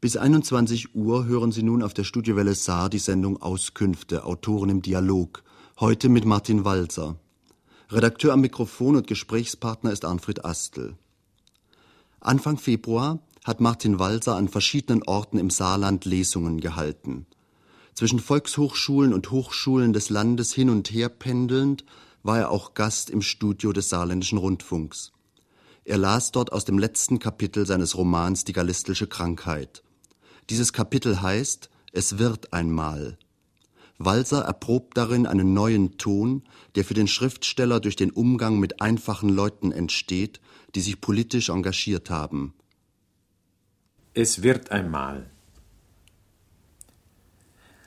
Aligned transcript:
Bis 0.00 0.16
21 0.16 0.94
Uhr 0.94 1.26
hören 1.26 1.50
Sie 1.50 1.64
nun 1.64 1.82
auf 1.82 1.92
der 1.92 2.04
Studiowelle 2.04 2.54
Saar 2.54 2.88
die 2.88 3.00
Sendung 3.00 3.42
Auskünfte, 3.42 4.24
Autoren 4.24 4.70
im 4.70 4.80
Dialog. 4.80 5.42
Heute 5.80 6.08
mit 6.08 6.24
Martin 6.24 6.64
Walser. 6.64 7.16
Redakteur 7.90 8.32
am 8.32 8.40
Mikrofon 8.40 8.94
und 8.94 9.08
Gesprächspartner 9.08 9.90
ist 9.90 10.04
Arnfried 10.04 10.44
Astel. 10.44 10.96
Anfang 12.20 12.58
Februar 12.58 13.18
hat 13.42 13.60
Martin 13.60 13.98
Walser 13.98 14.36
an 14.36 14.46
verschiedenen 14.46 15.02
Orten 15.02 15.36
im 15.36 15.50
Saarland 15.50 16.04
Lesungen 16.04 16.60
gehalten. 16.60 17.26
Zwischen 17.92 18.20
Volkshochschulen 18.20 19.12
und 19.12 19.32
Hochschulen 19.32 19.92
des 19.92 20.10
Landes 20.10 20.54
hin 20.54 20.70
und 20.70 20.92
her 20.92 21.08
pendelnd 21.08 21.84
war 22.22 22.38
er 22.38 22.50
auch 22.52 22.74
Gast 22.74 23.10
im 23.10 23.20
Studio 23.20 23.72
des 23.72 23.88
Saarländischen 23.88 24.38
Rundfunks. 24.38 25.10
Er 25.84 25.98
las 25.98 26.30
dort 26.30 26.52
aus 26.52 26.64
dem 26.64 26.78
letzten 26.78 27.18
Kapitel 27.18 27.66
seines 27.66 27.96
Romans 27.96 28.44
Die 28.44 28.52
gallistische 28.52 29.08
Krankheit. 29.08 29.82
Dieses 30.50 30.72
Kapitel 30.72 31.20
heißt 31.20 31.68
Es 31.92 32.18
wird 32.18 32.52
einmal. 32.52 33.18
Walser 33.98 34.42
erprobt 34.42 34.96
darin 34.96 35.26
einen 35.26 35.52
neuen 35.52 35.98
Ton, 35.98 36.42
der 36.76 36.84
für 36.84 36.94
den 36.94 37.08
Schriftsteller 37.08 37.80
durch 37.80 37.96
den 37.96 38.10
Umgang 38.10 38.58
mit 38.58 38.80
einfachen 38.80 39.28
Leuten 39.28 39.72
entsteht, 39.72 40.40
die 40.74 40.80
sich 40.80 41.00
politisch 41.00 41.48
engagiert 41.48 42.08
haben. 42.08 42.54
Es 44.14 44.42
wird 44.42 44.70
einmal. 44.70 45.30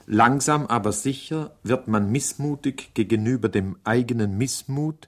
Langsam 0.05 0.67
aber 0.67 0.91
sicher 0.91 1.55
wird 1.63 1.87
man 1.87 2.11
missmutig 2.11 2.93
gegenüber 2.93 3.47
dem 3.47 3.77
eigenen 3.85 4.37
Missmut, 4.37 5.07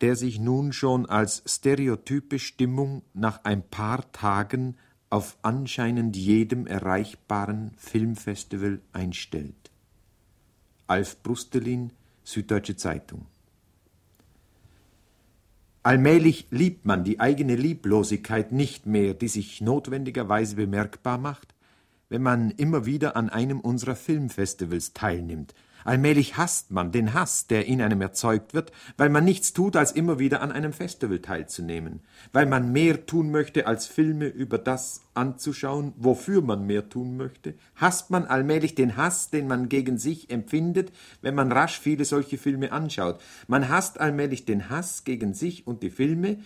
der 0.00 0.14
sich 0.14 0.38
nun 0.38 0.72
schon 0.72 1.06
als 1.06 1.42
stereotype 1.46 2.38
Stimmung 2.38 3.02
nach 3.12 3.44
ein 3.44 3.68
paar 3.68 4.12
Tagen 4.12 4.76
auf 5.10 5.36
anscheinend 5.42 6.16
jedem 6.16 6.66
erreichbaren 6.66 7.72
Filmfestival 7.76 8.80
einstellt. 8.92 9.70
Alf 10.86 11.22
Brustelin, 11.22 11.90
Süddeutsche 12.22 12.76
Zeitung. 12.76 13.26
Allmählich 15.82 16.46
liebt 16.50 16.84
man 16.84 17.04
die 17.04 17.20
eigene 17.20 17.56
Lieblosigkeit 17.56 18.52
nicht 18.52 18.86
mehr, 18.86 19.14
die 19.14 19.28
sich 19.28 19.60
notwendigerweise 19.60 20.56
bemerkbar 20.56 21.18
macht, 21.18 21.54
wenn 22.08 22.22
man 22.22 22.50
immer 22.50 22.86
wieder 22.86 23.16
an 23.16 23.30
einem 23.30 23.60
unserer 23.60 23.96
Filmfestivals 23.96 24.92
teilnimmt 24.92 25.54
Allmählich 25.90 26.36
hasst 26.36 26.70
man 26.70 26.92
den 26.92 27.14
Hass, 27.14 27.48
der 27.48 27.66
in 27.66 27.82
einem 27.82 28.00
erzeugt 28.00 28.54
wird, 28.54 28.70
weil 28.96 29.08
man 29.08 29.24
nichts 29.24 29.52
tut, 29.52 29.74
als 29.74 29.90
immer 29.90 30.20
wieder 30.20 30.40
an 30.40 30.52
einem 30.52 30.72
Festival 30.72 31.18
teilzunehmen, 31.18 31.98
weil 32.32 32.46
man 32.46 32.70
mehr 32.70 33.06
tun 33.06 33.32
möchte, 33.32 33.66
als 33.66 33.88
Filme 33.88 34.28
über 34.28 34.56
das 34.58 35.00
anzuschauen, 35.14 35.92
wofür 35.96 36.42
man 36.42 36.64
mehr 36.64 36.88
tun 36.88 37.16
möchte, 37.16 37.54
hasst 37.74 38.08
man 38.08 38.26
allmählich 38.26 38.76
den 38.76 38.96
Hass, 38.96 39.30
den 39.30 39.48
man 39.48 39.68
gegen 39.68 39.98
sich 39.98 40.30
empfindet, 40.30 40.92
wenn 41.22 41.34
man 41.34 41.50
rasch 41.50 41.80
viele 41.80 42.04
solche 42.04 42.38
Filme 42.38 42.70
anschaut. 42.70 43.20
Man 43.48 43.68
hasst 43.68 43.98
allmählich 43.98 44.44
den 44.44 44.70
Hass 44.70 45.02
gegen 45.02 45.34
sich 45.34 45.66
und 45.66 45.82
die 45.82 45.90
Filme, 45.90 46.38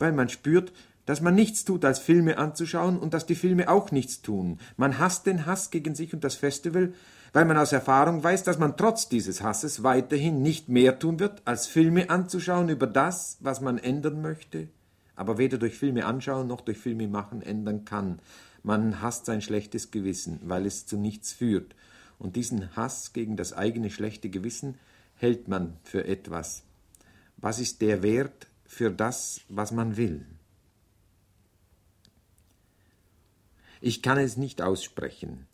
weil 0.00 0.10
man 0.10 0.28
spürt, 0.28 0.72
dass 1.06 1.20
man 1.20 1.36
nichts 1.36 1.64
tut, 1.64 1.84
als 1.84 2.00
Filme 2.00 2.36
anzuschauen 2.36 2.98
und 2.98 3.14
dass 3.14 3.26
die 3.26 3.36
Filme 3.36 3.68
auch 3.68 3.92
nichts 3.92 4.22
tun. 4.22 4.58
Man 4.76 4.98
hasst 4.98 5.26
den 5.26 5.46
Hass 5.46 5.70
gegen 5.70 5.94
sich 5.94 6.14
und 6.14 6.24
das 6.24 6.34
Festival, 6.34 6.94
weil 7.32 7.44
man 7.46 7.56
aus 7.56 7.72
Erfahrung 7.72 8.22
weiß, 8.22 8.42
dass 8.44 8.58
man 8.58 8.76
trotz 8.76 9.08
dieses 9.08 9.42
Hasses 9.42 9.82
weiterhin 9.82 10.42
nicht 10.42 10.68
mehr 10.68 10.98
tun 10.98 11.18
wird, 11.18 11.42
als 11.46 11.66
Filme 11.66 12.10
anzuschauen 12.10 12.68
über 12.68 12.86
das, 12.86 13.38
was 13.40 13.60
man 13.60 13.78
ändern 13.78 14.20
möchte, 14.20 14.68
aber 15.16 15.38
weder 15.38 15.58
durch 15.58 15.76
Filme 15.76 16.04
anschauen 16.04 16.46
noch 16.46 16.60
durch 16.60 16.78
Filme 16.78 17.08
machen 17.08 17.42
ändern 17.42 17.84
kann. 17.84 18.18
Man 18.62 19.00
hasst 19.00 19.26
sein 19.26 19.42
schlechtes 19.42 19.90
Gewissen, 19.90 20.40
weil 20.44 20.66
es 20.66 20.86
zu 20.86 20.96
nichts 20.96 21.32
führt, 21.32 21.74
und 22.18 22.36
diesen 22.36 22.76
Hass 22.76 23.12
gegen 23.12 23.36
das 23.36 23.52
eigene 23.52 23.90
schlechte 23.90 24.30
Gewissen 24.30 24.78
hält 25.16 25.48
man 25.48 25.76
für 25.82 26.04
etwas. 26.04 26.62
Was 27.36 27.58
ist 27.58 27.80
der 27.80 28.02
Wert 28.02 28.46
für 28.64 28.90
das, 28.90 29.40
was 29.48 29.72
man 29.72 29.96
will? 29.96 30.24
Ich 33.80 34.00
kann 34.00 34.18
es 34.18 34.36
nicht 34.36 34.62
aussprechen. 34.62 35.48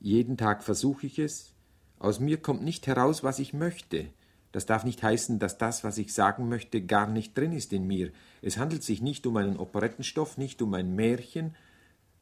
Jeden 0.00 0.36
Tag 0.36 0.62
versuche 0.62 1.06
ich 1.06 1.18
es. 1.18 1.52
Aus 1.98 2.20
mir 2.20 2.38
kommt 2.38 2.62
nicht 2.62 2.86
heraus, 2.86 3.24
was 3.24 3.38
ich 3.38 3.52
möchte. 3.52 4.06
Das 4.52 4.64
darf 4.64 4.84
nicht 4.84 5.02
heißen, 5.02 5.38
dass 5.38 5.58
das, 5.58 5.84
was 5.84 5.98
ich 5.98 6.14
sagen 6.14 6.48
möchte, 6.48 6.80
gar 6.80 7.06
nicht 7.06 7.36
drin 7.36 7.52
ist 7.52 7.72
in 7.72 7.86
mir. 7.86 8.10
Es 8.40 8.56
handelt 8.56 8.82
sich 8.82 9.02
nicht 9.02 9.26
um 9.26 9.36
einen 9.36 9.58
Operettenstoff, 9.58 10.38
nicht 10.38 10.62
um 10.62 10.72
ein 10.74 10.94
Märchen, 10.94 11.54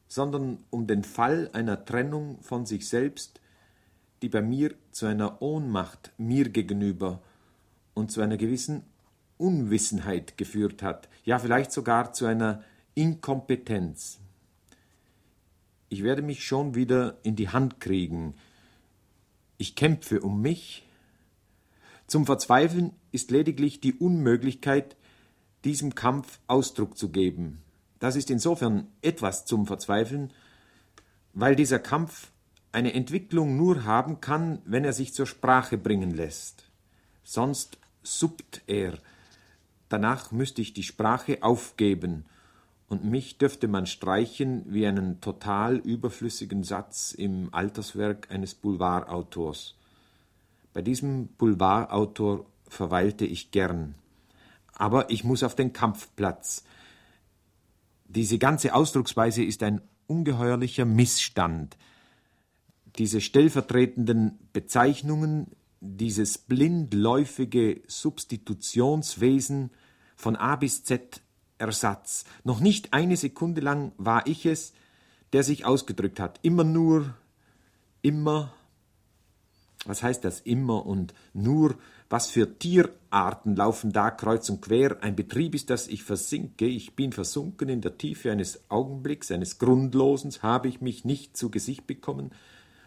sondern 0.07 0.63
um 0.69 0.87
den 0.87 1.03
Fall 1.03 1.49
einer 1.53 1.85
Trennung 1.85 2.41
von 2.41 2.65
sich 2.65 2.87
selbst, 2.87 3.39
die 4.21 4.29
bei 4.29 4.41
mir 4.41 4.73
zu 4.91 5.05
einer 5.05 5.41
Ohnmacht 5.41 6.11
mir 6.17 6.49
gegenüber 6.49 7.21
und 7.93 8.11
zu 8.11 8.21
einer 8.21 8.37
gewissen 8.37 8.83
Unwissenheit 9.37 10.37
geführt 10.37 10.81
hat, 10.81 11.07
ja 11.23 11.37
vielleicht 11.37 11.71
sogar 11.71 12.13
zu 12.13 12.25
einer 12.25 12.63
Inkompetenz. 12.95 14.19
Ich 15.89 16.03
werde 16.03 16.21
mich 16.21 16.45
schon 16.45 16.75
wieder 16.75 17.17
in 17.23 17.35
die 17.35 17.49
Hand 17.49 17.79
kriegen. 17.79 18.35
Ich 19.57 19.75
kämpfe 19.75 20.21
um 20.21 20.41
mich. 20.41 20.85
Zum 22.07 22.25
Verzweifeln 22.25 22.91
ist 23.11 23.31
lediglich 23.31 23.79
die 23.79 23.93
Unmöglichkeit, 23.93 24.97
diesem 25.63 25.95
Kampf 25.95 26.39
Ausdruck 26.47 26.97
zu 26.97 27.09
geben. 27.09 27.61
Das 27.99 28.15
ist 28.15 28.29
insofern 28.29 28.87
etwas 29.01 29.45
zum 29.45 29.65
Verzweifeln, 29.65 30.31
weil 31.33 31.55
dieser 31.55 31.79
Kampf 31.79 32.31
eine 32.71 32.93
Entwicklung 32.93 33.57
nur 33.57 33.85
haben 33.85 34.21
kann, 34.21 34.61
wenn 34.65 34.83
er 34.83 34.93
sich 34.93 35.13
zur 35.13 35.25
Sprache 35.25 35.77
bringen 35.77 36.11
lässt. 36.11 36.69
Sonst 37.23 37.77
suppt 38.03 38.61
er. 38.67 38.99
Danach 39.89 40.31
müsste 40.31 40.61
ich 40.61 40.73
die 40.73 40.83
Sprache 40.83 41.41
aufgeben 41.41 42.25
und 42.89 43.03
mich 43.03 43.37
dürfte 43.37 43.67
man 43.67 43.85
streichen 43.85 44.63
wie 44.67 44.87
einen 44.87 45.19
total 45.19 45.77
überflüssigen 45.77 46.63
Satz 46.63 47.11
im 47.11 47.53
Alterswerk 47.53 48.31
eines 48.31 48.55
Boulevardautors. 48.55 49.75
Bei 50.73 50.81
diesem 50.81 51.27
Boulevardautor 51.27 52.45
verweilte 52.67 53.25
ich 53.25 53.51
gern. 53.51 53.95
Aber 54.73 55.09
ich 55.09 55.23
muss 55.23 55.43
auf 55.43 55.55
den 55.55 55.73
Kampfplatz. 55.73 56.63
Diese 58.05 58.37
ganze 58.37 58.73
Ausdrucksweise 58.73 59.43
ist 59.43 59.63
ein 59.63 59.81
ungeheuerlicher 60.05 60.85
Missstand. 60.85 61.77
Diese 62.97 63.19
stellvertretenden 63.19 64.39
Bezeichnungen, 64.53 65.47
dieses 65.81 66.37
blindläufige 66.37 67.81
Substitutionswesen 67.87 69.71
von 70.15 70.35
A 70.35 70.55
bis 70.55 70.83
Z 70.83 71.21
Ersatz. 71.57 72.25
Noch 72.43 72.59
nicht 72.59 72.93
eine 72.93 73.17
Sekunde 73.17 73.61
lang 73.61 73.91
war 73.97 74.27
ich 74.27 74.45
es, 74.45 74.73
der 75.33 75.43
sich 75.43 75.65
ausgedrückt 75.65 76.19
hat. 76.19 76.39
Immer 76.41 76.63
nur, 76.63 77.13
immer. 78.01 78.53
Was 79.85 80.03
heißt 80.03 80.23
das 80.23 80.41
immer 80.41 80.85
und 80.85 81.13
nur? 81.33 81.75
Was 82.09 82.29
für 82.29 82.57
Tierarten 82.57 83.55
laufen 83.55 83.91
da 83.91 84.11
kreuz 84.11 84.49
und 84.49 84.61
quer? 84.61 85.03
Ein 85.03 85.15
Betrieb 85.15 85.53
ist 85.53 85.69
das, 85.69 85.87
ich 85.89 86.03
versinke, 86.03 86.65
ich 86.65 86.95
bin 86.95 87.11
versunken 87.11 87.67
in 87.67 87.81
der 87.81 87.97
Tiefe 87.97 88.31
eines 88.31 88.61
Augenblicks, 88.69 89.29
eines 89.29 89.59
Grundlosens, 89.59 90.41
habe 90.41 90.69
ich 90.69 90.79
mich 90.79 91.03
nicht 91.03 91.35
zu 91.35 91.51
Gesicht 91.51 91.85
bekommen. 91.85 92.31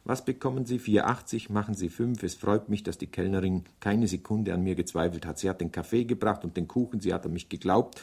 Was 0.04 0.24
bekommen 0.24 0.64
Sie? 0.64 0.78
4,80, 0.78 1.52
machen 1.52 1.74
Sie 1.74 1.90
5. 1.90 2.22
Es 2.22 2.34
freut 2.34 2.70
mich, 2.70 2.82
dass 2.82 2.96
die 2.96 3.06
Kellnerin 3.06 3.64
keine 3.80 4.08
Sekunde 4.08 4.54
an 4.54 4.62
mir 4.62 4.74
gezweifelt 4.74 5.26
hat. 5.26 5.38
Sie 5.38 5.50
hat 5.50 5.60
den 5.60 5.72
Kaffee 5.72 6.04
gebracht 6.04 6.42
und 6.44 6.56
den 6.56 6.66
Kuchen, 6.66 7.00
sie 7.00 7.12
hat 7.12 7.26
an 7.26 7.34
mich 7.34 7.50
geglaubt. 7.50 8.00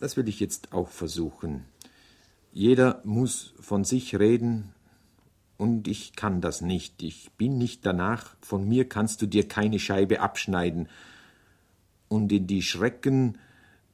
Das 0.00 0.16
will 0.16 0.28
ich 0.28 0.40
jetzt 0.40 0.72
auch 0.72 0.88
versuchen. 0.88 1.64
Jeder 2.52 3.00
muss 3.04 3.54
von 3.60 3.84
sich 3.84 4.18
reden, 4.18 4.74
und 5.56 5.86
ich 5.88 6.16
kann 6.16 6.40
das 6.40 6.60
nicht. 6.60 7.02
Ich 7.02 7.30
bin 7.32 7.58
nicht 7.58 7.86
danach, 7.86 8.36
von 8.40 8.66
mir 8.68 8.88
kannst 8.88 9.22
du 9.22 9.26
dir 9.26 9.46
keine 9.46 9.78
Scheibe 9.78 10.20
abschneiden. 10.20 10.88
Und 12.08 12.32
in 12.32 12.46
die 12.46 12.62
Schrecken 12.62 13.38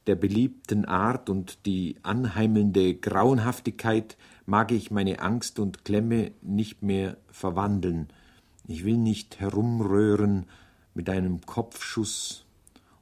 der 0.07 0.15
beliebten 0.15 0.85
Art 0.85 1.29
und 1.29 1.65
die 1.65 1.97
anheimelnde 2.01 2.95
Grauenhaftigkeit 2.95 4.17
mag 4.45 4.71
ich 4.71 4.89
meine 4.89 5.19
Angst 5.19 5.59
und 5.59 5.85
Klemme 5.85 6.31
nicht 6.41 6.81
mehr 6.81 7.17
verwandeln. 7.29 8.07
Ich 8.67 8.83
will 8.83 8.97
nicht 8.97 9.39
herumröhren 9.39 10.47
mit 10.95 11.09
einem 11.09 11.41
Kopfschuss 11.41 12.45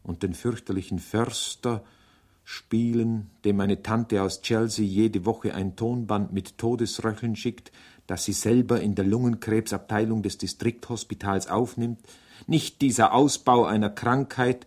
und 0.03 0.23
den 0.23 0.33
fürchterlichen 0.33 0.99
Förster, 0.99 1.83
Spielen, 2.51 3.29
dem 3.45 3.57
meine 3.57 3.83
Tante 3.83 4.23
aus 4.23 4.41
Chelsea 4.41 4.83
jede 4.83 5.23
Woche 5.23 5.53
ein 5.53 5.75
Tonband 5.75 6.33
mit 6.33 6.57
Todesröcheln 6.57 7.35
schickt, 7.35 7.71
das 8.07 8.25
sie 8.25 8.33
selber 8.33 8.81
in 8.81 8.95
der 8.95 9.05
Lungenkrebsabteilung 9.05 10.23
des 10.23 10.39
Distrikthospitals 10.39 11.47
aufnimmt, 11.47 11.99
nicht 12.47 12.81
dieser 12.81 13.13
Ausbau 13.13 13.65
einer 13.65 13.91
Krankheit 13.91 14.65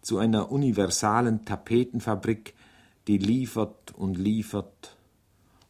zu 0.00 0.16
einer 0.16 0.50
universalen 0.50 1.44
Tapetenfabrik, 1.44 2.54
die 3.08 3.18
liefert 3.18 3.92
und 3.94 4.16
liefert 4.16 4.96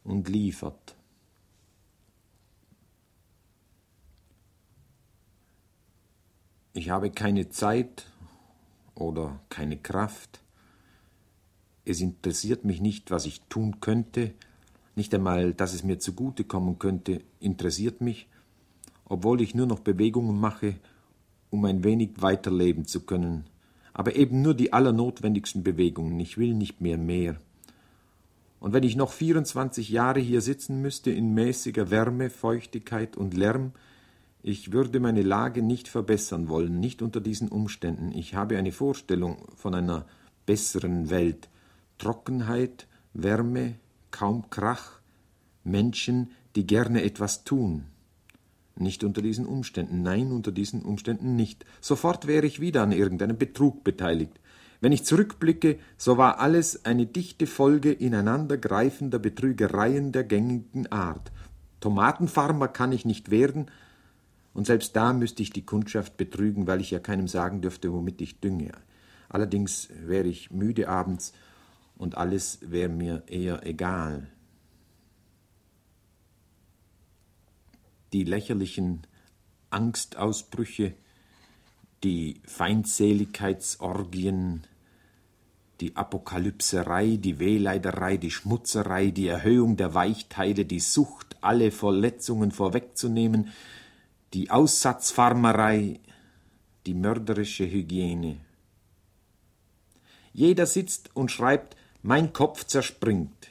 und 0.05 0.29
liefert. 0.29 0.95
Ich 6.71 6.89
habe 6.89 7.11
keine 7.11 7.49
Zeit 7.49 8.05
oder 8.95 9.41
keine 9.49 9.75
Kraft, 9.75 10.39
es 11.89 12.01
interessiert 12.01 12.65
mich 12.65 12.81
nicht, 12.81 13.09
was 13.09 13.25
ich 13.25 13.41
tun 13.49 13.79
könnte, 13.79 14.33
nicht 14.95 15.11
einmal, 15.15 15.55
dass 15.55 15.73
es 15.73 15.83
mir 15.83 15.97
zugute 15.97 16.43
kommen 16.43 16.77
könnte, 16.77 17.21
interessiert 17.39 17.99
mich, 17.99 18.27
obwohl 19.05 19.41
ich 19.41 19.55
nur 19.55 19.65
noch 19.65 19.79
Bewegungen 19.79 20.39
mache, 20.39 20.75
um 21.49 21.65
ein 21.65 21.83
wenig 21.83 22.11
weiterleben 22.21 22.85
zu 22.85 23.07
können, 23.07 23.45
aber 23.91 24.15
eben 24.15 24.43
nur 24.43 24.53
die 24.53 24.71
allernotwendigsten 24.71 25.63
Bewegungen, 25.63 26.19
ich 26.19 26.37
will 26.37 26.53
nicht 26.53 26.79
mehr 26.79 26.99
mehr. 26.99 27.37
Und 28.59 28.71
wenn 28.73 28.83
ich 28.83 28.95
noch 28.95 29.11
24 29.11 29.89
Jahre 29.89 30.19
hier 30.19 30.41
sitzen 30.41 30.83
müsste 30.83 31.09
in 31.09 31.33
mäßiger 31.33 31.89
Wärme, 31.89 32.29
Feuchtigkeit 32.29 33.17
und 33.17 33.33
Lärm, 33.33 33.71
ich 34.43 34.71
würde 34.71 34.99
meine 34.99 35.23
Lage 35.23 35.63
nicht 35.63 35.87
verbessern 35.87 36.49
wollen, 36.49 36.79
nicht 36.79 37.01
unter 37.01 37.19
diesen 37.19 37.47
Umständen. 37.47 38.11
Ich 38.11 38.35
habe 38.35 38.59
eine 38.59 38.71
Vorstellung 38.71 39.37
von 39.55 39.73
einer 39.73 40.05
besseren 40.45 41.09
Welt. 41.09 41.49
Trockenheit, 41.99 42.87
Wärme, 43.13 43.75
kaum 44.09 44.49
Krach, 44.49 44.99
Menschen, 45.63 46.31
die 46.55 46.65
gerne 46.65 47.03
etwas 47.03 47.43
tun. 47.43 47.85
Nicht 48.75 49.03
unter 49.03 49.21
diesen 49.21 49.45
Umständen, 49.45 50.01
nein, 50.01 50.31
unter 50.31 50.51
diesen 50.51 50.81
Umständen 50.81 51.35
nicht. 51.35 51.65
Sofort 51.81 52.25
wäre 52.25 52.45
ich 52.45 52.61
wieder 52.61 52.81
an 52.81 52.93
irgendeinem 52.93 53.37
Betrug 53.37 53.83
beteiligt. 53.83 54.39
Wenn 54.81 54.93
ich 54.93 55.03
zurückblicke, 55.03 55.77
so 55.97 56.17
war 56.17 56.39
alles 56.39 56.85
eine 56.85 57.05
dichte 57.05 57.45
Folge 57.45 57.91
ineinandergreifender 57.91 59.19
Betrügereien 59.19 60.13
der 60.13 60.23
gängigen 60.23 60.89
Art. 60.91 61.31
Tomatenfarmer 61.81 62.69
kann 62.69 62.93
ich 62.93 63.05
nicht 63.05 63.29
werden, 63.29 63.67
und 64.53 64.65
selbst 64.65 64.95
da 64.95 65.13
müsste 65.13 65.43
ich 65.43 65.51
die 65.51 65.65
Kundschaft 65.65 66.17
betrügen, 66.17 66.65
weil 66.65 66.81
ich 66.81 66.91
ja 66.91 66.99
keinem 66.99 67.27
sagen 67.27 67.61
dürfte, 67.61 67.93
womit 67.93 68.19
ich 68.21 68.39
dünge. 68.39 68.71
Allerdings 69.29 69.89
wäre 70.05 70.27
ich 70.27 70.51
müde 70.51 70.89
abends 70.89 71.33
und 71.99 72.17
alles 72.17 72.57
wäre 72.61 72.89
mir 72.89 73.21
eher 73.27 73.63
egal. 73.67 74.31
Die 78.13 78.23
lächerlichen 78.23 79.05
Angstausbrüche, 79.69 80.93
die 82.03 82.41
Feindseligkeitsorgien, 82.45 84.63
die 85.81 85.97
Apokalypserei, 85.97 87.17
die 87.17 87.37
Wehleiderei, 87.37 88.17
die 88.17 88.31
Schmutzerei, 88.31 89.11
die 89.11 89.27
Erhöhung 89.27 89.75
der 89.75 89.93
Weichteile, 89.93 90.63
die 90.65 90.79
Sucht, 90.79 91.35
alle 91.41 91.69
Verletzungen 91.69 92.51
vorwegzunehmen, 92.51 93.49
die 94.33 94.49
Aussatzfarmerei, 94.49 95.99
die 96.85 96.93
mörderische 96.93 97.69
Hygiene. 97.69 98.37
Jeder 100.31 100.65
sitzt 100.65 101.13
und 101.13 101.29
schreibt 101.29 101.75
mein 102.01 102.33
Kopf 102.33 102.65
zerspringt. 102.65 103.47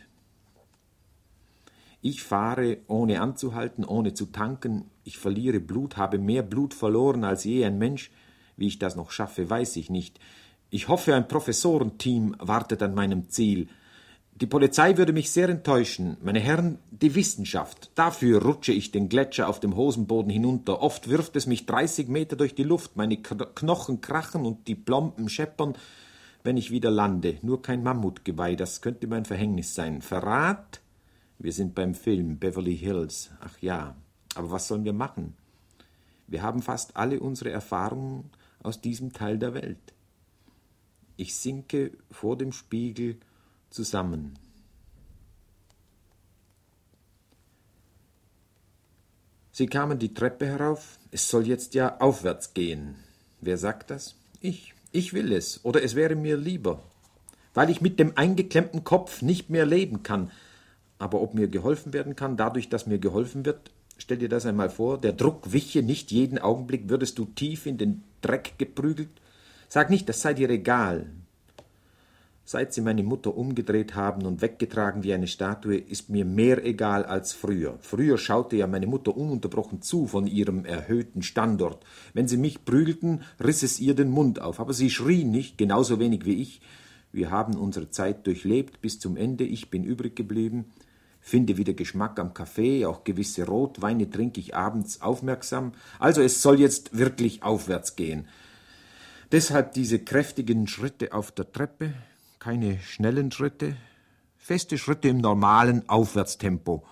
Ich 2.01 2.23
fahre 2.23 2.79
ohne 2.87 3.21
anzuhalten, 3.21 3.85
ohne 3.85 4.15
zu 4.15 4.27
tanken, 4.27 4.85
ich 5.05 5.19
verliere 5.19 5.61
Blut, 5.61 5.97
habe 5.97 6.19
mehr 6.19 6.43
Blut 6.43 6.75
verloren 6.75 7.25
als 7.25 7.45
je 7.45 7.65
ein 7.65 7.79
Mensch. 7.79 8.11
Wie 8.57 8.67
ich 8.67 8.79
das 8.79 8.97
noch 8.97 9.11
schaffe, 9.11 9.49
weiß 9.49 9.77
ich 9.77 9.91
nicht. 9.91 10.19
Ich 10.71 10.89
hoffe, 10.89 11.15
ein 11.15 11.29
Professorenteam 11.29 12.37
wartet 12.39 12.83
an 12.83 12.95
meinem 12.95 13.29
Ziel. 13.31 13.69
Die 14.41 14.47
Polizei 14.47 14.97
würde 14.97 15.13
mich 15.13 15.31
sehr 15.31 15.49
enttäuschen. 15.49 16.17
Meine 16.23 16.41
Herren, 16.41 16.79
die 16.91 17.15
Wissenschaft. 17.15 17.91
Dafür 17.97 18.43
rutsche 18.43 18.73
ich 18.73 18.93
den 18.93 19.09
Gletscher 19.09 19.49
auf 19.49 19.59
dem 19.61 19.75
Hosenboden 19.75 20.31
hinunter. 20.31 20.81
Oft 20.81 21.09
wirft 21.09 21.35
es 21.37 21.47
mich 21.47 21.67
dreißig 21.67 22.09
Meter 22.09 22.37
durch 22.37 22.55
die 22.55 22.63
Luft. 22.63 22.97
Meine 22.97 23.17
Knochen 23.17 24.01
krachen 24.01 24.47
und 24.47 24.69
die 24.69 24.77
Plomben 24.77 25.29
scheppern 25.29 25.75
wenn 26.49 26.57
ich 26.57 26.71
wieder 26.71 26.91
lande. 26.91 27.39
Nur 27.43 27.61
kein 27.61 27.83
Mammutgeweih, 27.83 28.57
das 28.57 28.81
könnte 28.81 29.07
mein 29.07 29.27
Verhängnis 29.27 29.75
sein. 29.75 30.01
Verrat? 30.01 30.81
Wir 31.39 31.53
sind 31.53 31.75
beim 31.75 31.95
Film 31.95 32.39
Beverly 32.39 32.75
Hills. 32.75 33.31
Ach 33.41 33.59
ja, 33.61 33.95
aber 34.35 34.51
was 34.51 34.67
sollen 34.67 34.87
wir 34.87 34.95
machen? 34.95 35.37
Wir 36.27 36.41
haben 36.41 36.63
fast 36.63 36.97
alle 36.97 37.21
unsere 37.21 37.51
Erfahrungen 37.51 38.31
aus 38.63 38.81
diesem 38.81 39.13
Teil 39.13 39.39
der 39.39 39.53
Welt. 39.53 39.93
Ich 41.19 41.37
sinke 41.37 41.93
vor 42.11 42.39
dem 42.39 42.53
Spiegel 42.53 43.19
zusammen. 43.69 44.39
Sie 49.53 49.67
kamen 49.67 49.99
die 49.99 50.15
Treppe 50.15 50.47
herauf. 50.47 50.99
Es 51.11 51.29
soll 51.29 51.47
jetzt 51.47 51.75
ja 51.75 52.01
aufwärts 52.01 52.55
gehen. 52.55 52.95
Wer 53.43 53.59
sagt 53.59 53.91
das? 53.91 54.17
Ich. 54.41 54.78
Ich 54.91 55.13
will 55.13 55.33
es, 55.33 55.65
oder 55.65 55.83
es 55.83 55.95
wäre 55.95 56.15
mir 56.15 56.37
lieber, 56.37 56.83
weil 57.55 57.69
ich 57.71 57.81
mit 57.81 58.01
dem 58.01 58.13
eingeklemmten 58.17 58.85
Kopf 58.85 59.21
nicht 59.21 59.51
mehr 59.51 59.67
leben 59.67 60.03
kann. 60.03 60.31
Aber 60.99 61.21
ob 61.21 61.35
mir 61.35 61.49
geholfen 61.49 61.93
werden 61.93 62.17
kann, 62.17 62.37
dadurch, 62.37 62.69
dass 62.69 62.87
mir 62.87 62.99
geholfen 62.99 63.45
wird, 63.45 63.71
stell 63.99 64.17
dir 64.17 64.29
das 64.29 64.47
einmal 64.47 64.71
vor, 64.71 64.99
der 64.99 65.13
Druck 65.13 65.53
wiche 65.53 65.83
nicht 65.83 66.11
jeden 66.11 66.39
Augenblick, 66.39 66.89
würdest 66.89 67.19
du 67.19 67.27
tief 67.27 67.67
in 67.67 67.79
den 67.79 68.03
Dreck 68.23 68.55
geprügelt. 68.59 69.11
Sag 69.69 69.91
nicht, 69.91 70.09
das 70.09 70.23
sei 70.23 70.35
dir 70.35 70.49
egal. 70.49 71.07
Seit 72.51 72.73
sie 72.73 72.81
meine 72.81 73.03
Mutter 73.03 73.37
umgedreht 73.37 73.95
haben 73.95 74.25
und 74.25 74.41
weggetragen 74.41 75.03
wie 75.03 75.13
eine 75.13 75.27
Statue, 75.27 75.77
ist 75.77 76.09
mir 76.09 76.25
mehr 76.25 76.65
egal 76.65 77.05
als 77.05 77.35
früher. 77.35 77.77
Früher 77.83 78.17
schaute 78.17 78.57
ja 78.57 78.67
meine 78.67 78.87
Mutter 78.87 79.15
ununterbrochen 79.15 79.83
zu 79.83 80.07
von 80.07 80.27
ihrem 80.27 80.65
erhöhten 80.65 81.21
Standort. 81.21 81.85
Wenn 82.15 82.27
sie 82.27 82.39
mich 82.39 82.65
prügelten, 82.65 83.21
riss 83.39 83.63
es 83.63 83.81
ihr 83.81 83.95
den 83.95 84.09
Mund 84.09 84.41
auf, 84.41 84.61
aber 84.61 84.73
sie 84.73 84.89
schrie 84.89 85.25
nicht, 85.25 85.59
genauso 85.59 86.01
wenig 86.01 86.25
wie 86.25 86.41
ich. 86.41 86.63
Wir 87.13 87.31
haben 87.31 87.55
unsere 87.55 87.91
Zeit 87.91 88.27
durchlebt 88.27 88.81
bis 88.81 88.99
zum 88.99 89.19
Ende, 89.19 89.45
ich 89.45 89.69
bin 89.69 89.85
übrig 89.85 90.17
geblieben, 90.17 90.73
finde 91.21 91.59
wieder 91.59 91.75
Geschmack 91.75 92.19
am 92.19 92.33
Kaffee, 92.33 92.87
auch 92.87 93.05
gewisse 93.05 93.45
Rotweine 93.45 94.09
trinke 94.09 94.41
ich 94.41 94.57
abends 94.57 95.03
aufmerksam. 95.03 95.73
Also 95.99 96.23
es 96.23 96.41
soll 96.41 96.59
jetzt 96.61 96.97
wirklich 96.97 97.43
aufwärts 97.43 97.95
gehen. 97.95 98.27
Deshalb 99.33 99.75
diese 99.75 99.99
kräftigen 99.99 100.67
Schritte 100.67 101.13
auf 101.13 101.31
der 101.31 101.53
Treppe, 101.53 101.93
keine 102.39 102.79
schnellen 102.81 103.31
Schritte, 103.33 103.77
feste 104.37 104.79
Schritte 104.79 105.09
im 105.09 105.19
normalen 105.19 105.89
Aufwärtstempo. 105.89 106.85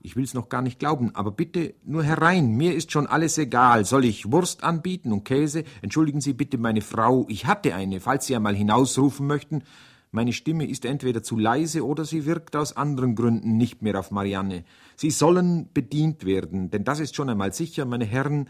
Ich 0.00 0.16
will's 0.16 0.34
noch 0.34 0.48
gar 0.48 0.62
nicht 0.62 0.78
glauben, 0.78 1.14
aber 1.14 1.30
bitte 1.30 1.74
nur 1.84 2.04
herein, 2.04 2.56
mir 2.56 2.74
ist 2.74 2.92
schon 2.92 3.06
alles 3.06 3.36
egal. 3.36 3.84
Soll 3.84 4.04
ich 4.04 4.30
Wurst 4.30 4.62
anbieten 4.62 5.12
und 5.12 5.24
Käse? 5.24 5.64
Entschuldigen 5.82 6.20
Sie 6.20 6.32
bitte 6.32 6.56
meine 6.56 6.80
Frau, 6.80 7.26
ich 7.28 7.46
hatte 7.46 7.74
eine, 7.74 8.00
falls 8.00 8.26
Sie 8.26 8.36
einmal 8.36 8.54
hinausrufen 8.54 9.26
möchten. 9.26 9.62
Meine 10.10 10.32
Stimme 10.32 10.66
ist 10.66 10.84
entweder 10.84 11.22
zu 11.22 11.36
leise 11.36 11.84
oder 11.84 12.06
sie 12.06 12.24
wirkt 12.24 12.56
aus 12.56 12.74
anderen 12.74 13.14
Gründen 13.14 13.58
nicht 13.58 13.82
mehr 13.82 13.98
auf 13.98 14.10
Marianne. 14.10 14.64
Sie 14.96 15.10
sollen 15.10 15.68
bedient 15.74 16.24
werden, 16.24 16.70
denn 16.70 16.84
das 16.84 17.00
ist 17.00 17.14
schon 17.14 17.28
einmal 17.28 17.52
sicher, 17.52 17.84
meine 17.84 18.06
Herren, 18.06 18.48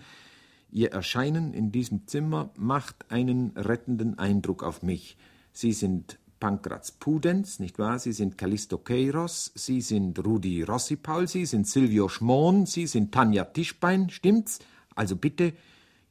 Ihr 0.71 0.93
Erscheinen 0.93 1.55
in 1.55 1.73
diesem 1.73 2.07
Zimmer 2.07 2.51
macht 2.57 3.11
einen 3.11 3.57
rettenden 3.57 4.19
Eindruck 4.19 4.63
auf 4.63 4.83
mich. 4.83 5.17
Sie 5.53 5.73
sind 5.73 6.19
Pankraz 6.39 6.93
Pudenz, 6.93 7.59
nicht 7.59 7.79
wahr? 7.79 7.99
Sie 7.99 8.13
sind 8.13 8.39
Callisto 8.39 8.79
Keiros, 8.79 9.53
Sie 9.55 9.81
sind 9.81 10.25
Rudi 10.25 10.63
Rossipaul, 10.63 11.29
Sie 11.29 11.47
sind 11.47 11.67
Silvio 11.67 12.09
Schmohn, 12.09 12.67
Sie 12.67 12.87
sind 12.87 13.13
Tanja 13.13 13.45
Tischbein, 13.45 14.11
stimmt's? 14.11 14.61
Also 14.95 15.17
bitte, 15.17 15.53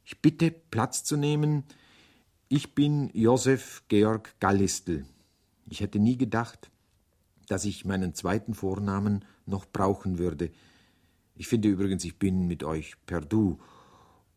ich 0.04 0.20
bitte 0.20 0.50
Platz 0.50 1.04
zu 1.04 1.16
nehmen. 1.16 1.64
Ich 2.48 2.74
bin 2.74 3.10
Josef 3.12 3.82
Georg 3.88 4.34
Gallistel. 4.40 5.04
Ich 5.68 5.80
hätte 5.80 5.98
nie 5.98 6.16
gedacht, 6.16 6.70
dass 7.48 7.64
ich 7.64 7.84
meinen 7.84 8.14
zweiten 8.14 8.54
Vornamen 8.54 9.24
noch 9.46 9.66
brauchen 9.66 10.18
würde. 10.18 10.50
Ich 11.34 11.48
finde 11.48 11.68
übrigens, 11.68 12.04
ich 12.04 12.18
bin 12.18 12.46
mit 12.46 12.64
euch 12.64 12.94
per 13.06 13.20
Du. 13.20 13.58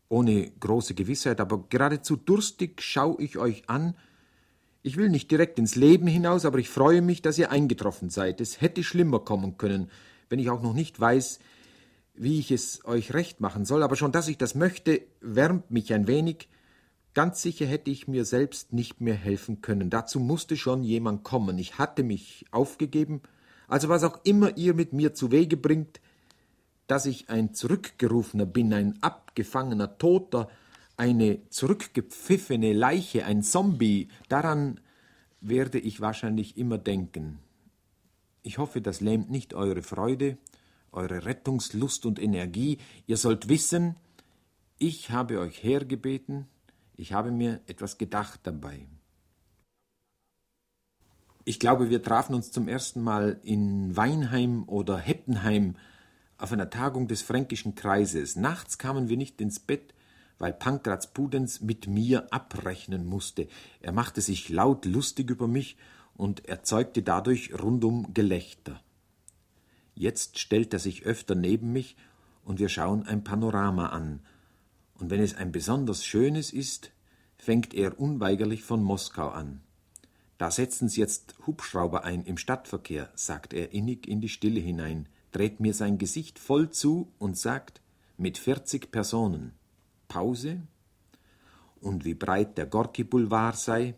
Ohne 0.08 0.50
große 0.50 0.94
Gewissheit, 0.94 1.40
aber 1.40 1.66
geradezu 1.68 2.16
durstig 2.16 2.82
schaue 2.82 3.22
ich 3.22 3.38
euch 3.38 3.68
an, 3.68 3.94
ich 4.82 4.96
will 4.96 5.08
nicht 5.08 5.30
direkt 5.30 5.58
ins 5.58 5.76
Leben 5.76 6.06
hinaus, 6.06 6.44
aber 6.44 6.58
ich 6.58 6.68
freue 6.68 7.02
mich, 7.02 7.22
dass 7.22 7.38
ihr 7.38 7.50
eingetroffen 7.50 8.10
seid. 8.10 8.40
Es 8.40 8.60
hätte 8.60 8.82
schlimmer 8.82 9.20
kommen 9.20 9.56
können, 9.56 9.90
wenn 10.28 10.38
ich 10.38 10.50
auch 10.50 10.62
noch 10.62 10.74
nicht 10.74 10.98
weiß, 10.98 11.38
wie 12.14 12.38
ich 12.38 12.50
es 12.50 12.84
euch 12.84 13.14
recht 13.14 13.40
machen 13.40 13.64
soll, 13.64 13.82
aber 13.82 13.96
schon 13.96 14.12
dass 14.12 14.28
ich 14.28 14.38
das 14.38 14.54
möchte, 14.54 15.02
wärmt 15.20 15.70
mich 15.70 15.94
ein 15.94 16.06
wenig. 16.06 16.48
Ganz 17.14 17.42
sicher 17.42 17.66
hätte 17.66 17.90
ich 17.90 18.08
mir 18.08 18.24
selbst 18.24 18.72
nicht 18.72 19.00
mehr 19.00 19.14
helfen 19.14 19.60
können. 19.60 19.90
Dazu 19.90 20.18
musste 20.18 20.56
schon 20.56 20.82
jemand 20.82 21.24
kommen. 21.24 21.58
Ich 21.58 21.78
hatte 21.78 22.02
mich 22.02 22.46
aufgegeben. 22.50 23.20
Also 23.68 23.88
was 23.88 24.02
auch 24.02 24.20
immer 24.24 24.56
ihr 24.56 24.74
mit 24.74 24.92
mir 24.92 25.14
zu 25.14 25.30
Wege 25.30 25.56
bringt, 25.56 26.00
dass 26.86 27.06
ich 27.06 27.30
ein 27.30 27.54
Zurückgerufener 27.54 28.46
bin, 28.46 28.72
ein 28.72 29.02
abgefangener 29.02 29.98
Toter, 29.98 30.48
eine 31.02 31.40
zurückgepfiffene 31.48 32.72
Leiche, 32.72 33.24
ein 33.24 33.42
Zombie, 33.42 34.06
daran 34.28 34.78
werde 35.40 35.80
ich 35.80 36.00
wahrscheinlich 36.00 36.56
immer 36.56 36.78
denken. 36.78 37.40
Ich 38.44 38.58
hoffe, 38.58 38.80
das 38.80 39.00
lähmt 39.00 39.28
nicht 39.28 39.52
eure 39.52 39.82
Freude, 39.82 40.38
eure 40.92 41.24
Rettungslust 41.24 42.06
und 42.06 42.22
Energie. 42.22 42.78
Ihr 43.08 43.16
sollt 43.16 43.48
wissen, 43.48 43.96
ich 44.78 45.10
habe 45.10 45.40
euch 45.40 45.64
hergebeten, 45.64 46.46
Ich 46.94 47.12
habe 47.12 47.32
mir 47.32 47.60
etwas 47.66 47.98
gedacht 47.98 48.40
dabei. 48.44 48.86
Ich 51.44 51.58
glaube, 51.58 51.90
wir 51.90 52.02
trafen 52.02 52.34
uns 52.34 52.52
zum 52.52 52.68
ersten 52.68 53.00
Mal 53.00 53.40
in 53.42 53.96
Weinheim 53.96 54.68
oder 54.68 54.98
Heppenheim 54.98 55.74
auf 56.38 56.52
einer 56.52 56.70
Tagung 56.70 57.08
des 57.08 57.22
Fränkischen 57.22 57.74
Kreises. 57.74 58.36
Nachts 58.36 58.78
kamen 58.78 59.08
wir 59.08 59.16
nicht 59.16 59.40
ins 59.40 59.58
Bett, 59.58 59.91
weil 60.42 60.52
Pankraz 60.52 61.06
Pudenz 61.06 61.60
mit 61.60 61.86
mir 61.86 62.26
abrechnen 62.32 63.06
musste. 63.06 63.46
Er 63.80 63.92
machte 63.92 64.20
sich 64.20 64.48
laut 64.48 64.86
lustig 64.86 65.30
über 65.30 65.46
mich 65.46 65.76
und 66.16 66.48
erzeugte 66.48 67.04
dadurch 67.04 67.54
rundum 67.62 68.12
Gelächter. 68.12 68.80
Jetzt 69.94 70.40
stellt 70.40 70.72
er 70.72 70.80
sich 70.80 71.04
öfter 71.04 71.36
neben 71.36 71.72
mich 71.72 71.94
und 72.44 72.58
wir 72.58 72.68
schauen 72.68 73.06
ein 73.06 73.22
Panorama 73.22 73.90
an. 73.90 74.18
Und 74.98 75.10
wenn 75.10 75.20
es 75.20 75.36
ein 75.36 75.52
besonders 75.52 76.04
schönes 76.04 76.52
ist, 76.52 76.90
fängt 77.38 77.72
er 77.72 78.00
unweigerlich 78.00 78.64
von 78.64 78.82
Moskau 78.82 79.28
an. 79.28 79.60
Da 80.38 80.50
setzen 80.50 80.88
Sie 80.88 81.00
jetzt 81.00 81.36
Hubschrauber 81.46 82.02
ein 82.02 82.24
im 82.24 82.36
Stadtverkehr, 82.36 83.12
sagt 83.14 83.54
er 83.54 83.72
innig 83.72 84.08
in 84.08 84.20
die 84.20 84.28
Stille 84.28 84.58
hinein, 84.58 85.08
dreht 85.30 85.60
mir 85.60 85.72
sein 85.72 85.98
Gesicht 85.98 86.40
voll 86.40 86.70
zu 86.70 87.12
und 87.20 87.38
sagt, 87.38 87.80
mit 88.16 88.38
40 88.38 88.90
Personen. 88.90 89.52
Pause. 90.12 90.60
Und 91.80 92.04
wie 92.04 92.14
breit 92.14 92.58
der 92.58 92.66
Gorki-Boulevard 92.66 93.56
sei. 93.56 93.94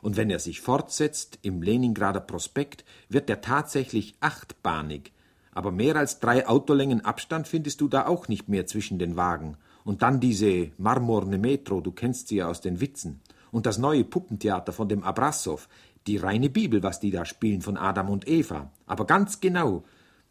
Und 0.00 0.16
wenn 0.16 0.30
er 0.30 0.38
sich 0.38 0.62
fortsetzt 0.62 1.38
im 1.42 1.60
Leningrader 1.60 2.20
Prospekt, 2.20 2.86
wird 3.10 3.28
er 3.28 3.42
tatsächlich 3.42 4.14
achtbahnig. 4.20 5.12
Aber 5.52 5.70
mehr 5.70 5.96
als 5.96 6.18
drei 6.18 6.48
Autolängen 6.48 7.04
Abstand 7.04 7.46
findest 7.46 7.82
du 7.82 7.88
da 7.88 8.06
auch 8.06 8.28
nicht 8.28 8.48
mehr 8.48 8.66
zwischen 8.66 8.98
den 8.98 9.16
Wagen. 9.16 9.58
Und 9.84 10.00
dann 10.00 10.18
diese 10.18 10.70
marmorne 10.78 11.36
Metro, 11.36 11.82
du 11.82 11.92
kennst 11.92 12.28
sie 12.28 12.36
ja 12.36 12.48
aus 12.48 12.62
den 12.62 12.80
Witzen 12.80 13.20
und 13.50 13.66
das 13.66 13.78
neue 13.78 14.04
Puppentheater 14.04 14.72
von 14.72 14.88
dem 14.88 15.02
Abrassow, 15.02 15.68
die 16.06 16.16
reine 16.16 16.48
Bibel, 16.48 16.82
was 16.82 17.00
die 17.00 17.10
da 17.10 17.24
spielen 17.24 17.60
von 17.60 17.76
Adam 17.76 18.08
und 18.08 18.26
Eva. 18.26 18.70
Aber 18.86 19.06
ganz 19.06 19.40
genau. 19.40 19.84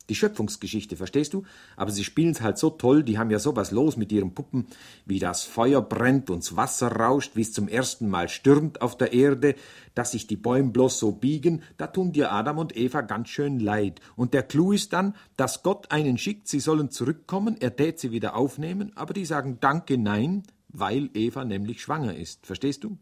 Die 0.10 0.16
Schöpfungsgeschichte, 0.16 0.98
verstehst 0.98 1.34
du? 1.34 1.44
Aber 1.78 1.92
sie 1.92 2.04
spielen's 2.04 2.42
halt 2.42 2.58
so 2.58 2.72
toll, 2.72 3.04
die 3.04 3.18
haben 3.18 3.30
ja 3.30 3.40
sowas 3.40 3.72
los 3.72 3.96
mit 3.96 4.12
ihren 4.12 4.34
Puppen, 4.34 4.66
wie 5.06 5.20
das 5.20 5.44
Feuer 5.44 5.82
brennt 5.82 6.30
und's 6.30 6.56
Wasser 6.56 6.92
rauscht, 6.92 7.32
wie's 7.36 7.54
zum 7.54 7.68
ersten 7.68 8.10
Mal 8.10 8.28
stürmt 8.28 8.82
auf 8.82 8.98
der 8.98 9.14
Erde, 9.14 9.56
dass 9.94 10.12
sich 10.12 10.28
die 10.28 10.36
Bäume 10.36 10.72
bloß 10.72 11.00
so 11.00 11.12
biegen, 11.12 11.62
da 11.78 11.88
tun 11.88 12.12
dir 12.12 12.32
Adam 12.32 12.58
und 12.58 12.76
Eva 12.76 13.02
ganz 13.02 13.30
schön 13.30 13.60
leid. 13.60 14.02
Und 14.16 14.34
der 14.34 14.44
Clou 14.44 14.72
ist 14.72 14.94
dann, 14.94 15.16
dass 15.38 15.64
Gott 15.64 15.92
einen 15.92 16.18
schickt, 16.18 16.48
sie 16.48 16.60
sollen 16.60 16.90
zurückkommen, 16.90 17.58
er 17.60 17.76
tät 17.76 18.00
sie 18.00 18.12
wieder 18.12 18.36
aufnehmen, 18.36 18.92
aber 18.96 19.14
die 19.14 19.26
sagen 19.26 19.58
Danke, 19.60 19.98
nein, 19.98 20.44
weil 20.70 21.10
Eva 21.14 21.46
nämlich 21.46 21.82
schwanger 21.82 22.16
ist. 22.16 22.46
Verstehst 22.46 22.84
du? 22.84 22.98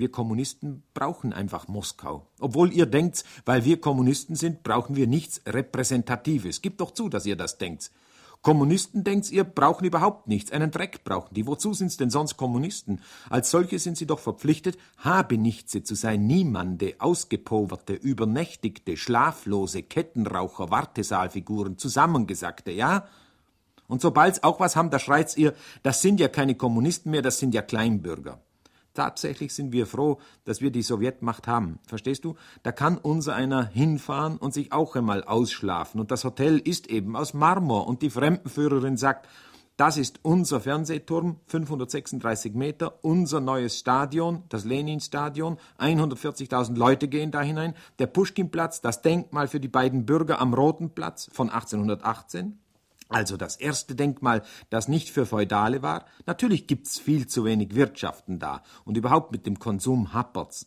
Wir 0.00 0.10
Kommunisten 0.10 0.82
brauchen 0.94 1.34
einfach 1.34 1.68
Moskau. 1.68 2.26
Obwohl 2.38 2.72
ihr 2.72 2.86
denkt, 2.86 3.22
weil 3.44 3.66
wir 3.66 3.82
Kommunisten 3.82 4.34
sind, 4.34 4.62
brauchen 4.62 4.96
wir 4.96 5.06
nichts 5.06 5.42
Repräsentatives. 5.46 6.62
Gebt 6.62 6.80
doch 6.80 6.92
zu, 6.92 7.10
dass 7.10 7.26
ihr 7.26 7.36
das 7.36 7.58
denkt. 7.58 7.90
Kommunisten 8.40 9.04
denkt 9.04 9.30
ihr, 9.30 9.44
brauchen 9.44 9.84
überhaupt 9.84 10.26
nichts, 10.26 10.52
einen 10.52 10.70
Dreck 10.70 11.04
brauchen 11.04 11.34
die. 11.34 11.46
Wozu 11.46 11.74
sind's 11.74 11.98
denn 11.98 12.08
sonst 12.08 12.38
Kommunisten? 12.38 13.02
Als 13.28 13.50
solche 13.50 13.78
sind 13.78 13.98
sie 13.98 14.06
doch 14.06 14.20
verpflichtet, 14.20 14.78
Habenichtse 14.96 15.82
zu 15.82 15.94
sein, 15.94 16.26
Niemande, 16.26 16.94
ausgepoverte, 16.98 17.92
übernächtigte, 17.92 18.96
schlaflose, 18.96 19.82
Kettenraucher, 19.82 20.70
Wartesaalfiguren, 20.70 21.76
zusammengesagte, 21.76 22.72
ja? 22.72 23.06
Und 23.86 24.00
sobald's 24.00 24.42
auch 24.42 24.60
was 24.60 24.76
haben, 24.76 24.88
da 24.88 24.98
schreit's 24.98 25.36
ihr, 25.36 25.52
das 25.82 26.00
sind 26.00 26.20
ja 26.20 26.28
keine 26.28 26.54
Kommunisten 26.54 27.10
mehr, 27.10 27.20
das 27.20 27.38
sind 27.38 27.52
ja 27.54 27.60
Kleinbürger. 27.60 28.40
Tatsächlich 28.94 29.54
sind 29.54 29.72
wir 29.72 29.86
froh, 29.86 30.18
dass 30.44 30.60
wir 30.60 30.70
die 30.70 30.82
Sowjetmacht 30.82 31.46
haben. 31.46 31.78
Verstehst 31.86 32.24
du? 32.24 32.34
Da 32.62 32.72
kann 32.72 32.98
unser 32.98 33.34
einer 33.34 33.64
hinfahren 33.64 34.36
und 34.36 34.52
sich 34.52 34.72
auch 34.72 34.96
einmal 34.96 35.22
ausschlafen. 35.24 36.00
Und 36.00 36.10
das 36.10 36.24
Hotel 36.24 36.58
ist 36.58 36.88
eben 36.88 37.16
aus 37.16 37.34
Marmor. 37.34 37.86
Und 37.86 38.02
die 38.02 38.10
Fremdenführerin 38.10 38.96
sagt, 38.96 39.28
das 39.80 39.96
ist 39.96 40.20
unser 40.22 40.60
Fernsehturm, 40.60 41.36
536 41.46 42.52
Meter, 42.52 43.02
unser 43.02 43.40
neues 43.40 43.78
Stadion, 43.78 44.42
das 44.50 44.66
Lenin-Stadion, 44.66 45.56
140.000 45.78 46.76
Leute 46.76 47.08
gehen 47.08 47.30
da 47.30 47.40
hinein, 47.40 47.74
der 47.98 48.06
Puschkinplatz, 48.06 48.82
das 48.82 49.00
Denkmal 49.00 49.48
für 49.48 49.58
die 49.58 49.68
beiden 49.68 50.04
Bürger 50.04 50.38
am 50.38 50.52
Roten 50.52 50.90
Platz 50.90 51.30
von 51.32 51.48
1818, 51.48 52.58
also 53.10 53.36
das 53.36 53.56
erste 53.56 53.94
Denkmal, 53.94 54.42
das 54.70 54.88
nicht 54.88 55.10
für 55.10 55.26
Feudale 55.26 55.82
war. 55.82 56.06
Natürlich 56.26 56.66
gibt's 56.66 56.98
viel 56.98 57.26
zu 57.26 57.44
wenig 57.44 57.74
Wirtschaften 57.74 58.38
da 58.38 58.62
und 58.84 58.96
überhaupt 58.96 59.32
mit 59.32 59.46
dem 59.46 59.58
Konsum 59.58 60.14
happert's. 60.14 60.66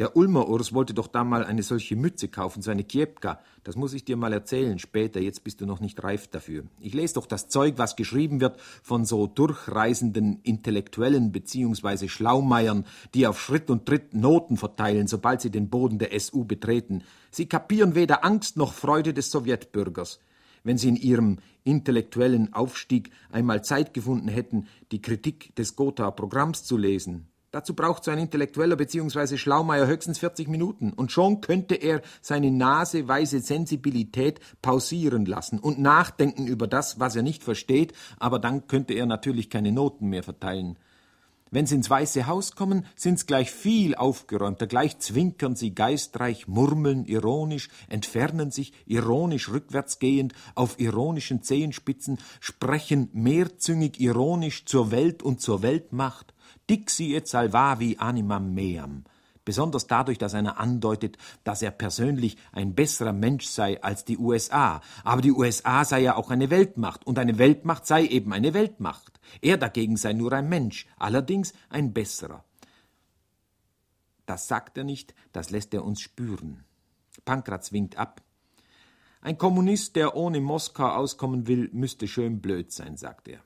Der 0.00 0.16
Ulmer 0.16 0.48
Urs 0.48 0.72
wollte 0.74 0.92
doch 0.92 1.06
da 1.06 1.22
mal 1.22 1.44
eine 1.44 1.62
solche 1.62 1.94
Mütze 1.94 2.26
kaufen, 2.26 2.62
so 2.62 2.72
eine 2.72 2.82
Kiepka. 2.82 3.38
Das 3.62 3.76
muss 3.76 3.94
ich 3.94 4.04
dir 4.04 4.16
mal 4.16 4.32
erzählen 4.32 4.80
später, 4.80 5.20
jetzt 5.20 5.44
bist 5.44 5.60
du 5.60 5.66
noch 5.66 5.78
nicht 5.78 6.02
reif 6.02 6.26
dafür. 6.26 6.64
Ich 6.80 6.94
lese 6.94 7.14
doch 7.14 7.26
das 7.26 7.46
Zeug, 7.46 7.74
was 7.76 7.94
geschrieben 7.94 8.40
wird 8.40 8.60
von 8.82 9.04
so 9.04 9.28
durchreisenden 9.28 10.40
Intellektuellen 10.42 11.30
beziehungsweise 11.30 12.08
Schlaumeiern, 12.08 12.86
die 13.14 13.28
auf 13.28 13.40
Schritt 13.40 13.70
und 13.70 13.86
Tritt 13.86 14.14
Noten 14.14 14.56
verteilen, 14.56 15.06
sobald 15.06 15.40
sie 15.40 15.50
den 15.50 15.70
Boden 15.70 16.00
der 16.00 16.18
SU 16.18 16.44
betreten. 16.44 17.04
Sie 17.30 17.46
kapieren 17.46 17.94
weder 17.94 18.24
Angst 18.24 18.56
noch 18.56 18.72
Freude 18.72 19.14
des 19.14 19.30
Sowjetbürgers 19.30 20.18
wenn 20.64 20.78
sie 20.78 20.88
in 20.88 20.96
ihrem 20.96 21.38
intellektuellen 21.62 22.52
Aufstieg 22.52 23.10
einmal 23.30 23.62
Zeit 23.62 23.94
gefunden 23.94 24.28
hätten, 24.28 24.66
die 24.90 25.00
Kritik 25.00 25.54
des 25.56 25.76
Gotha-Programms 25.76 26.64
zu 26.64 26.76
lesen. 26.76 27.28
Dazu 27.54 27.74
braucht 27.74 28.02
so 28.02 28.10
ein 28.10 28.18
Intellektueller 28.18 28.74
bzw. 28.74 29.36
Schlaumeier 29.36 29.86
höchstens 29.86 30.18
40 30.18 30.48
Minuten 30.48 30.92
und 30.92 31.12
schon 31.12 31.40
könnte 31.40 31.76
er 31.76 32.02
seine 32.20 32.50
naseweise 32.50 33.38
Sensibilität 33.38 34.40
pausieren 34.60 35.24
lassen 35.24 35.60
und 35.60 35.78
nachdenken 35.78 36.48
über 36.48 36.66
das, 36.66 36.98
was 36.98 37.14
er 37.14 37.22
nicht 37.22 37.44
versteht, 37.44 37.92
aber 38.18 38.40
dann 38.40 38.66
könnte 38.66 38.94
er 38.94 39.06
natürlich 39.06 39.50
keine 39.50 39.70
Noten 39.70 40.08
mehr 40.08 40.24
verteilen. 40.24 40.80
Wenn 41.54 41.66
sie 41.66 41.76
ins 41.76 41.88
Weiße 41.88 42.26
Haus 42.26 42.56
kommen, 42.56 42.84
sind's 42.96 43.26
gleich 43.26 43.48
viel 43.48 43.94
aufgeräumter, 43.94 44.66
gleich 44.66 44.98
zwinkern 44.98 45.54
sie 45.54 45.72
geistreich, 45.72 46.48
murmeln 46.48 47.04
ironisch, 47.04 47.68
entfernen 47.88 48.50
sich 48.50 48.72
ironisch 48.86 49.50
rückwärtsgehend 49.50 50.34
auf 50.56 50.80
ironischen 50.80 51.44
Zehenspitzen, 51.44 52.18
sprechen 52.40 53.08
mehrzüngig 53.12 54.00
ironisch 54.00 54.64
zur 54.64 54.90
Welt 54.90 55.22
und 55.22 55.40
zur 55.40 55.62
Weltmacht. 55.62 56.34
Dixi 56.68 57.14
et 57.14 57.28
salvavi 57.28 57.98
animam 58.00 58.52
meam 58.52 59.04
besonders 59.44 59.86
dadurch, 59.86 60.18
dass 60.18 60.34
einer 60.34 60.58
andeutet, 60.58 61.16
dass 61.44 61.62
er 61.62 61.70
persönlich 61.70 62.36
ein 62.52 62.74
besserer 62.74 63.12
Mensch 63.12 63.46
sei 63.46 63.82
als 63.82 64.04
die 64.04 64.18
USA. 64.18 64.80
Aber 65.02 65.22
die 65.22 65.32
USA 65.32 65.84
sei 65.84 66.00
ja 66.00 66.16
auch 66.16 66.30
eine 66.30 66.50
Weltmacht, 66.50 67.06
und 67.06 67.18
eine 67.18 67.38
Weltmacht 67.38 67.86
sei 67.86 68.06
eben 68.06 68.32
eine 68.32 68.54
Weltmacht. 68.54 69.20
Er 69.40 69.56
dagegen 69.56 69.96
sei 69.96 70.12
nur 70.12 70.32
ein 70.32 70.48
Mensch, 70.48 70.86
allerdings 70.98 71.52
ein 71.68 71.92
besserer. 71.92 72.44
Das 74.26 74.48
sagt 74.48 74.78
er 74.78 74.84
nicht, 74.84 75.14
das 75.32 75.50
lässt 75.50 75.74
er 75.74 75.84
uns 75.84 76.00
spüren. 76.00 76.64
Pankratz 77.24 77.72
winkt 77.72 77.96
ab. 77.96 78.22
Ein 79.20 79.38
Kommunist, 79.38 79.96
der 79.96 80.16
ohne 80.16 80.40
Moskau 80.40 80.86
auskommen 80.86 81.46
will, 81.46 81.70
müsste 81.72 82.08
schön 82.08 82.40
blöd 82.40 82.72
sein, 82.72 82.96
sagt 82.96 83.28
er. 83.28 83.40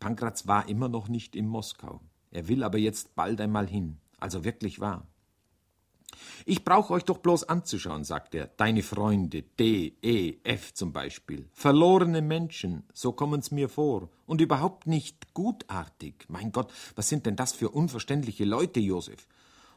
Pankratz 0.00 0.46
war 0.46 0.68
immer 0.68 0.88
noch 0.88 1.08
nicht 1.08 1.36
in 1.36 1.46
Moskau. 1.46 2.00
Er 2.30 2.48
will 2.48 2.62
aber 2.62 2.78
jetzt 2.78 3.14
bald 3.14 3.40
einmal 3.40 3.66
hin. 3.66 3.98
Also 4.18 4.44
wirklich 4.44 4.80
wahr. 4.80 5.06
Ich 6.46 6.64
brauche 6.64 6.92
euch 6.94 7.04
doch 7.04 7.18
bloß 7.18 7.44
anzuschauen, 7.44 8.04
sagt 8.04 8.34
er, 8.34 8.48
deine 8.56 8.82
Freunde, 8.82 9.42
D, 9.42 9.94
E, 10.02 10.36
F 10.44 10.74
zum 10.74 10.92
Beispiel. 10.92 11.48
Verlorene 11.52 12.22
Menschen, 12.22 12.84
so 12.92 13.12
kommen's 13.12 13.50
mir 13.50 13.68
vor. 13.68 14.08
Und 14.26 14.40
überhaupt 14.40 14.86
nicht 14.86 15.34
gutartig. 15.34 16.26
Mein 16.28 16.52
Gott, 16.52 16.72
was 16.96 17.08
sind 17.08 17.26
denn 17.26 17.36
das 17.36 17.52
für 17.52 17.70
unverständliche 17.70 18.44
Leute, 18.44 18.80
Josef? 18.80 19.26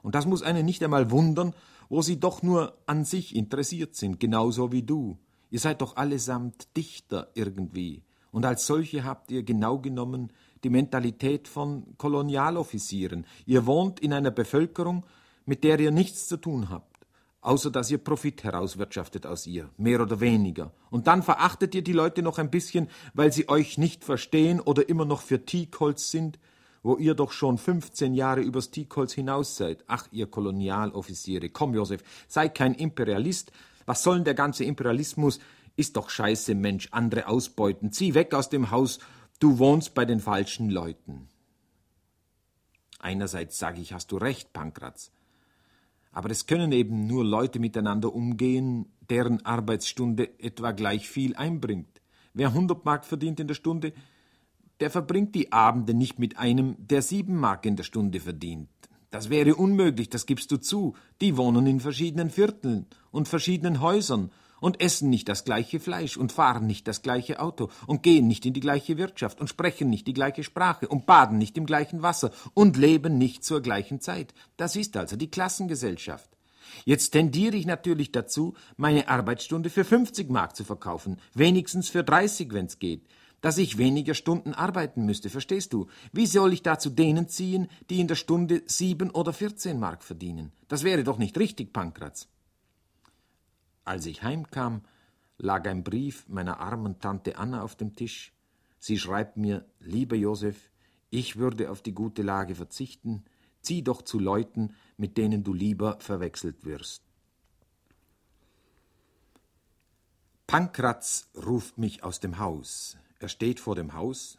Und 0.04 0.16
das 0.16 0.26
muss 0.26 0.42
einen 0.42 0.66
nicht 0.66 0.84
einmal 0.84 1.12
wundern, 1.12 1.54
wo 1.90 2.02
sie 2.02 2.20
doch 2.20 2.42
nur 2.42 2.78
an 2.86 3.06
sich 3.06 3.36
interessiert 3.36 3.96
sind, 3.96 4.20
genauso 4.20 4.72
wie 4.72 4.84
du. 4.84 5.18
Ihr 5.50 5.60
seid 5.60 5.82
doch 5.82 5.98
allesamt 5.98 6.76
Dichter 6.78 7.30
irgendwie. 7.34 8.04
Und 8.32 8.46
als 8.46 8.66
solche 8.66 9.04
habt 9.04 9.30
ihr 9.32 9.44
genau 9.44 9.80
genommen 9.80 10.32
die 10.64 10.70
Mentalität 10.70 11.48
von 11.48 11.98
Kolonialoffizieren. 11.98 13.26
Ihr 13.46 13.66
wohnt 13.66 14.00
in 14.00 14.14
einer 14.14 14.32
Bevölkerung, 14.32 15.06
mit 15.52 15.66
der 15.66 15.78
ihr 15.82 15.92
nichts 15.92 16.30
zu 16.30 16.38
tun 16.38 16.70
habt, 16.70 17.06
außer 17.42 17.72
dass 17.72 17.92
ihr 17.92 17.98
Profit 17.98 18.46
herauswirtschaftet 18.46 19.26
aus 19.26 19.46
ihr, 19.46 19.70
mehr 19.76 20.02
oder 20.02 20.22
weniger. 20.22 20.72
Und 20.90 21.08
dann 21.08 21.24
verachtet 21.24 21.76
ihr 21.76 21.82
die 21.82 21.92
Leute 21.92 22.22
noch 22.22 22.38
ein 22.38 22.50
bisschen, 22.50 22.88
weil 23.14 23.34
sie 23.34 23.50
euch 23.50 23.78
nicht 23.78 24.06
verstehen 24.06 24.62
oder 24.62 24.88
immer 24.88 25.04
noch 25.04 25.20
für 25.20 25.44
Teakholz 25.46 26.10
sind, 26.10 26.40
wo 26.84 26.96
ihr 26.96 27.16
doch 27.16 27.34
schon 27.34 27.58
15 27.58 28.14
Jahre 28.14 28.40
übers 28.40 28.72
Teakholz 28.72 29.12
hinaus 29.12 29.58
seid. 29.58 29.84
Ach, 29.88 30.08
ihr 30.12 30.28
Kolonialoffiziere, 30.28 31.50
komm, 31.50 31.74
Josef, 31.74 32.02
sei 32.30 32.48
kein 32.48 32.74
Imperialist. 32.74 33.52
Was 33.86 34.04
soll 34.04 34.16
denn 34.20 34.24
der 34.24 34.36
ganze 34.36 34.64
Imperialismus? 34.64 35.40
Ist 35.76 35.98
doch 35.98 36.10
scheiße, 36.10 36.56
Mensch, 36.56 36.88
andere 36.92 37.28
ausbeuten. 37.28 37.92
Zieh 37.92 38.14
weg 38.14 38.34
aus 38.34 38.48
dem 38.48 38.72
Haus, 38.72 39.00
du 39.40 39.60
wohnst 39.60 39.96
bei 39.96 40.06
den 40.06 40.22
falschen 40.22 40.70
Leuten. 40.70 41.28
Einerseits 43.00 43.58
sage 43.58 43.82
ich, 43.82 43.92
hast 43.92 44.14
du 44.14 44.18
recht, 44.18 44.54
Pankratz. 44.54 45.12
Aber 46.12 46.30
es 46.30 46.46
können 46.46 46.72
eben 46.72 47.08
nur 47.08 47.24
Leute 47.24 47.60
miteinander 47.60 48.14
umgehen, 48.14 48.88
deren 49.10 49.46
Arbeitsstunde 49.46 50.40
etwa 50.40 50.72
gleich 50.72 51.08
viel 51.10 51.36
einbringt. 51.36 52.02
Wer 52.34 52.50
100 52.50 52.86
Mark 52.86 53.06
verdient 53.06 53.40
in 53.40 53.48
der 53.48 53.56
Stunde, 53.56 53.94
der 54.80 54.90
verbringt 54.90 55.36
die 55.36 55.52
Abende 55.52 55.94
nicht 55.94 56.20
mit 56.20 56.38
einem, 56.38 56.76
der 56.80 57.02
sieben 57.02 57.36
Mark 57.36 57.66
in 57.66 57.76
der 57.76 57.84
Stunde 57.84 58.20
verdient. 58.20 58.70
Das 59.10 59.30
wäre 59.30 59.56
unmöglich, 59.56 60.10
das 60.10 60.26
gibst 60.26 60.52
du 60.52 60.58
zu. 60.58 60.96
Die 61.20 61.36
wohnen 61.38 61.68
in 61.68 61.82
verschiedenen 61.82 62.30
Vierteln 62.30 62.88
und 63.12 63.28
verschiedenen 63.28 63.82
Häusern 63.82 64.32
und 64.62 64.80
essen 64.80 65.10
nicht 65.10 65.28
das 65.28 65.44
gleiche 65.44 65.82
Fleisch 65.82 66.16
und 66.16 66.32
fahren 66.32 66.66
nicht 66.66 66.88
das 66.88 67.02
gleiche 67.02 67.42
Auto 67.42 67.70
und 67.88 68.04
gehen 68.04 68.28
nicht 68.28 68.46
in 68.46 68.54
die 68.54 68.62
gleiche 68.62 68.98
Wirtschaft 68.98 69.42
und 69.42 69.50
sprechen 69.50 69.90
nicht 69.90 70.08
die 70.08 70.14
gleiche 70.14 70.46
Sprache 70.46 70.88
und 70.88 71.06
baden 71.06 71.38
nicht 71.38 71.58
im 71.58 71.66
gleichen 71.66 72.02
Wasser 72.02 72.32
und 72.54 72.78
leben 72.78 73.18
nicht 73.18 73.44
zur 73.44 73.62
gleichen 73.62 74.00
Zeit. 74.00 74.34
Das 74.56 74.78
ist 74.78 74.96
also 74.96 75.18
die 75.18 75.30
Klassengesellschaft. 75.30 76.30
Jetzt 76.86 77.10
tendiere 77.10 77.58
ich 77.58 77.66
natürlich 77.66 78.14
dazu, 78.14 78.54
meine 78.78 79.10
Arbeitsstunde 79.10 79.70
für 79.70 79.84
50 79.84 80.30
Mark 80.30 80.56
zu 80.56 80.64
verkaufen, 80.64 81.18
wenigstens 81.34 81.90
für 81.90 82.06
30, 82.06 82.54
wenn's 82.54 82.80
geht 82.80 83.06
dass 83.42 83.58
ich 83.58 83.78
weniger 83.78 84.14
Stunden 84.14 84.54
arbeiten 84.54 85.06
müsste, 85.06 85.30
verstehst 85.30 85.74
du? 85.74 85.88
Wie 86.14 86.28
soll 86.28 86.54
ich 86.54 86.62
da 86.62 86.78
zu 86.78 86.92
denen 86.92 87.28
ziehen, 87.28 87.68
die 87.90 88.00
in 88.00 88.08
der 88.08 88.16
Stunde 88.16 88.62
sieben 88.68 89.10
oder 89.10 89.34
vierzehn 89.34 89.80
Mark 89.80 90.04
verdienen? 90.04 90.52
Das 90.68 90.84
wäre 90.84 91.04
doch 91.04 91.18
nicht 91.18 91.38
richtig, 91.38 91.74
Pankratz. 91.74 92.28
Als 93.84 94.06
ich 94.06 94.24
heimkam, 94.24 94.82
lag 95.38 95.68
ein 95.68 95.84
Brief 95.84 96.28
meiner 96.28 96.60
armen 96.60 97.00
Tante 97.00 97.38
Anna 97.38 97.64
auf 97.64 97.76
dem 97.76 97.96
Tisch. 97.96 98.34
Sie 98.80 98.98
schreibt 98.98 99.38
mir, 99.38 99.66
lieber 99.80 100.16
Josef, 100.16 100.70
ich 101.10 101.36
würde 101.36 101.70
auf 101.72 101.82
die 101.82 101.94
gute 101.94 102.22
Lage 102.22 102.56
verzichten, 102.56 103.26
zieh 103.62 103.84
doch 103.84 104.02
zu 104.02 104.20
Leuten, 104.20 104.76
mit 104.98 105.18
denen 105.18 105.44
du 105.44 105.54
lieber 105.54 106.00
verwechselt 106.00 106.64
wirst. 106.64 107.04
Pankratz 110.48 111.30
ruft 111.36 111.78
mich 111.78 112.04
aus 112.04 112.20
dem 112.20 112.38
Haus. 112.38 112.98
Er 113.20 113.30
steht 113.30 113.60
vor 113.60 113.76
dem 113.76 113.94
Haus, 113.94 114.38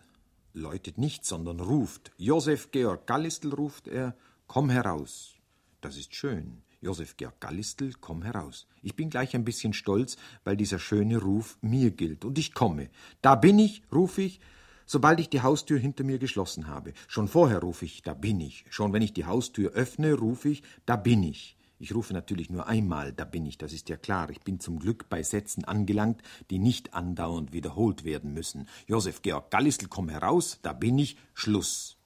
läutet 0.52 0.98
nicht, 0.98 1.24
sondern 1.24 1.60
ruft. 1.60 2.12
Josef 2.16 2.70
Georg 2.70 3.06
Gallistel 3.06 3.54
ruft 3.54 3.88
er, 3.88 4.14
komm 4.46 4.70
heraus. 4.70 5.34
Das 5.80 5.96
ist 5.96 6.14
schön. 6.14 6.62
Josef 6.82 7.16
Georg 7.16 7.40
Gallistel, 7.40 7.94
komm 8.00 8.22
heraus. 8.22 8.66
Ich 8.82 8.96
bin 8.96 9.08
gleich 9.08 9.36
ein 9.36 9.44
bisschen 9.44 9.72
stolz, 9.72 10.16
weil 10.42 10.56
dieser 10.56 10.80
schöne 10.80 11.18
Ruf 11.18 11.56
mir 11.60 11.92
gilt. 11.92 12.24
Und 12.24 12.38
ich 12.38 12.54
komme. 12.54 12.90
Da 13.22 13.36
bin 13.36 13.60
ich, 13.60 13.82
ruf 13.92 14.18
ich, 14.18 14.40
sobald 14.84 15.20
ich 15.20 15.30
die 15.30 15.42
Haustür 15.42 15.78
hinter 15.78 16.02
mir 16.02 16.18
geschlossen 16.18 16.66
habe. 16.66 16.92
Schon 17.06 17.28
vorher 17.28 17.60
rufe 17.60 17.84
ich, 17.84 18.02
da 18.02 18.14
bin 18.14 18.40
ich. 18.40 18.64
Schon 18.68 18.92
wenn 18.92 19.00
ich 19.00 19.12
die 19.12 19.26
Haustür 19.26 19.70
öffne, 19.72 20.14
rufe 20.14 20.48
ich, 20.48 20.64
da 20.84 20.96
bin 20.96 21.22
ich. 21.22 21.56
Ich 21.78 21.94
rufe 21.94 22.12
natürlich 22.12 22.50
nur 22.50 22.66
einmal, 22.66 23.12
da 23.12 23.24
bin 23.24 23.46
ich, 23.46 23.58
das 23.58 23.72
ist 23.72 23.88
ja 23.88 23.96
klar. 23.96 24.30
Ich 24.30 24.40
bin 24.40 24.58
zum 24.58 24.80
Glück 24.80 25.08
bei 25.08 25.22
Sätzen 25.22 25.64
angelangt, 25.64 26.20
die 26.50 26.58
nicht 26.58 26.94
andauernd 26.94 27.52
wiederholt 27.52 28.02
werden 28.02 28.32
müssen. 28.34 28.68
Josef 28.88 29.22
Georg 29.22 29.50
Gallistel, 29.52 29.88
komm 29.88 30.08
heraus, 30.08 30.58
da 30.62 30.72
bin 30.72 30.98
ich, 30.98 31.16
Schluss. 31.32 31.96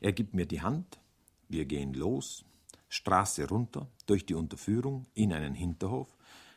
Er 0.00 0.12
gibt 0.12 0.34
mir 0.34 0.46
die 0.46 0.62
Hand, 0.62 0.98
wir 1.48 1.64
gehen 1.64 1.94
los, 1.94 2.44
Straße 2.90 3.48
runter, 3.48 3.88
durch 4.04 4.26
die 4.26 4.34
Unterführung, 4.34 5.06
in 5.14 5.32
einen 5.32 5.54
Hinterhof. 5.54 6.14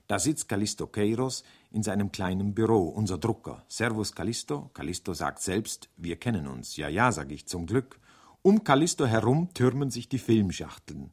Da 0.07 0.19
sitzt 0.19 0.49
Callisto 0.49 0.87
Queiros 0.87 1.43
in 1.71 1.83
seinem 1.83 2.11
kleinen 2.11 2.53
Büro, 2.53 2.89
unser 2.89 3.17
Drucker. 3.17 3.63
Servus 3.69 4.13
Callisto. 4.13 4.69
Callisto 4.73 5.13
sagt 5.13 5.41
selbst, 5.41 5.89
wir 5.95 6.17
kennen 6.17 6.47
uns. 6.47 6.75
Ja, 6.75 6.89
ja, 6.89 7.11
sag 7.11 7.31
ich 7.31 7.47
zum 7.47 7.65
Glück. 7.67 7.99
Um 8.41 8.65
Callisto 8.65 9.05
herum 9.05 9.53
türmen 9.53 9.91
sich 9.91 10.09
die 10.09 10.19
Filmschachteln. 10.19 11.11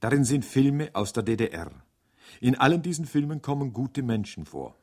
Darin 0.00 0.24
sind 0.24 0.44
Filme 0.44 0.90
aus 0.94 1.12
der 1.12 1.22
DDR. 1.22 1.70
In 2.40 2.56
allen 2.56 2.82
diesen 2.82 3.04
Filmen 3.04 3.42
kommen 3.42 3.72
gute 3.72 4.02
Menschen 4.02 4.44
vor. 4.44 4.74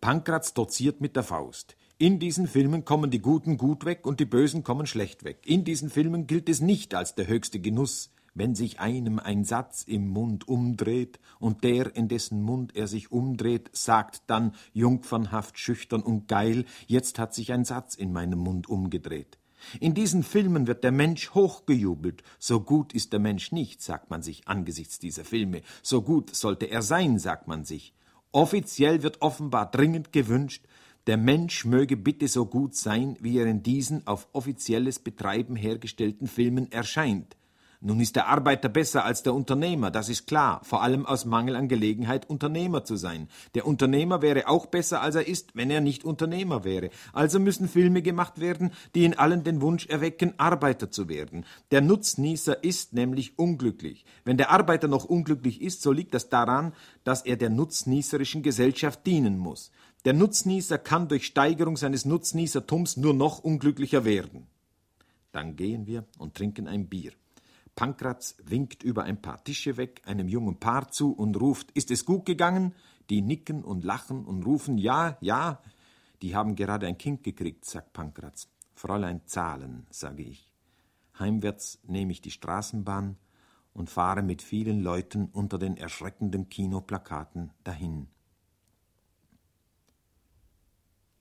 Pankratz 0.00 0.54
doziert 0.54 1.00
mit 1.00 1.16
der 1.16 1.22
Faust. 1.22 1.76
In 1.98 2.18
diesen 2.18 2.46
Filmen 2.46 2.84
kommen 2.84 3.10
die 3.10 3.20
Guten 3.20 3.56
gut 3.56 3.84
weg 3.84 4.06
und 4.06 4.20
die 4.20 4.24
Bösen 4.24 4.64
kommen 4.64 4.86
schlecht 4.86 5.24
weg. 5.24 5.40
In 5.46 5.64
diesen 5.64 5.88
Filmen 5.88 6.26
gilt 6.26 6.48
es 6.48 6.60
nicht 6.60 6.94
als 6.94 7.14
der 7.14 7.26
höchste 7.26 7.60
Genuss, 7.60 8.10
wenn 8.34 8.54
sich 8.54 8.80
einem 8.80 9.18
ein 9.18 9.44
Satz 9.44 9.82
im 9.82 10.08
Mund 10.08 10.48
umdreht 10.48 11.20
und 11.38 11.64
der, 11.64 11.94
in 11.94 12.08
dessen 12.08 12.42
Mund 12.42 12.74
er 12.74 12.86
sich 12.86 13.12
umdreht, 13.12 13.70
sagt 13.72 14.22
dann 14.26 14.54
jungfernhaft, 14.72 15.58
schüchtern 15.58 16.02
und 16.02 16.28
geil, 16.28 16.64
jetzt 16.86 17.18
hat 17.18 17.34
sich 17.34 17.52
ein 17.52 17.64
Satz 17.64 17.94
in 17.94 18.12
meinem 18.12 18.38
Mund 18.38 18.68
umgedreht. 18.68 19.38
In 19.80 19.94
diesen 19.94 20.22
Filmen 20.22 20.66
wird 20.66 20.84
der 20.84 20.92
Mensch 20.92 21.34
hochgejubelt. 21.34 22.22
So 22.38 22.60
gut 22.60 22.92
ist 22.92 23.12
der 23.12 23.20
Mensch 23.20 23.52
nicht, 23.52 23.80
sagt 23.80 24.10
man 24.10 24.22
sich 24.22 24.48
angesichts 24.48 24.98
dieser 24.98 25.24
Filme. 25.24 25.62
So 25.82 26.02
gut 26.02 26.34
sollte 26.34 26.66
er 26.66 26.82
sein, 26.82 27.18
sagt 27.18 27.46
man 27.46 27.64
sich. 27.64 27.94
Offiziell 28.32 29.02
wird 29.02 29.22
offenbar 29.22 29.70
dringend 29.70 30.12
gewünscht, 30.12 30.64
der 31.06 31.16
Mensch 31.16 31.64
möge 31.64 31.96
bitte 31.96 32.28
so 32.28 32.46
gut 32.46 32.76
sein, 32.76 33.16
wie 33.20 33.36
er 33.38 33.46
in 33.46 33.62
diesen 33.62 34.06
auf 34.06 34.28
offizielles 34.32 35.00
Betreiben 35.00 35.56
hergestellten 35.56 36.28
Filmen 36.28 36.70
erscheint. 36.70 37.36
Nun 37.84 37.98
ist 37.98 38.14
der 38.14 38.28
Arbeiter 38.28 38.68
besser 38.68 39.04
als 39.04 39.24
der 39.24 39.34
Unternehmer, 39.34 39.90
das 39.90 40.08
ist 40.08 40.28
klar, 40.28 40.60
vor 40.62 40.84
allem 40.84 41.04
aus 41.04 41.24
Mangel 41.24 41.56
an 41.56 41.66
Gelegenheit, 41.66 42.30
Unternehmer 42.30 42.84
zu 42.84 42.94
sein. 42.94 43.28
Der 43.56 43.66
Unternehmer 43.66 44.22
wäre 44.22 44.46
auch 44.46 44.66
besser, 44.66 45.02
als 45.02 45.16
er 45.16 45.26
ist, 45.26 45.56
wenn 45.56 45.68
er 45.68 45.80
nicht 45.80 46.04
Unternehmer 46.04 46.62
wäre. 46.62 46.90
Also 47.12 47.40
müssen 47.40 47.68
Filme 47.68 48.00
gemacht 48.00 48.38
werden, 48.38 48.70
die 48.94 49.04
in 49.04 49.18
allen 49.18 49.42
den 49.42 49.60
Wunsch 49.60 49.86
erwecken, 49.86 50.34
Arbeiter 50.36 50.92
zu 50.92 51.08
werden. 51.08 51.44
Der 51.72 51.80
Nutznießer 51.80 52.62
ist 52.62 52.92
nämlich 52.92 53.36
unglücklich. 53.36 54.04
Wenn 54.24 54.36
der 54.36 54.52
Arbeiter 54.52 54.86
noch 54.86 55.04
unglücklich 55.04 55.60
ist, 55.60 55.82
so 55.82 55.90
liegt 55.90 56.14
das 56.14 56.28
daran, 56.28 56.74
dass 57.02 57.22
er 57.22 57.36
der 57.36 57.50
nutznießerischen 57.50 58.44
Gesellschaft 58.44 59.04
dienen 59.04 59.38
muss. 59.38 59.72
Der 60.04 60.12
Nutznießer 60.12 60.78
kann 60.78 61.08
durch 61.08 61.26
Steigerung 61.26 61.76
seines 61.76 62.04
Nutznießertums 62.04 62.96
nur 62.96 63.12
noch 63.12 63.40
unglücklicher 63.40 64.04
werden. 64.04 64.46
Dann 65.32 65.56
gehen 65.56 65.88
wir 65.88 66.04
und 66.18 66.36
trinken 66.36 66.68
ein 66.68 66.86
Bier. 66.86 67.10
Pankratz 67.74 68.36
winkt 68.44 68.82
über 68.82 69.04
ein 69.04 69.20
paar 69.20 69.42
Tische 69.42 69.76
weg 69.76 70.02
einem 70.04 70.28
jungen 70.28 70.58
Paar 70.58 70.90
zu 70.90 71.12
und 71.12 71.40
ruft, 71.40 71.70
ist 71.72 71.90
es 71.90 72.04
gut 72.04 72.26
gegangen? 72.26 72.74
Die 73.10 73.22
nicken 73.22 73.64
und 73.64 73.84
lachen 73.84 74.24
und 74.24 74.44
rufen, 74.44 74.78
ja, 74.78 75.16
ja. 75.20 75.60
Die 76.20 76.36
haben 76.36 76.54
gerade 76.54 76.86
ein 76.86 76.98
Kind 76.98 77.24
gekriegt, 77.24 77.64
sagt 77.64 77.92
Pankratz. 77.92 78.48
Fräulein 78.74 79.22
Zahlen, 79.26 79.86
sage 79.90 80.22
ich. 80.22 80.50
Heimwärts 81.18 81.78
nehme 81.86 82.12
ich 82.12 82.20
die 82.20 82.30
Straßenbahn 82.30 83.16
und 83.74 83.90
fahre 83.90 84.22
mit 84.22 84.42
vielen 84.42 84.82
Leuten 84.82 85.26
unter 85.32 85.58
den 85.58 85.76
erschreckenden 85.76 86.48
Kinoplakaten 86.48 87.50
dahin. 87.64 88.08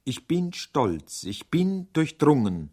Ich 0.04 0.28
bin 0.28 0.52
stolz, 0.54 1.24
ich 1.24 1.50
bin 1.50 1.88
durchdrungen, 1.94 2.72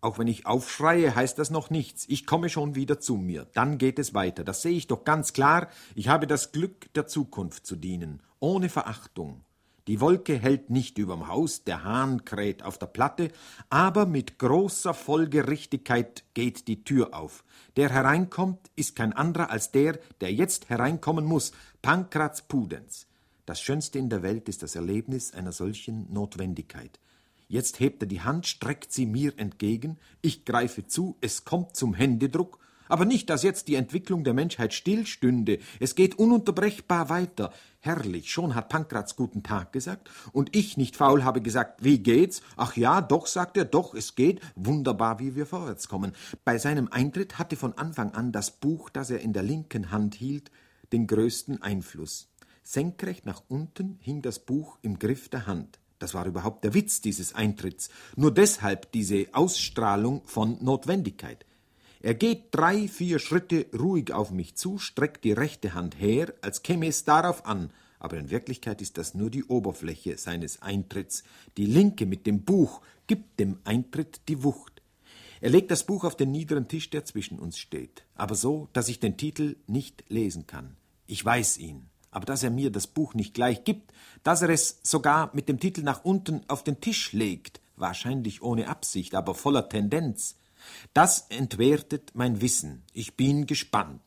auch 0.00 0.18
wenn 0.18 0.28
ich 0.28 0.46
aufschreie, 0.46 1.14
heißt 1.14 1.38
das 1.38 1.50
noch 1.50 1.70
nichts. 1.70 2.04
Ich 2.08 2.26
komme 2.26 2.48
schon 2.48 2.74
wieder 2.74 3.00
zu 3.00 3.16
mir. 3.16 3.46
Dann 3.54 3.78
geht 3.78 3.98
es 3.98 4.14
weiter. 4.14 4.44
Das 4.44 4.62
sehe 4.62 4.76
ich 4.76 4.86
doch 4.86 5.04
ganz 5.04 5.32
klar. 5.32 5.68
Ich 5.94 6.08
habe 6.08 6.26
das 6.26 6.52
Glück, 6.52 6.92
der 6.94 7.06
Zukunft 7.06 7.66
zu 7.66 7.74
dienen. 7.74 8.22
Ohne 8.38 8.68
Verachtung. 8.68 9.44
Die 9.88 10.02
Wolke 10.02 10.38
hält 10.38 10.68
nicht 10.68 10.98
überm 10.98 11.28
Haus, 11.28 11.64
der 11.64 11.82
Hahn 11.82 12.26
kräht 12.26 12.62
auf 12.62 12.76
der 12.76 12.88
Platte, 12.88 13.30
aber 13.70 14.04
mit 14.04 14.38
großer 14.38 14.92
Folgerichtigkeit 14.92 16.24
geht 16.34 16.68
die 16.68 16.84
Tür 16.84 17.14
auf. 17.14 17.42
Der 17.78 17.88
hereinkommt, 17.88 18.70
ist 18.76 18.96
kein 18.96 19.14
anderer 19.14 19.50
als 19.50 19.72
der, 19.72 19.98
der 20.20 20.30
jetzt 20.30 20.68
hereinkommen 20.68 21.24
muss, 21.24 21.52
Pankratz 21.80 22.42
Pudenz. 22.42 23.06
Das 23.46 23.62
Schönste 23.62 23.98
in 23.98 24.10
der 24.10 24.22
Welt 24.22 24.50
ist 24.50 24.62
das 24.62 24.76
Erlebnis 24.76 25.32
einer 25.32 25.52
solchen 25.52 26.12
Notwendigkeit. 26.12 27.00
Jetzt 27.48 27.80
hebt 27.80 28.02
er 28.02 28.06
die 28.06 28.20
Hand, 28.20 28.46
streckt 28.46 28.92
sie 28.92 29.06
mir 29.06 29.32
entgegen, 29.38 29.98
ich 30.20 30.44
greife 30.44 30.86
zu, 30.86 31.16
es 31.22 31.46
kommt 31.46 31.74
zum 31.74 31.94
Händedruck, 31.94 32.58
aber 32.88 33.06
nicht, 33.06 33.30
dass 33.30 33.42
jetzt 33.42 33.68
die 33.68 33.74
Entwicklung 33.74 34.22
der 34.22 34.34
Menschheit 34.34 34.74
stillstünde. 34.74 35.58
Es 35.80 35.94
geht 35.94 36.18
ununterbrechbar 36.18 37.08
weiter. 37.08 37.52
Herrlich, 37.80 38.30
schon 38.30 38.54
hat 38.54 38.68
Pankratz 38.68 39.16
guten 39.16 39.42
Tag 39.42 39.72
gesagt, 39.72 40.10
und 40.32 40.54
ich 40.54 40.76
nicht 40.76 40.96
faul 40.96 41.24
habe 41.24 41.40
gesagt, 41.40 41.84
wie 41.84 41.98
geht's? 41.98 42.42
Ach 42.56 42.76
ja, 42.76 43.00
doch, 43.00 43.26
sagt 43.26 43.56
er, 43.56 43.64
doch, 43.64 43.94
es 43.94 44.14
geht. 44.14 44.40
Wunderbar, 44.54 45.18
wie 45.18 45.34
wir 45.34 45.46
vorwärts 45.46 45.88
kommen. 45.88 46.12
Bei 46.44 46.58
seinem 46.58 46.88
Eintritt 46.88 47.38
hatte 47.38 47.56
von 47.56 47.76
Anfang 47.78 48.12
an 48.12 48.32
das 48.32 48.50
Buch, 48.50 48.90
das 48.90 49.10
er 49.10 49.20
in 49.20 49.32
der 49.32 49.42
linken 49.42 49.90
Hand 49.90 50.14
hielt, 50.14 50.50
den 50.92 51.06
größten 51.06 51.62
Einfluss. 51.62 52.28
Senkrecht 52.62 53.24
nach 53.24 53.42
unten 53.48 53.98
hing 54.00 54.20
das 54.20 54.38
Buch 54.38 54.78
im 54.82 54.98
Griff 54.98 55.28
der 55.28 55.46
Hand. 55.46 55.78
Das 55.98 56.14
war 56.14 56.26
überhaupt 56.26 56.64
der 56.64 56.74
Witz 56.74 57.00
dieses 57.00 57.34
Eintritts. 57.34 57.90
Nur 58.16 58.32
deshalb 58.32 58.92
diese 58.92 59.26
Ausstrahlung 59.32 60.22
von 60.24 60.62
Notwendigkeit. 60.62 61.44
Er 62.00 62.14
geht 62.14 62.46
drei, 62.52 62.86
vier 62.86 63.18
Schritte 63.18 63.66
ruhig 63.76 64.12
auf 64.12 64.30
mich 64.30 64.54
zu, 64.54 64.78
streckt 64.78 65.24
die 65.24 65.32
rechte 65.32 65.74
Hand 65.74 66.00
her, 66.00 66.32
als 66.42 66.62
käme 66.62 66.86
es 66.86 67.04
darauf 67.04 67.44
an, 67.44 67.70
aber 67.98 68.18
in 68.18 68.30
Wirklichkeit 68.30 68.80
ist 68.80 68.98
das 68.98 69.14
nur 69.14 69.30
die 69.30 69.42
Oberfläche 69.44 70.16
seines 70.16 70.62
Eintritts. 70.62 71.24
Die 71.56 71.66
linke 71.66 72.06
mit 72.06 72.26
dem 72.26 72.44
Buch 72.44 72.80
gibt 73.08 73.40
dem 73.40 73.58
Eintritt 73.64 74.20
die 74.28 74.44
Wucht. 74.44 74.82
Er 75.40 75.50
legt 75.50 75.70
das 75.70 75.84
Buch 75.84 76.04
auf 76.04 76.16
den 76.16 76.30
niederen 76.30 76.68
Tisch, 76.68 76.90
der 76.90 77.04
zwischen 77.04 77.38
uns 77.38 77.58
steht, 77.58 78.04
aber 78.14 78.34
so, 78.34 78.68
dass 78.72 78.88
ich 78.88 79.00
den 79.00 79.16
Titel 79.16 79.56
nicht 79.66 80.04
lesen 80.08 80.46
kann. 80.46 80.76
Ich 81.06 81.24
weiß 81.24 81.58
ihn, 81.58 81.88
aber 82.10 82.26
dass 82.26 82.42
er 82.42 82.50
mir 82.50 82.70
das 82.70 82.86
Buch 82.86 83.14
nicht 83.14 83.34
gleich 83.34 83.64
gibt, 83.64 83.92
dass 84.22 84.42
er 84.42 84.50
es 84.50 84.80
sogar 84.82 85.30
mit 85.34 85.48
dem 85.48 85.60
Titel 85.60 85.82
nach 85.82 86.04
unten 86.04 86.42
auf 86.48 86.64
den 86.64 86.80
Tisch 86.80 87.12
legt, 87.12 87.60
wahrscheinlich 87.76 88.42
ohne 88.42 88.68
Absicht, 88.68 89.14
aber 89.14 89.34
voller 89.34 89.68
Tendenz, 89.68 90.36
das 90.94 91.26
entwertet 91.28 92.12
mein 92.14 92.40
Wissen. 92.40 92.82
Ich 92.92 93.16
bin 93.16 93.46
gespannt. 93.46 94.00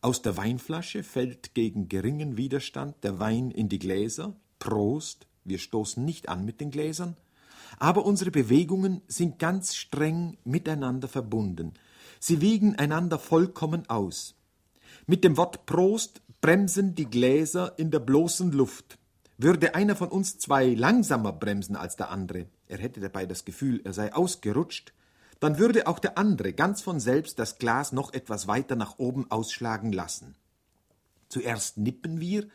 Aus 0.00 0.22
der 0.22 0.36
Weinflasche 0.36 1.02
fällt 1.02 1.54
gegen 1.54 1.88
geringen 1.88 2.36
Widerstand 2.36 3.02
der 3.02 3.18
Wein 3.18 3.50
in 3.50 3.68
die 3.68 3.78
Gläser. 3.78 4.36
Prost, 4.58 5.26
wir 5.44 5.58
stoßen 5.58 6.04
nicht 6.04 6.28
an 6.28 6.44
mit 6.44 6.60
den 6.60 6.70
Gläsern. 6.70 7.16
Aber 7.78 8.06
unsere 8.06 8.30
Bewegungen 8.30 9.02
sind 9.08 9.38
ganz 9.38 9.74
streng 9.74 10.38
miteinander 10.44 11.08
verbunden. 11.08 11.74
Sie 12.20 12.40
wiegen 12.40 12.76
einander 12.76 13.18
vollkommen 13.18 13.88
aus. 13.90 14.34
Mit 15.06 15.24
dem 15.24 15.36
Wort 15.36 15.66
Prost 15.66 16.22
bremsen 16.46 16.94
die 16.94 17.10
Gläser 17.10 17.76
in 17.76 17.90
der 17.90 17.98
bloßen 17.98 18.52
Luft. 18.52 19.00
Würde 19.36 19.74
einer 19.74 19.96
von 19.96 20.10
uns 20.10 20.38
zwei 20.38 20.74
langsamer 20.74 21.32
bremsen 21.32 21.74
als 21.74 21.96
der 21.96 22.12
andere, 22.12 22.46
er 22.68 22.78
hätte 22.78 23.00
dabei 23.00 23.26
das 23.26 23.44
Gefühl, 23.44 23.80
er 23.82 23.92
sei 23.92 24.14
ausgerutscht, 24.14 24.92
dann 25.40 25.58
würde 25.58 25.88
auch 25.88 25.98
der 25.98 26.16
andere 26.16 26.52
ganz 26.52 26.82
von 26.82 27.00
selbst 27.00 27.40
das 27.40 27.58
Glas 27.58 27.90
noch 27.90 28.12
etwas 28.12 28.46
weiter 28.46 28.76
nach 28.76 29.00
oben 29.00 29.28
ausschlagen 29.28 29.90
lassen. 29.90 30.36
Zuerst 31.28 31.78
nippen 31.78 32.20
wir, 32.20 32.46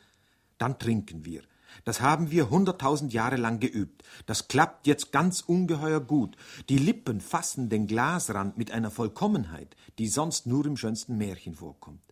dann 0.57 0.79
trinken 0.79 1.25
wir. 1.25 1.41
Das 1.83 1.99
haben 1.99 2.31
wir 2.31 2.49
hunderttausend 2.49 3.11
Jahre 3.11 3.35
lang 3.35 3.59
geübt. 3.59 4.05
Das 4.25 4.47
klappt 4.47 4.87
jetzt 4.87 5.11
ganz 5.11 5.41
ungeheuer 5.41 5.99
gut. 5.99 6.37
Die 6.69 6.77
Lippen 6.77 7.19
fassen 7.19 7.67
den 7.67 7.87
Glasrand 7.87 8.57
mit 8.57 8.71
einer 8.71 8.89
Vollkommenheit, 8.89 9.75
die 9.99 10.07
sonst 10.07 10.47
nur 10.47 10.65
im 10.65 10.77
schönsten 10.77 11.17
Märchen 11.17 11.55
vorkommt. 11.55 12.10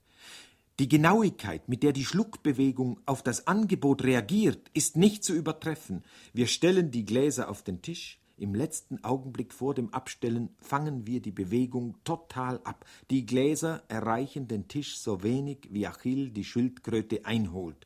Die 0.79 0.87
Genauigkeit, 0.87 1.67
mit 1.67 1.83
der 1.83 1.91
die 1.91 2.05
Schluckbewegung 2.05 3.01
auf 3.05 3.21
das 3.21 3.47
Angebot 3.47 4.05
reagiert, 4.05 4.69
ist 4.73 4.95
nicht 4.95 5.25
zu 5.25 5.33
übertreffen. 5.33 6.03
Wir 6.31 6.47
stellen 6.47 6.89
die 6.89 7.03
Gläser 7.03 7.49
auf 7.49 7.63
den 7.63 7.81
Tisch, 7.81 8.17
im 8.37 8.55
letzten 8.55 9.03
Augenblick 9.03 9.53
vor 9.53 9.73
dem 9.73 9.93
Abstellen 9.93 10.55
fangen 10.61 11.05
wir 11.05 11.21
die 11.21 11.33
Bewegung 11.33 11.97
total 12.05 12.61
ab. 12.63 12.85
Die 13.11 13.25
Gläser 13.25 13.83
erreichen 13.89 14.47
den 14.47 14.69
Tisch 14.69 14.97
so 14.99 15.21
wenig, 15.21 15.67
wie 15.69 15.85
Achill 15.85 16.29
die 16.29 16.45
Schildkröte 16.45 17.25
einholt. 17.25 17.85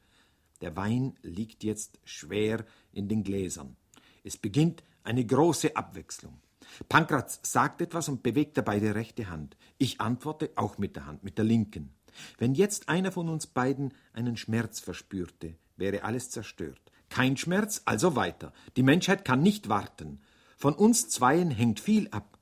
Der 0.61 0.75
Wein 0.75 1.15
liegt 1.23 1.63
jetzt 1.63 1.99
schwer 2.03 2.63
in 2.91 3.07
den 3.07 3.23
Gläsern. 3.23 3.75
Es 4.23 4.37
beginnt 4.37 4.83
eine 5.03 5.25
große 5.25 5.75
Abwechslung. 5.75 6.39
Pankratz 6.87 7.39
sagt 7.41 7.81
etwas 7.81 8.07
und 8.07 8.21
bewegt 8.21 8.55
dabei 8.55 8.79
die 8.79 8.87
rechte 8.87 9.31
Hand. 9.31 9.57
Ich 9.79 9.99
antworte 9.99 10.51
auch 10.55 10.77
mit 10.77 10.95
der 10.95 11.07
Hand, 11.07 11.23
mit 11.23 11.39
der 11.39 11.45
linken. 11.45 11.95
Wenn 12.37 12.53
jetzt 12.53 12.89
einer 12.89 13.11
von 13.11 13.29
uns 13.29 13.47
beiden 13.47 13.93
einen 14.13 14.37
Schmerz 14.37 14.79
verspürte, 14.79 15.55
wäre 15.77 16.03
alles 16.03 16.29
zerstört. 16.29 16.79
Kein 17.09 17.37
Schmerz, 17.37 17.81
also 17.85 18.15
weiter. 18.15 18.53
Die 18.75 18.83
Menschheit 18.83 19.25
kann 19.25 19.41
nicht 19.41 19.69
warten. 19.69 20.21
Von 20.57 20.73
uns 20.73 21.09
zweien 21.09 21.51
hängt 21.51 21.79
viel 21.79 22.07
ab. 22.09 22.37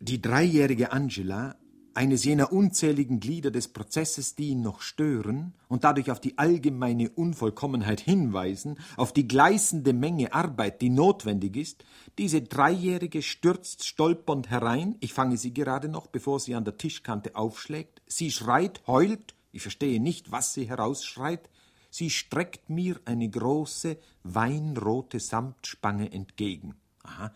Die 0.00 0.20
dreijährige 0.20 0.92
Angela, 0.92 1.56
eines 1.98 2.24
jener 2.24 2.52
unzähligen 2.52 3.18
Glieder 3.18 3.50
des 3.50 3.66
Prozesses, 3.66 4.36
die 4.36 4.50
ihn 4.50 4.62
noch 4.62 4.82
stören 4.82 5.52
und 5.66 5.82
dadurch 5.82 6.12
auf 6.12 6.20
die 6.20 6.38
allgemeine 6.38 7.10
Unvollkommenheit 7.10 8.00
hinweisen, 8.00 8.78
auf 8.96 9.12
die 9.12 9.26
gleißende 9.26 9.92
Menge 9.92 10.32
Arbeit, 10.32 10.80
die 10.80 10.90
notwendig 10.90 11.56
ist, 11.56 11.84
diese 12.16 12.40
Dreijährige 12.40 13.20
stürzt 13.20 13.84
stolpernd 13.84 14.48
herein, 14.48 14.94
ich 15.00 15.12
fange 15.12 15.36
sie 15.36 15.52
gerade 15.52 15.88
noch, 15.88 16.06
bevor 16.06 16.38
sie 16.38 16.54
an 16.54 16.64
der 16.64 16.76
Tischkante 16.76 17.34
aufschlägt, 17.34 18.00
sie 18.06 18.30
schreit, 18.30 18.80
heult, 18.86 19.34
ich 19.50 19.62
verstehe 19.62 20.00
nicht, 20.00 20.30
was 20.30 20.54
sie 20.54 20.68
herausschreit, 20.68 21.50
sie 21.90 22.10
streckt 22.10 22.70
mir 22.70 23.00
eine 23.06 23.28
große, 23.28 23.96
weinrote 24.22 25.18
Samtspange 25.18 26.12
entgegen. 26.12 26.76
Aha, 27.02 27.34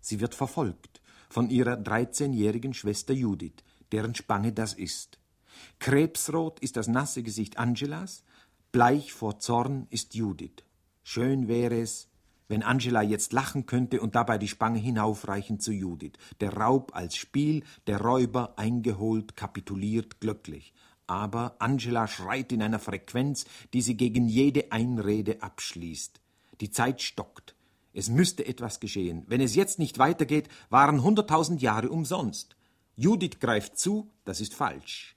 sie 0.00 0.20
wird 0.20 0.34
verfolgt 0.34 1.02
von 1.28 1.50
ihrer 1.50 1.76
dreizehnjährigen 1.76 2.72
Schwester 2.72 3.12
Judith, 3.12 3.52
deren 3.92 4.14
Spange 4.14 4.52
das 4.52 4.74
ist. 4.74 5.18
Krebsrot 5.78 6.60
ist 6.60 6.76
das 6.76 6.88
nasse 6.88 7.22
Gesicht 7.22 7.58
Angelas, 7.58 8.22
bleich 8.72 9.12
vor 9.12 9.38
Zorn 9.38 9.86
ist 9.90 10.14
Judith. 10.14 10.62
Schön 11.02 11.48
wäre 11.48 11.80
es, 11.80 12.08
wenn 12.48 12.62
Angela 12.62 13.02
jetzt 13.02 13.32
lachen 13.32 13.66
könnte 13.66 14.00
und 14.00 14.14
dabei 14.14 14.38
die 14.38 14.48
Spange 14.48 14.78
hinaufreichen 14.78 15.60
zu 15.60 15.72
Judith. 15.72 16.12
Der 16.40 16.54
Raub 16.54 16.94
als 16.94 17.16
Spiel, 17.16 17.62
der 17.86 18.00
Räuber 18.00 18.58
eingeholt, 18.58 19.36
kapituliert 19.36 20.20
glücklich. 20.20 20.72
Aber 21.06 21.56
Angela 21.58 22.06
schreit 22.06 22.52
in 22.52 22.62
einer 22.62 22.78
Frequenz, 22.78 23.46
die 23.72 23.82
sie 23.82 23.96
gegen 23.96 24.28
jede 24.28 24.72
Einrede 24.72 25.42
abschließt. 25.42 26.20
Die 26.60 26.70
Zeit 26.70 27.02
stockt. 27.02 27.54
Es 27.92 28.08
müsste 28.08 28.46
etwas 28.46 28.80
geschehen. 28.80 29.24
Wenn 29.26 29.40
es 29.40 29.54
jetzt 29.54 29.78
nicht 29.78 29.98
weitergeht, 29.98 30.48
waren 30.68 31.02
hunderttausend 31.02 31.62
Jahre 31.62 31.88
umsonst. 31.88 32.57
Judith 33.00 33.38
greift 33.38 33.78
zu, 33.78 34.10
das 34.24 34.40
ist 34.40 34.54
falsch. 34.54 35.14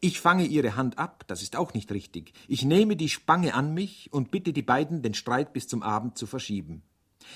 Ich 0.00 0.20
fange 0.20 0.46
ihre 0.46 0.74
Hand 0.74 0.98
ab, 0.98 1.22
das 1.28 1.42
ist 1.42 1.54
auch 1.54 1.74
nicht 1.74 1.92
richtig. 1.92 2.32
Ich 2.48 2.64
nehme 2.64 2.96
die 2.96 3.08
Spange 3.08 3.54
an 3.54 3.72
mich 3.72 4.12
und 4.12 4.32
bitte 4.32 4.52
die 4.52 4.62
beiden, 4.62 5.00
den 5.00 5.14
Streit 5.14 5.52
bis 5.52 5.68
zum 5.68 5.84
Abend 5.84 6.18
zu 6.18 6.26
verschieben. 6.26 6.82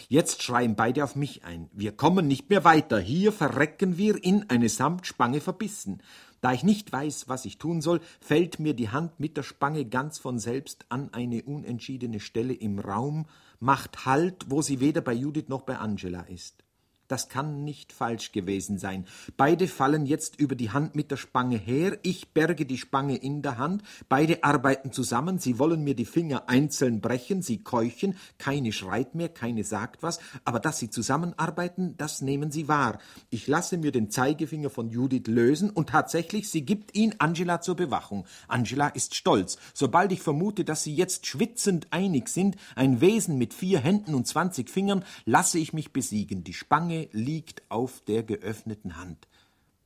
Jetzt 0.09 0.43
schreien 0.43 0.75
beide 0.75 1.05
auf 1.05 1.15
mich 1.15 1.45
ein. 1.45 1.71
Wir 1.73 1.93
kommen 1.93 2.27
nicht 2.27 2.51
mehr 2.51 2.65
weiter. 2.65 2.99
Hier 2.99 3.31
verrecken 3.31 3.97
wir 3.97 4.23
in 4.25 4.51
eine 4.51 4.69
Samtspange 4.69 5.41
verbissen. 5.41 6.03
Da 6.41 6.53
ich 6.53 6.65
nicht 6.65 6.91
weiß, 6.91 7.29
was 7.29 7.45
ich 7.45 7.59
tun 7.59 7.81
soll, 7.81 8.01
fällt 8.21 8.59
mir 8.59 8.75
die 8.75 8.89
Hand 8.89 9.21
mit 9.21 9.37
der 9.37 9.45
Spange 9.45 9.85
ganz 9.85 10.19
von 10.19 10.41
selbst 10.41 10.87
an 10.89 11.11
eine 11.13 11.45
unentschiedene 11.45 12.19
Stelle 12.19 12.55
im 12.55 12.81
Raum, 12.81 13.27
macht 13.61 14.07
Halt, 14.07 14.51
wo 14.51 14.61
sie 14.61 14.81
weder 14.81 15.03
bei 15.03 15.13
Judith 15.13 15.47
noch 15.47 15.63
bei 15.63 15.79
Angela 15.79 16.23
ist. 16.23 16.64
Das 17.09 17.29
kann 17.29 17.65
nicht 17.65 17.93
falsch 17.93 18.33
gewesen 18.33 18.79
sein. 18.79 19.07
Beide 19.37 19.69
fallen 19.69 20.07
jetzt 20.07 20.41
über 20.41 20.55
die 20.55 20.71
Hand 20.71 20.95
mit 20.95 21.11
der 21.11 21.17
Spange 21.17 21.57
her, 21.57 21.99
ich 22.03 22.29
berge 22.31 22.65
die 22.65 22.79
Spange 22.79 23.17
in 23.17 23.43
der 23.43 23.59
Hand, 23.59 23.83
beide 24.09 24.43
arbeiten 24.43 24.91
zusammen, 24.91 25.39
sie 25.39 25.59
wollen 25.59 25.85
mir 25.85 25.95
die 25.95 26.07
Finger 26.07 26.49
einzeln 26.49 27.01
brechen, 27.01 27.43
sie 27.43 27.63
keuchen, 27.63 28.17
keine 28.39 28.73
schreit 28.73 29.15
mehr, 29.15 29.29
keine 29.29 29.65
sagt 29.65 30.03
was, 30.03 30.19
aber 30.45 30.61
dass 30.61 30.79
sie 30.79 30.89
zusammenarbeiten, 30.89 31.97
das 31.97 32.23
nehmen 32.23 32.51
sie 32.51 32.69
wahr. 32.69 32.99
Ich 33.31 33.47
lasse 33.47 33.77
mir 33.77 33.93
den 33.93 34.11
Zeigefinger 34.11 34.71
von 34.71 34.89
Judith 34.89 35.27
lösen 35.27 35.71
und 35.71 35.91
tatsächlich, 35.91 36.49
sie 36.49 36.63
gibt 36.63 36.97
ihn 36.97 37.15
Angela 37.19 37.61
zur 37.61 37.77
Bewachung. 37.77 38.25
Angela 38.49 38.89
ist 38.89 39.15
stolz. 39.15 39.59
Sobald 39.75 40.13
ich 40.13 40.23
vermute, 40.23 40.65
dass 40.65 40.85
sie 40.85 40.95
jetzt 40.95 41.27
schwitzend 41.27 41.89
einig 41.91 42.29
sind, 42.29 42.57
ein 42.77 43.01
Wesen 43.01 43.37
mit 43.37 43.53
vier 43.53 43.81
Händen 43.81 44.15
und 44.15 44.27
zwanzig 44.27 44.71
Fingern, 44.71 45.05
lasse 45.27 45.59
ich 45.59 45.73
mich 45.73 45.93
besiegen. 45.93 46.45
Die 46.45 46.55
Spange 46.55 46.94
Spange 46.95 47.09
liegt 47.13 47.63
auf 47.71 48.03
der 48.07 48.23
geöffneten 48.23 48.97
Hand. 48.97 49.27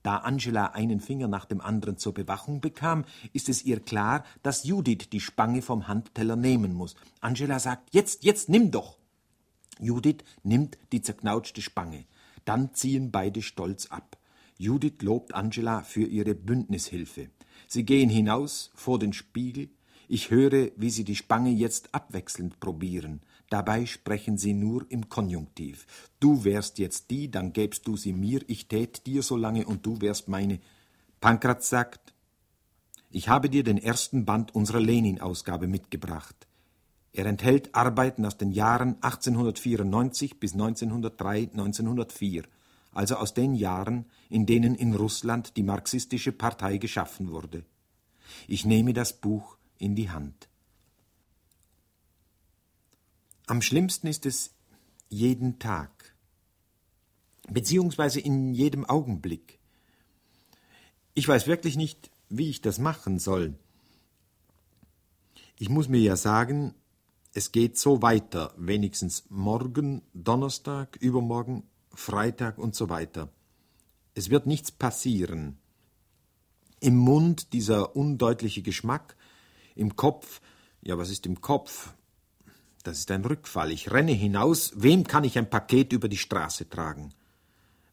Da 0.03 0.19
Angela 0.19 0.67
einen 0.67 1.01
Finger 1.01 1.27
nach 1.27 1.47
dem 1.47 1.61
anderen 1.61 1.97
zur 1.97 2.15
Bewachung 2.15 2.61
bekam, 2.61 3.05
ist 3.33 3.49
es 3.49 3.65
ihr 3.65 3.81
klar, 3.81 4.25
dass 4.43 4.65
Judith 4.65 5.09
die 5.11 5.21
Spange 5.21 5.63
vom 5.63 5.89
Handteller 5.89 6.37
nehmen 6.37 6.75
muss. 6.75 6.97
Angela 7.21 7.59
sagt, 7.59 7.95
jetzt, 7.95 8.25
jetzt, 8.25 8.49
nimm 8.49 8.71
doch. 8.71 8.99
Judith 9.81 10.19
nimmt 10.43 10.79
die 10.93 11.03
zerknautschte 11.03 11.63
Spange. 11.63 12.05
Dann 12.45 12.75
ziehen 12.75 13.11
beide 13.11 13.43
stolz 13.43 13.87
ab. 13.87 14.19
Judith 14.59 15.03
lobt 15.03 15.35
Angela 15.35 15.83
für 15.83 16.05
ihre 16.05 16.35
Bündnishilfe. 16.35 17.31
Sie 17.67 17.85
gehen 17.85 18.11
hinaus 18.11 18.71
vor 18.75 18.99
den 18.99 19.13
Spiegel. 19.13 19.71
Ich 20.09 20.31
höre, 20.31 20.71
wie 20.77 20.91
sie 20.91 21.05
die 21.05 21.17
Spange 21.17 21.51
jetzt 21.51 21.95
abwechselnd 21.95 22.61
probieren. 22.61 23.21
Dabei 23.51 23.87
sprechen 23.87 24.37
sie 24.37 24.53
nur 24.53 24.85
im 24.91 25.09
Konjunktiv. 25.09 25.87
Du 26.21 26.45
wärst 26.45 26.79
jetzt 26.79 27.11
die, 27.11 27.31
dann 27.31 27.53
gäbst 27.53 27.87
du 27.87 27.97
sie 27.97 28.13
mir, 28.13 28.43
ich 28.47 28.69
tät 28.69 29.07
dir 29.07 29.23
so 29.23 29.37
lange 29.37 29.65
und 29.67 29.87
du 29.87 30.01
wärst 30.01 30.29
meine. 30.29 30.61
Pankratz 31.21 31.71
sagt, 31.71 32.15
ich 33.11 33.29
habe 33.29 33.49
dir 33.49 33.65
den 33.65 33.79
ersten 33.79 34.27
Band 34.27 34.55
unserer 34.55 34.81
Lenin-Ausgabe 34.81 35.67
mitgebracht. 35.67 36.47
Er 37.13 37.25
enthält 37.25 37.75
Arbeiten 37.75 38.27
aus 38.27 38.37
den 38.37 38.51
Jahren 38.51 38.97
1894 39.01 40.39
bis 40.39 40.53
1903, 40.53 41.49
1904, 41.53 42.45
also 42.93 43.17
aus 43.17 43.33
den 43.33 43.55
Jahren, 43.55 44.05
in 44.29 44.45
denen 44.45 44.75
in 44.75 44.95
Russland 44.95 45.57
die 45.57 45.63
marxistische 45.63 46.33
Partei 46.33 46.77
geschaffen 46.77 47.31
wurde. 47.31 47.65
Ich 48.47 48.67
nehme 48.67 48.93
das 48.93 49.15
Buch 49.15 49.57
in 49.79 49.95
die 49.95 50.11
Hand. 50.11 50.48
Am 53.49 53.63
schlimmsten 53.63 54.09
ist 54.09 54.27
es 54.27 54.51
jeden 55.09 55.59
Tag, 55.59 56.15
beziehungsweise 57.49 58.21
in 58.21 58.53
jedem 58.53 58.85
Augenblick. 58.85 59.59
Ich 61.15 61.27
weiß 61.27 61.47
wirklich 61.47 61.77
nicht, 61.77 62.11
wie 62.29 62.51
ich 62.51 62.61
das 62.61 62.79
machen 62.79 63.19
soll. 63.19 63.55
Ich 65.59 65.71
muss 65.71 65.89
mir 65.89 66.01
ja 66.01 66.17
sagen, 66.17 66.75
es 67.33 67.51
geht 67.51 67.79
so 67.79 68.03
weiter, 68.03 68.53
wenigstens 68.59 69.25
morgen, 69.31 70.03
Donnerstag, 70.13 70.97
übermorgen, 71.01 71.63
Freitag 71.95 72.59
und 72.59 72.75
so 72.75 72.91
weiter. 72.91 73.33
Es 74.13 74.29
wird 74.29 74.47
nichts 74.47 74.71
passieren. 74.71 75.57
Im 76.81 76.99
Mund 76.99 77.55
dieser 77.55 77.97
undeutliche 77.97 78.61
Geschmack, 78.61 79.17
im 79.75 79.97
Kopf, 79.97 80.43
ja, 80.83 80.99
was 80.99 81.09
ist 81.09 81.25
im 81.25 81.41
Kopf? 81.41 81.95
Das 82.89 83.01
ist 83.01 83.11
ein 83.11 83.23
Rückfall. 83.27 83.71
Ich 83.71 83.91
renne 83.91 84.13
hinaus. 84.13 84.73
Wem 84.75 85.07
kann 85.07 85.23
ich 85.23 85.37
ein 85.37 85.51
Paket 85.51 85.93
über 85.93 86.09
die 86.09 86.17
Straße 86.17 86.71
tragen? 86.71 87.11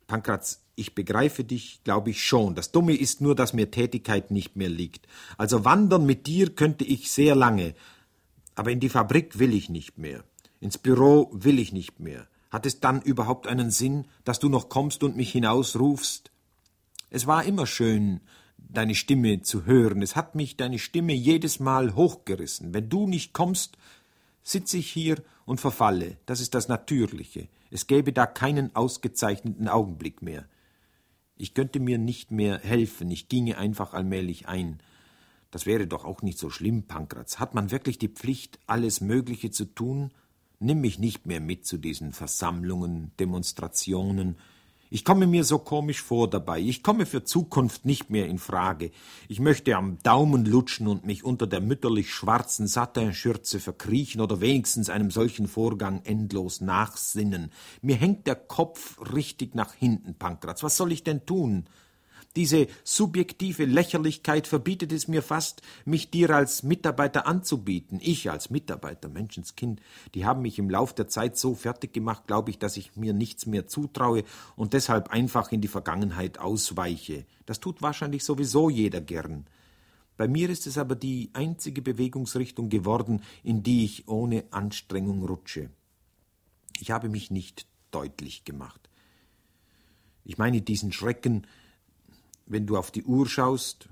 Pankratz, 0.07 0.61
ich 0.75 0.95
begreife 0.95 1.43
dich, 1.43 1.81
glaube 1.83 2.11
ich 2.11 2.23
schon. 2.23 2.55
Das 2.55 2.71
Dumme 2.71 2.95
ist 2.95 3.19
nur, 3.19 3.35
dass 3.35 3.51
mir 3.51 3.71
Tätigkeit 3.71 4.31
nicht 4.31 4.55
mehr 4.55 4.69
liegt. 4.69 5.05
Also 5.37 5.65
wandern 5.65 6.05
mit 6.05 6.27
dir 6.27 6.55
könnte 6.55 6.85
ich 6.85 7.11
sehr 7.11 7.35
lange. 7.35 7.75
Aber 8.55 8.71
in 8.71 8.79
die 8.79 8.87
Fabrik 8.87 9.37
will 9.37 9.53
ich 9.53 9.67
nicht 9.67 9.97
mehr. 9.97 10.23
Ins 10.61 10.77
Büro 10.77 11.29
will 11.33 11.59
ich 11.59 11.73
nicht 11.73 11.99
mehr. 11.99 12.25
Hat 12.49 12.65
es 12.65 12.79
dann 12.79 13.01
überhaupt 13.01 13.47
einen 13.47 13.71
Sinn, 13.71 14.05
dass 14.23 14.39
du 14.39 14.47
noch 14.47 14.69
kommst 14.69 15.03
und 15.03 15.17
mich 15.17 15.33
hinausrufst? 15.33 16.31
Es 17.09 17.27
war 17.27 17.43
immer 17.43 17.67
schön, 17.67 18.21
deine 18.57 18.95
Stimme 18.95 19.41
zu 19.41 19.65
hören. 19.65 20.01
Es 20.01 20.15
hat 20.15 20.35
mich 20.35 20.55
deine 20.55 20.79
Stimme 20.79 21.13
jedes 21.13 21.59
Mal 21.59 21.95
hochgerissen. 21.95 22.73
Wenn 22.73 22.87
du 22.87 23.07
nicht 23.07 23.33
kommst, 23.33 23.77
sitze 24.45 24.77
ich 24.77 24.89
hier 24.89 25.21
und 25.45 25.59
verfalle. 25.59 26.17
Das 26.27 26.39
ist 26.39 26.53
das 26.53 26.69
Natürliche. 26.69 27.49
Es 27.71 27.87
gäbe 27.87 28.13
da 28.13 28.25
keinen 28.27 28.73
ausgezeichneten 28.75 29.67
Augenblick 29.67 30.21
mehr. 30.21 30.45
Ich 31.35 31.53
könnte 31.53 31.81
mir 31.81 31.97
nicht 31.97 32.31
mehr 32.31 32.59
helfen, 32.59 33.11
ich 33.11 33.27
ginge 33.27 33.57
einfach 33.57 33.93
allmählich 33.93 34.47
ein. 34.47 34.79
Das 35.51 35.65
wäre 35.65 35.87
doch 35.87 36.05
auch 36.05 36.21
nicht 36.21 36.37
so 36.37 36.49
schlimm, 36.49 36.83
Pankratz. 36.83 37.39
Hat 37.39 37.55
man 37.55 37.71
wirklich 37.71 37.97
die 37.97 38.07
Pflicht, 38.07 38.59
alles 38.67 39.01
Mögliche 39.01 39.51
zu 39.51 39.65
tun? 39.65 40.11
Nimm 40.59 40.79
mich 40.79 40.99
nicht 40.99 41.25
mehr 41.25 41.41
mit 41.41 41.65
zu 41.65 41.77
diesen 41.77 42.13
Versammlungen, 42.13 43.11
Demonstrationen, 43.19 44.37
ich 44.89 45.03
komme 45.03 45.27
mir 45.27 45.43
so 45.43 45.59
komisch 45.59 46.01
vor 46.01 46.29
dabei. 46.29 46.59
Ich 46.59 46.83
komme 46.83 47.05
für 47.05 47.23
Zukunft 47.23 47.85
nicht 47.85 48.09
mehr 48.09 48.27
in 48.27 48.37
Frage. 48.37 48.91
Ich 49.27 49.39
möchte 49.39 49.75
am 49.75 49.97
Daumen 50.03 50.45
lutschen 50.45 50.87
und 50.87 51.05
mich 51.05 51.23
unter 51.23 51.47
der 51.47 51.61
mütterlich 51.61 52.13
schwarzen 52.13 52.67
Satinschürze 52.67 53.59
verkriechen 53.59 54.21
oder 54.21 54.41
wenigstens 54.41 54.89
einem 54.89 55.11
solchen 55.11 55.47
Vorgang 55.47 56.01
endlos 56.03 56.61
nachsinnen. 56.61 57.51
Mir 57.81 57.95
hängt 57.95 58.27
der 58.27 58.35
Kopf 58.35 58.97
richtig 59.13 59.55
nach 59.55 59.73
hinten, 59.73 60.15
Pankratz. 60.15 60.61
Was 60.63 60.77
soll 60.77 60.91
ich 60.91 61.03
denn 61.03 61.25
tun? 61.25 61.65
Diese 62.35 62.67
subjektive 62.83 63.63
Lächerlichkeit 63.63 64.45
verbietet 64.45 64.91
es 64.91 65.07
mir 65.07 65.21
fast, 65.21 65.61
mich 65.85 66.11
dir 66.11 66.31
als 66.31 66.63
Mitarbeiter 66.63 67.27
anzubieten. 67.27 67.99
Ich 68.01 68.29
als 68.29 68.49
Mitarbeiter, 68.49 69.07
Menschenskind, 69.07 69.81
die 70.13 70.25
haben 70.25 70.41
mich 70.41 70.59
im 70.59 70.69
Lauf 70.69 70.93
der 70.93 71.07
Zeit 71.07 71.37
so 71.37 71.55
fertig 71.55 71.93
gemacht, 71.93 72.27
glaube 72.27 72.51
ich, 72.51 72.59
dass 72.59 72.75
ich 72.75 72.97
mir 72.97 73.13
nichts 73.13 73.45
mehr 73.45 73.67
zutraue 73.67 74.23
und 74.57 74.73
deshalb 74.73 75.11
einfach 75.11 75.53
in 75.53 75.61
die 75.61 75.69
Vergangenheit 75.69 76.37
ausweiche. 76.37 77.25
Das 77.45 77.61
tut 77.61 77.81
wahrscheinlich 77.81 78.25
sowieso 78.25 78.69
jeder 78.69 78.99
gern. 78.99 79.45
Bei 80.17 80.27
mir 80.27 80.49
ist 80.49 80.67
es 80.67 80.77
aber 80.77 80.95
die 80.95 81.29
einzige 81.33 81.81
Bewegungsrichtung 81.81 82.69
geworden, 82.69 83.21
in 83.43 83.63
die 83.63 83.85
ich 83.85 84.07
ohne 84.07 84.43
Anstrengung 84.51 85.23
rutsche. 85.23 85.69
Ich 86.79 86.91
habe 86.91 87.07
mich 87.07 87.31
nicht 87.31 87.65
deutlich 87.91 88.43
gemacht. 88.43 88.89
Ich 90.25 90.37
meine 90.37 90.61
diesen 90.61 90.91
Schrecken, 90.91 91.45
wenn 92.45 92.65
du 92.65 92.77
auf 92.77 92.91
die 92.91 93.03
Uhr 93.03 93.27
schaust 93.27 93.89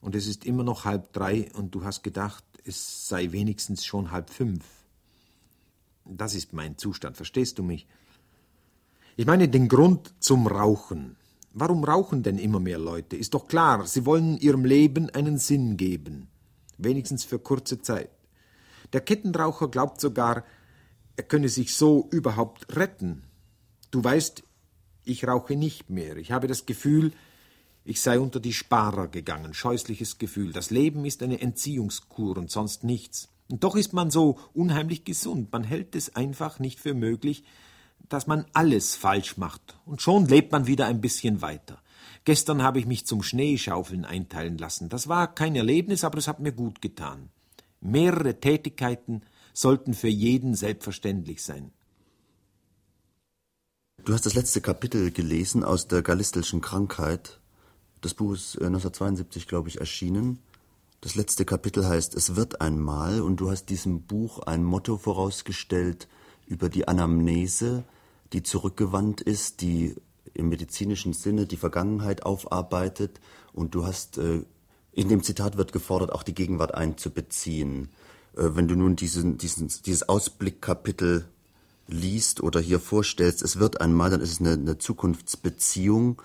und 0.00 0.14
es 0.14 0.26
ist 0.26 0.44
immer 0.44 0.62
noch 0.62 0.84
halb 0.84 1.12
drei 1.12 1.50
und 1.54 1.74
du 1.74 1.84
hast 1.84 2.02
gedacht, 2.02 2.44
es 2.64 3.08
sei 3.08 3.32
wenigstens 3.32 3.84
schon 3.84 4.10
halb 4.10 4.30
fünf. 4.30 4.64
Das 6.04 6.34
ist 6.34 6.52
mein 6.52 6.78
Zustand, 6.78 7.16
verstehst 7.16 7.58
du 7.58 7.62
mich? 7.62 7.86
Ich 9.16 9.26
meine 9.26 9.48
den 9.48 9.68
Grund 9.68 10.12
zum 10.20 10.46
Rauchen. 10.46 11.16
Warum 11.52 11.84
rauchen 11.84 12.22
denn 12.22 12.38
immer 12.38 12.60
mehr 12.60 12.78
Leute? 12.78 13.16
Ist 13.16 13.34
doch 13.34 13.48
klar, 13.48 13.86
sie 13.86 14.04
wollen 14.04 14.36
ihrem 14.38 14.64
Leben 14.64 15.08
einen 15.10 15.38
Sinn 15.38 15.76
geben, 15.76 16.28
wenigstens 16.76 17.24
für 17.24 17.38
kurze 17.38 17.80
Zeit. 17.80 18.10
Der 18.92 19.00
Kettenraucher 19.00 19.68
glaubt 19.68 20.00
sogar, 20.00 20.44
er 21.16 21.24
könne 21.24 21.48
sich 21.48 21.74
so 21.74 22.08
überhaupt 22.12 22.76
retten. 22.76 23.24
Du 23.90 24.04
weißt, 24.04 24.42
ich 25.04 25.26
rauche 25.26 25.56
nicht 25.56 25.88
mehr. 25.88 26.18
Ich 26.18 26.30
habe 26.30 26.46
das 26.46 26.66
Gefühl, 26.66 27.12
ich 27.86 28.00
sei 28.00 28.18
unter 28.18 28.40
die 28.40 28.52
Sparer 28.52 29.06
gegangen, 29.06 29.54
scheußliches 29.54 30.18
Gefühl. 30.18 30.52
Das 30.52 30.70
Leben 30.70 31.04
ist 31.04 31.22
eine 31.22 31.40
Entziehungskur 31.40 32.36
und 32.36 32.50
sonst 32.50 32.82
nichts. 32.82 33.28
Und 33.48 33.62
doch 33.62 33.76
ist 33.76 33.92
man 33.92 34.10
so 34.10 34.38
unheimlich 34.54 35.04
gesund. 35.04 35.52
Man 35.52 35.62
hält 35.62 35.94
es 35.94 36.16
einfach 36.16 36.58
nicht 36.58 36.80
für 36.80 36.94
möglich, 36.94 37.44
dass 38.08 38.26
man 38.26 38.44
alles 38.52 38.96
falsch 38.96 39.36
macht. 39.36 39.78
Und 39.86 40.02
schon 40.02 40.26
lebt 40.26 40.50
man 40.50 40.66
wieder 40.66 40.86
ein 40.86 41.00
bisschen 41.00 41.42
weiter. 41.42 41.80
Gestern 42.24 42.60
habe 42.60 42.80
ich 42.80 42.86
mich 42.86 43.06
zum 43.06 43.22
Schneeschaufeln 43.22 44.04
einteilen 44.04 44.58
lassen. 44.58 44.88
Das 44.88 45.06
war 45.06 45.32
kein 45.32 45.54
Erlebnis, 45.54 46.02
aber 46.02 46.18
es 46.18 46.26
hat 46.26 46.40
mir 46.40 46.52
gut 46.52 46.82
getan. 46.82 47.30
Mehrere 47.80 48.40
Tätigkeiten 48.40 49.22
sollten 49.52 49.94
für 49.94 50.08
jeden 50.08 50.56
selbstverständlich 50.56 51.44
sein. 51.44 51.70
Du 54.04 54.12
hast 54.12 54.26
das 54.26 54.34
letzte 54.34 54.60
Kapitel 54.60 55.12
gelesen 55.12 55.62
aus 55.62 55.86
der 55.86 56.02
gallistelschen 56.02 56.60
Krankheit. 56.60 57.40
Das 58.00 58.14
Buch 58.14 58.34
ist 58.34 58.56
1972, 58.56 59.44
äh, 59.44 59.46
glaube 59.46 59.68
ich, 59.68 59.80
erschienen. 59.80 60.38
Das 61.00 61.14
letzte 61.14 61.44
Kapitel 61.44 61.86
heißt 61.86 62.14
Es 62.14 62.36
wird 62.36 62.60
einmal 62.60 63.20
und 63.20 63.36
du 63.36 63.50
hast 63.50 63.66
diesem 63.66 64.02
Buch 64.02 64.40
ein 64.40 64.64
Motto 64.64 64.96
vorausgestellt 64.96 66.08
über 66.46 66.68
die 66.68 66.88
Anamnese, 66.88 67.84
die 68.32 68.42
zurückgewandt 68.42 69.20
ist, 69.20 69.60
die 69.60 69.94
im 70.34 70.48
medizinischen 70.48 71.12
Sinne 71.12 71.46
die 71.46 71.56
Vergangenheit 71.56 72.24
aufarbeitet 72.24 73.20
und 73.52 73.74
du 73.74 73.86
hast 73.86 74.18
äh, 74.18 74.42
in 74.92 75.08
dem 75.08 75.22
Zitat 75.22 75.56
wird 75.56 75.72
gefordert, 75.72 76.12
auch 76.12 76.22
die 76.22 76.34
Gegenwart 76.34 76.74
einzubeziehen. 76.74 77.90
Äh, 78.36 78.50
wenn 78.54 78.68
du 78.68 78.76
nun 78.76 78.96
diesen, 78.96 79.38
diesen, 79.38 79.70
dieses 79.84 80.08
Ausblickkapitel 80.08 81.26
liest 81.88 82.42
oder 82.42 82.60
hier 82.60 82.80
vorstellst, 82.80 83.42
es 83.42 83.58
wird 83.58 83.80
einmal, 83.80 84.10
dann 84.10 84.20
ist 84.20 84.32
es 84.32 84.40
eine, 84.40 84.52
eine 84.52 84.78
Zukunftsbeziehung. 84.78 86.20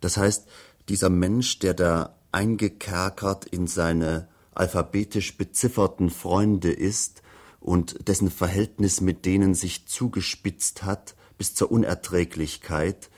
Das 0.00 0.16
heißt, 0.16 0.46
dieser 0.88 1.10
Mensch, 1.10 1.58
der 1.58 1.74
da 1.74 2.16
eingekerkert 2.32 3.46
in 3.46 3.66
seine 3.66 4.28
alphabetisch 4.54 5.36
bezifferten 5.36 6.10
Freunde 6.10 6.72
ist 6.72 7.22
und 7.60 8.08
dessen 8.08 8.30
Verhältnis 8.30 9.00
mit 9.00 9.24
denen 9.24 9.54
sich 9.54 9.86
zugespitzt 9.86 10.82
hat 10.82 11.14
bis 11.38 11.54
zur 11.54 11.70
Unerträglichkeit, 11.70 13.10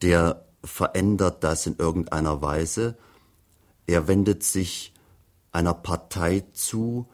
der 0.00 0.46
verändert 0.64 1.44
das 1.44 1.66
in 1.66 1.76
irgendeiner 1.76 2.42
Weise. 2.42 2.96
Er 3.86 4.08
wendet 4.08 4.42
sich 4.42 4.94
einer 5.52 5.74
Partei 5.74 6.44
zu, 6.52 7.06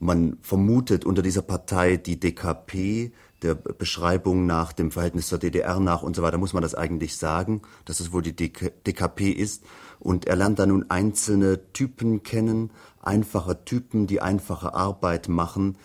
man 0.00 0.38
vermutet 0.42 1.04
unter 1.04 1.22
dieser 1.22 1.42
Partei 1.42 1.96
die 1.96 2.20
DKP, 2.20 3.12
der 3.42 3.54
Beschreibung 3.54 4.46
nach 4.46 4.72
dem 4.72 4.90
Verhältnis 4.90 5.28
zur 5.28 5.38
DDR 5.38 5.78
nach 5.78 6.02
und 6.02 6.16
so 6.16 6.22
weiter, 6.22 6.38
muss 6.38 6.52
man 6.52 6.62
das 6.62 6.74
eigentlich 6.74 7.16
sagen, 7.16 7.62
dass 7.84 8.00
es 8.00 8.12
wohl 8.12 8.22
die 8.22 8.34
DKP 8.34 9.30
ist. 9.30 9.64
Und 10.00 10.26
er 10.26 10.36
lernt 10.36 10.58
da 10.58 10.66
nun 10.66 10.90
einzelne 10.90 11.72
Typen 11.72 12.22
kennen, 12.22 12.70
einfache 13.00 13.64
Typen, 13.64 14.06
die 14.06 14.20
einfache 14.20 14.74
Arbeit 14.74 15.28
machen, 15.28 15.76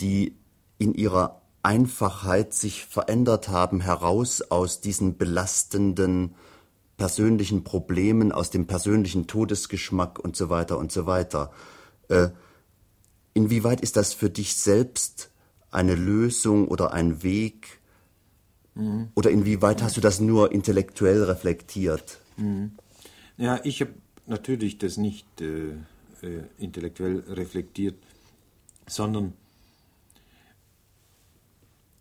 die 0.00 0.36
in 0.78 0.94
ihrer 0.94 1.42
Einfachheit 1.62 2.54
sich 2.54 2.84
verändert 2.84 3.48
haben, 3.48 3.80
heraus 3.80 4.42
aus 4.42 4.80
diesen 4.80 5.16
belastenden 5.16 6.34
persönlichen 6.96 7.64
Problemen, 7.64 8.32
aus 8.32 8.50
dem 8.50 8.66
persönlichen 8.66 9.26
Todesgeschmack 9.26 10.18
und 10.18 10.36
so 10.36 10.48
weiter 10.48 10.78
und 10.78 10.92
so 10.92 11.06
weiter. 11.06 11.50
Äh, 12.08 12.28
inwieweit 13.36 13.80
ist 13.80 13.96
das 13.96 14.14
für 14.14 14.30
dich 14.30 14.56
selbst 14.56 15.30
eine 15.70 15.94
Lösung 15.94 16.68
oder 16.68 16.92
ein 16.92 17.22
Weg? 17.22 17.80
Mhm. 18.74 19.10
Oder 19.14 19.30
inwieweit 19.30 19.82
hast 19.82 19.96
du 19.96 20.00
das 20.00 20.20
nur 20.20 20.52
intellektuell 20.52 21.22
reflektiert? 21.22 22.18
Mhm. 22.36 22.72
Ja, 23.36 23.60
ich 23.62 23.80
habe 23.82 23.92
natürlich 24.26 24.78
das 24.78 24.96
nicht 24.96 25.26
äh, 25.40 25.72
äh, 26.22 26.42
intellektuell 26.58 27.20
reflektiert, 27.28 27.96
sondern 28.86 29.34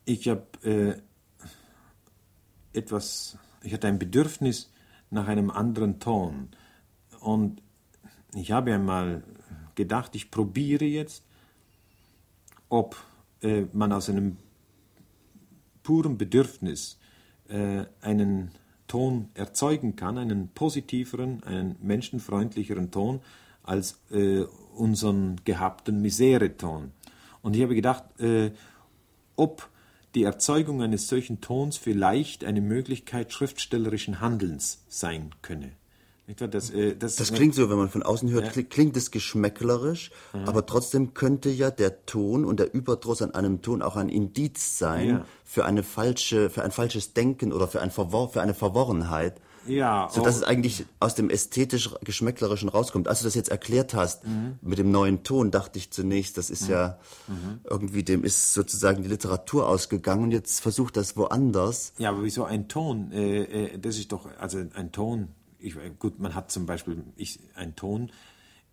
ich 0.05 0.29
habe 0.29 0.45
äh, 0.63 0.95
etwas, 2.77 3.37
ich 3.61 3.73
hatte 3.73 3.87
ein 3.87 3.99
Bedürfnis 3.99 4.71
nach 5.09 5.27
einem 5.27 5.49
anderen 5.49 5.99
Ton. 5.99 6.49
Und 7.19 7.61
ich 8.33 8.51
habe 8.51 8.73
einmal 8.73 9.23
gedacht, 9.75 10.15
ich 10.15 10.31
probiere 10.31 10.85
jetzt, 10.85 11.23
ob 12.69 12.95
äh, 13.41 13.65
man 13.73 13.91
aus 13.91 14.09
einem 14.09 14.37
puren 15.83 16.17
Bedürfnis 16.17 16.97
äh, 17.47 17.85
einen 18.01 18.51
Ton 18.87 19.29
erzeugen 19.33 19.95
kann, 19.95 20.17
einen 20.17 20.49
positiveren, 20.49 21.43
einen 21.43 21.75
menschenfreundlicheren 21.81 22.91
Ton 22.91 23.19
als 23.63 23.99
äh, 24.11 24.43
unseren 24.75 25.41
gehabten 25.43 26.01
Misereton. 26.01 26.91
Und 27.41 27.55
ich 27.55 27.63
habe 27.63 27.75
gedacht, 27.75 28.03
äh, 28.19 28.51
ob 29.35 29.69
die 30.13 30.23
Erzeugung 30.23 30.81
eines 30.81 31.07
solchen 31.07 31.41
Tons 31.41 31.77
vielleicht 31.77 32.45
eine 32.45 32.61
Möglichkeit 32.61 33.33
schriftstellerischen 33.33 34.21
Handelns 34.21 34.83
sein 34.87 35.31
könne. 35.41 35.71
Das, 36.27 36.71
äh, 36.71 36.95
das, 36.95 37.17
das, 37.17 37.33
klingt 37.33 37.53
so, 37.53 37.69
wenn 37.69 37.77
man 37.77 37.89
von 37.89 38.01
außen 38.01 38.31
hört, 38.31 38.55
ja. 38.55 38.63
klingt 38.63 38.97
es 38.97 39.11
geschmäcklerisch, 39.11 40.09
mhm. 40.33 40.45
aber 40.45 40.65
trotzdem 40.65 41.13
könnte 41.13 41.51
ja 41.51 41.69
der 41.69 42.07
Ton 42.07 42.45
und 42.45 42.59
der 42.59 42.73
Überdruss 42.73 43.21
an 43.21 43.35
einem 43.35 43.61
Ton 43.61 43.83
auch 43.83 43.95
ein 43.95 44.09
Indiz 44.09 44.79
sein 44.79 45.09
ja. 45.09 45.25
für 45.43 45.65
eine 45.65 45.83
falsche, 45.83 46.49
für 46.49 46.63
ein 46.63 46.71
falsches 46.71 47.13
Denken 47.13 47.53
oder 47.53 47.67
für, 47.67 47.79
ein 47.79 47.91
Verwor 47.91 48.29
für 48.29 48.41
eine 48.41 48.55
Verworrenheit. 48.55 49.39
Ja, 49.67 50.09
so 50.11 50.23
dass 50.23 50.35
oh. 50.35 50.39
es 50.39 50.43
eigentlich 50.43 50.85
aus 50.99 51.15
dem 51.15 51.29
ästhetisch 51.29 51.89
geschmäcklerischen 52.03 52.69
rauskommt. 52.69 53.07
Als 53.07 53.19
du 53.19 53.25
das 53.25 53.35
jetzt 53.35 53.49
erklärt 53.49 53.93
hast 53.93 54.25
mhm. 54.25 54.59
mit 54.61 54.79
dem 54.79 54.91
neuen 54.91 55.23
Ton, 55.23 55.51
dachte 55.51 55.79
ich 55.79 55.91
zunächst, 55.91 56.37
das 56.37 56.49
ist 56.49 56.63
mhm. 56.63 56.71
ja 56.71 56.99
mhm. 57.27 57.59
irgendwie 57.63 58.03
dem 58.03 58.23
ist 58.23 58.53
sozusagen 58.53 59.03
die 59.03 59.09
Literatur 59.09 59.67
ausgegangen 59.67 60.23
und 60.23 60.31
jetzt 60.31 60.61
versucht 60.61 60.97
das 60.97 61.17
woanders. 61.17 61.93
Ja, 61.97 62.09
aber 62.09 62.23
wieso 62.23 62.45
ein 62.45 62.67
Ton? 62.67 63.11
Äh, 63.11 63.43
äh, 63.43 63.79
das 63.79 63.97
ist 63.97 64.11
doch 64.11 64.27
also 64.39 64.59
ein 64.73 64.91
Ton. 64.91 65.29
Ich, 65.65 65.75
gut, 65.99 66.19
man 66.19 66.35
hat 66.35 66.51
zum 66.51 66.65
Beispiel 66.65 67.03
ich, 67.15 67.39
ein 67.55 67.75
Ton 67.75 68.11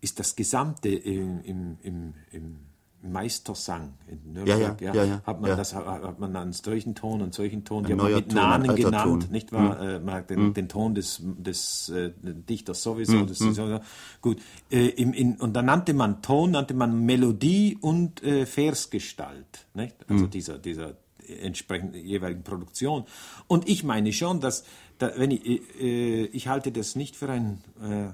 ist 0.01 0.19
das 0.19 0.35
Gesamte 0.35 0.89
im, 0.89 1.41
im, 1.43 1.77
im, 1.81 2.13
im 2.31 2.59
Meistersang 3.03 3.93
in 4.07 4.33
Nürnberg, 4.33 4.81
ja, 4.81 4.93
ja, 4.93 5.03
ja, 5.03 5.21
hat 5.25 5.41
man 5.41 5.57
das 5.57 5.75
hat 5.75 6.19
man 6.19 6.35
einen 6.35 6.53
solchen 6.53 6.95
Ton 6.95 7.21
und 7.21 7.33
solchen 7.33 7.65
Ton, 7.65 7.83
die 7.83 7.93
haben 7.93 8.13
mit 8.13 8.29
Ton, 8.29 8.35
Namen 8.35 8.75
genannt, 8.75 9.23
Ton. 9.23 9.31
nicht 9.31 9.51
wahr? 9.51 9.81
Mhm. 9.81 9.89
Äh, 9.89 9.99
man 9.99 10.27
den, 10.27 10.39
mhm. 10.39 10.53
den, 10.53 10.69
Ton 10.69 10.95
des, 10.95 11.21
des 11.21 11.89
äh, 11.89 12.11
Dichters 12.21 12.81
sowieso, 12.81 13.17
mhm. 13.17 13.27
des, 13.27 13.39
sowieso. 13.39 13.81
gut. 14.21 14.41
Äh, 14.71 14.87
im, 14.87 15.13
in, 15.13 15.35
und 15.35 15.53
dann 15.53 15.65
nannte 15.65 15.93
man 15.93 16.21
Ton, 16.21 16.51
nannte 16.51 16.73
man 16.73 17.05
Melodie 17.05 17.77
und 17.81 18.23
äh, 18.23 18.45
Versgestalt, 18.45 19.67
nicht? 19.73 19.95
Also 20.07 20.27
dieser 20.27 20.57
dieser 20.57 20.95
entsprechend 21.39 21.95
jeweiligen 21.95 22.43
Produktion. 22.43 23.05
Und 23.47 23.67
ich 23.67 23.83
meine 23.83 24.13
schon, 24.13 24.39
dass 24.39 24.63
da, 24.97 25.11
wenn 25.17 25.31
ich, 25.31 25.61
äh, 25.79 26.25
ich 26.25 26.47
halte 26.47 26.71
das 26.71 26.95
nicht 26.95 27.15
für 27.15 27.29
ein 27.29 27.61
äh, 27.81 28.09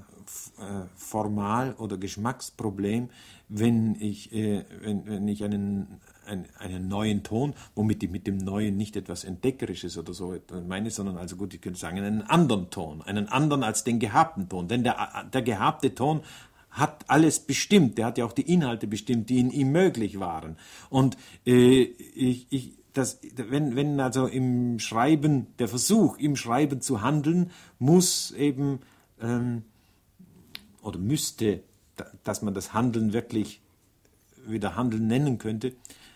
formal 0.95 1.73
oder 1.79 1.97
Geschmacksproblem, 1.97 3.09
wenn 3.49 3.95
ich, 3.99 4.31
äh, 4.31 4.63
wenn, 4.81 5.05
wenn 5.07 5.27
ich 5.27 5.43
einen, 5.43 5.99
einen, 6.25 6.45
einen 6.57 6.87
neuen 6.87 7.23
Ton, 7.23 7.53
womit 7.75 8.03
ich 8.03 8.11
mit 8.11 8.27
dem 8.27 8.37
Neuen 8.37 8.77
nicht 8.77 8.95
etwas 8.95 9.23
Entdeckerisches 9.23 9.97
oder 9.97 10.13
so 10.13 10.35
meine, 10.67 10.91
sondern 10.91 11.17
also 11.17 11.35
gut, 11.35 11.53
ich 11.53 11.61
könnte 11.61 11.79
sagen, 11.79 11.97
einen 11.97 12.21
anderen 12.21 12.69
Ton, 12.69 13.01
einen 13.01 13.27
anderen 13.27 13.63
als 13.63 13.83
den 13.83 13.99
gehabten 13.99 14.47
Ton. 14.47 14.67
Denn 14.67 14.83
der, 14.83 15.29
der 15.33 15.41
gehabte 15.41 15.95
Ton 15.95 16.21
hat 16.69 17.05
alles 17.07 17.39
bestimmt, 17.39 17.97
der 17.97 18.05
hat 18.05 18.17
ja 18.17 18.25
auch 18.25 18.33
die 18.33 18.53
Inhalte 18.53 18.87
bestimmt, 18.87 19.29
die 19.29 19.39
in 19.39 19.49
ihm 19.49 19.71
möglich 19.71 20.19
waren. 20.19 20.57
Und 20.89 21.17
äh, 21.45 21.81
ich, 21.81 22.47
ich, 22.51 22.78
das, 22.93 23.19
wenn, 23.35 23.75
wenn 23.75 23.99
also 23.99 24.25
im 24.25 24.79
Schreiben, 24.79 25.47
der 25.59 25.67
Versuch, 25.67 26.17
im 26.17 26.35
Schreiben 26.35 26.81
zu 26.81 27.01
handeln, 27.01 27.51
muss 27.77 28.31
eben 28.31 28.79
ähm, 29.21 29.63
oder 30.81 30.97
müsste 30.97 31.61
dass 32.23 32.41
man 32.41 32.53
das 32.53 32.73
Handeln 32.73 33.13
wirklich 33.13 33.61
wieder 34.47 34.75
Handeln 34.75 35.07
nennen 35.07 35.37
könnte, 35.37 35.73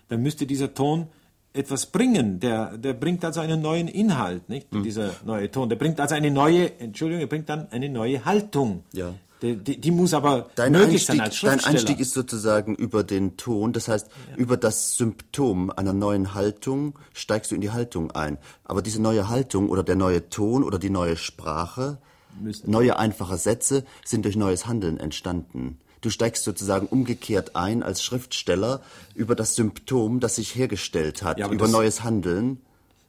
dann 0.10 0.22
müsste 0.22 0.46
dieser 0.46 0.74
Ton 0.74 1.08
etwas 1.54 1.88
bringen. 1.88 2.40
Der, 2.40 2.78
der 2.78 2.94
bringt 2.94 3.24
also 3.24 3.42
einen 3.42 3.62
neuen 3.62 3.88
Inhalt, 3.88 4.50
nicht? 4.50 4.72
Mhm. 4.72 4.84
Dieser 4.84 5.12
neue 5.26 5.52
Ton. 5.52 5.70
Der 5.70 5.76
bringt 5.76 6.00
also 6.00 6.16
eine 6.16 6.32
neue, 6.32 6.80
Entschuldigung, 6.80 7.22
er 7.22 7.28
bringt 7.28 7.50
dann 7.50 7.68
eine 7.72 7.90
neue 7.90 8.26
Haltung. 8.26 8.84
Ja. 8.94 9.14
Die, 9.44 9.58
die, 9.58 9.80
die 9.80 9.92
muss 9.92 10.14
aber 10.14 10.50
dein 10.56 10.72
möglich 10.72 11.10
Einstieg, 11.10 11.16
sein 11.16 11.22
als 11.22 11.36
Schriftsteller. 11.36 11.62
Dein 11.64 11.76
Einstieg 11.76 12.00
ist 12.00 12.14
sozusagen 12.14 12.76
über 12.76 13.04
den 13.04 13.38
Ton, 13.38 13.74
das 13.74 13.90
heißt, 13.90 14.08
ja. 14.08 14.38
über 14.38 14.58
das 14.58 14.98
Symptom 14.98 15.70
einer 15.70 15.94
neuen 15.94 16.34
Haltung 16.34 16.98
steigst 17.14 17.52
du 17.52 17.56
in 17.56 17.62
die 17.62 17.72
Haltung 17.72 18.12
ein. 18.12 18.38
Aber 18.64 18.82
diese 18.82 19.02
neue 19.02 19.30
Haltung 19.30 19.70
oder 19.70 19.84
der 19.84 19.96
neue 19.96 20.30
Ton 20.30 20.64
oder 20.64 20.80
die 20.80 20.90
neue 20.90 21.18
Sprache, 21.18 22.00
Müssen. 22.40 22.72
Neue 22.72 22.98
einfache 22.98 23.38
Sätze 23.38 23.84
sind 24.04 24.26
durch 24.26 24.36
neues 24.36 24.66
Handeln 24.66 25.00
entstanden. 25.00 25.78
Du 26.02 26.10
steigst 26.10 26.44
sozusagen 26.44 26.88
umgekehrt 26.88 27.56
ein 27.56 27.84
als 27.84 28.04
Schriftsteller 28.04 28.82
über 29.16 29.36
das 29.36 29.56
Symptom, 29.56 30.20
das 30.20 30.36
sich 30.36 30.56
hergestellt 30.56 31.24
hat, 31.24 31.40
ja, 31.40 31.50
über 31.50 31.68
neues 31.68 32.04
Handeln. 32.04 32.60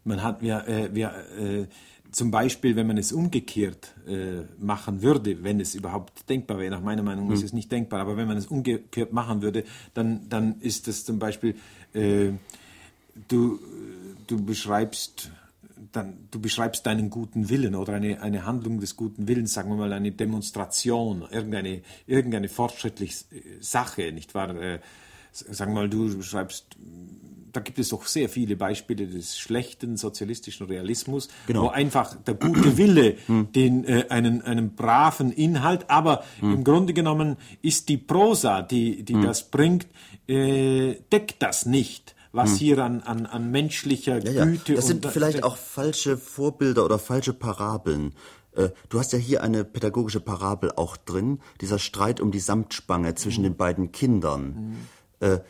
Man 0.04 0.22
hat 0.22 0.42
wir, 0.42 0.68
äh, 0.68 0.94
wir 0.94 1.12
äh, 1.38 1.66
zum 2.14 2.30
Beispiel, 2.30 2.76
wenn 2.76 2.86
man 2.86 2.96
es 2.96 3.12
umgekehrt 3.12 3.92
äh, 4.06 4.42
machen 4.58 5.02
würde, 5.02 5.42
wenn 5.42 5.58
es 5.58 5.74
überhaupt 5.74 6.28
denkbar 6.28 6.58
wäre, 6.58 6.70
nach 6.70 6.80
meiner 6.80 7.02
Meinung 7.02 7.30
ist 7.32 7.40
hm. 7.40 7.46
es 7.46 7.52
nicht 7.52 7.72
denkbar, 7.72 8.00
aber 8.00 8.16
wenn 8.16 8.28
man 8.28 8.36
es 8.36 8.46
umgekehrt 8.46 9.12
machen 9.12 9.42
würde, 9.42 9.64
dann, 9.94 10.28
dann 10.28 10.60
ist 10.60 10.86
es 10.86 11.04
zum 11.04 11.18
Beispiel, 11.18 11.56
äh, 11.92 12.30
du, 13.28 13.58
du 14.28 14.44
beschreibst 14.44 15.32
dann, 15.90 16.28
du 16.30 16.40
beschreibst 16.40 16.86
deinen 16.86 17.10
guten 17.10 17.48
Willen 17.48 17.74
oder 17.74 17.94
eine, 17.94 18.20
eine 18.20 18.46
Handlung 18.46 18.80
des 18.80 18.96
guten 18.96 19.28
Willens, 19.28 19.52
sagen 19.52 19.70
wir 19.70 19.76
mal 19.76 19.92
eine 19.92 20.12
Demonstration, 20.12 21.24
irgendeine, 21.30 21.82
irgendeine 22.06 22.48
fortschrittliche 22.48 23.24
Sache, 23.60 24.12
nicht 24.12 24.34
wahr? 24.34 24.54
Äh, 24.54 24.78
sagen 25.32 25.72
wir 25.72 25.82
mal, 25.82 25.88
du 25.88 26.16
beschreibst, 26.16 26.76
da 27.54 27.60
gibt 27.60 27.78
es 27.78 27.88
doch 27.88 28.06
sehr 28.06 28.28
viele 28.28 28.56
Beispiele 28.56 29.06
des 29.06 29.38
schlechten 29.38 29.96
sozialistischen 29.96 30.66
Realismus, 30.66 31.28
genau. 31.46 31.64
wo 31.64 31.68
einfach 31.68 32.14
der 32.16 32.34
gute 32.34 32.76
Wille 32.76 33.16
den 33.28 33.84
äh, 33.84 34.06
einen, 34.08 34.42
einen 34.42 34.74
braven 34.74 35.32
Inhalt, 35.32 35.88
aber 35.88 36.24
im 36.42 36.64
Grunde 36.64 36.92
genommen 36.92 37.36
ist 37.62 37.88
die 37.88 37.96
Prosa, 37.96 38.62
die, 38.62 39.04
die 39.04 39.20
das 39.20 39.50
bringt, 39.50 39.86
äh, 40.26 40.94
deckt 41.12 41.36
das 41.42 41.66
nicht 41.66 42.14
was 42.34 42.50
hm. 42.50 42.56
hier 42.56 42.78
an, 42.80 43.00
an, 43.02 43.26
an 43.26 43.52
menschlicher 43.52 44.18
ja, 44.18 44.44
Güte. 44.44 44.72
Ja. 44.72 44.76
Das 44.76 44.88
sind 44.88 45.06
vielleicht 45.06 45.44
auch 45.44 45.56
falsche 45.56 46.16
Vorbilder 46.16 46.84
oder 46.84 46.98
falsche 46.98 47.32
Parabeln. 47.32 48.12
Äh, 48.56 48.70
du 48.88 48.98
hast 48.98 49.12
ja 49.12 49.20
hier 49.20 49.42
eine 49.42 49.64
pädagogische 49.64 50.18
Parabel 50.18 50.72
auch 50.74 50.96
drin, 50.96 51.40
dieser 51.60 51.78
Streit 51.78 52.20
um 52.20 52.32
die 52.32 52.40
Samtspange 52.40 53.14
zwischen 53.14 53.42
mhm. 53.42 53.50
den 53.50 53.56
beiden 53.56 53.92
Kindern. 53.92 54.76
Mhm. 55.20 55.40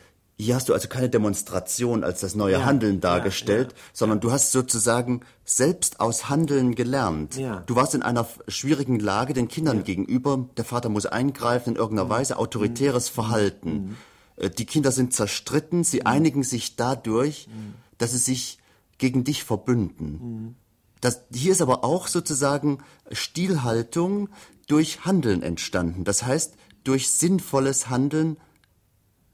Hier 0.45 0.57
hast 0.57 0.69
du 0.69 0.75
also 0.75 0.89
keine 0.89 1.09
Demonstration 1.09 2.05
als 2.05 2.21
das 2.21 2.35
neue 2.35 2.53
ja, 2.53 2.65
Handeln 2.67 3.01
dargestellt, 3.01 3.73
ja, 3.73 3.77
ja, 3.79 3.85
sondern 3.95 4.21
du 4.21 4.31
hast 4.31 4.53
sozusagen 4.53 5.23
selbst 5.45 6.01
aus 6.01 6.29
Handeln 6.29 6.75
gelernt. 6.75 7.39
Du 7.67 7.77
warst 7.77 7.95
in 7.95 8.03
einer 8.03 8.29
schwierigen 8.47 9.01
Lage 9.01 9.33
den 9.33 9.49
Kindern 9.49 9.85
gegenüber. 9.85 10.47
Der 10.59 10.67
Vater 10.67 10.91
muss 10.91 11.07
eingreifen 11.07 11.71
in 11.71 11.77
irgendeiner 11.77 12.07
mhm. 12.07 12.13
Weise, 12.13 12.37
autoritäres 12.37 13.11
mhm. 13.11 13.15
Verhalten. 13.15 13.71
Mhm. 13.71 13.97
Äh, 14.37 14.51
die 14.51 14.67
Kinder 14.67 14.93
sind 14.93 15.15
zerstritten, 15.15 15.83
sie 15.83 16.05
einigen 16.05 16.43
sich 16.43 16.77
dadurch, 16.77 17.49
dass 17.97 18.13
sie 18.13 18.19
sich 18.19 18.59
gegen 18.99 19.25
dich 19.25 19.45
verbünden. 19.45 20.57
Das, 21.01 21.23
hier 21.33 21.53
ist 21.53 21.63
aber 21.63 21.85
auch 21.85 22.07
sozusagen 22.07 22.79
Stilhaltung 23.11 24.29
durch 24.67 25.07
Handeln 25.07 25.43
entstanden. 25.43 26.05
Das 26.05 26.23
heißt, 26.23 26.55
durch 26.85 27.09
sinnvolles 27.09 27.89
Handeln, 27.89 28.37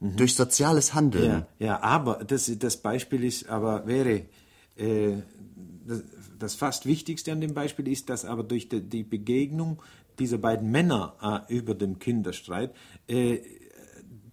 mhm. 0.00 0.16
durch 0.16 0.34
soziales 0.34 0.94
Handeln. 0.94 1.46
Ja, 1.58 1.66
ja 1.66 1.82
aber 1.82 2.24
das, 2.24 2.50
das 2.58 2.76
Beispiel 2.78 3.24
ist, 3.24 3.48
aber 3.48 3.86
wäre, 3.86 4.26
äh, 4.76 5.18
das, 5.86 6.02
das, 6.38 6.54
fast 6.54 6.86
Wichtigste 6.86 7.32
an 7.32 7.40
dem 7.40 7.54
Beispiel 7.54 7.88
ist, 7.88 8.08
dass 8.08 8.24
aber 8.24 8.42
durch 8.42 8.68
die, 8.68 8.80
die 8.80 9.04
Begegnung 9.04 9.82
dieser 10.18 10.38
beiden 10.38 10.70
Männer 10.70 11.46
äh, 11.48 11.54
über 11.54 11.74
dem 11.74 11.98
Kinderstreit 11.98 12.74
äh, 13.06 13.38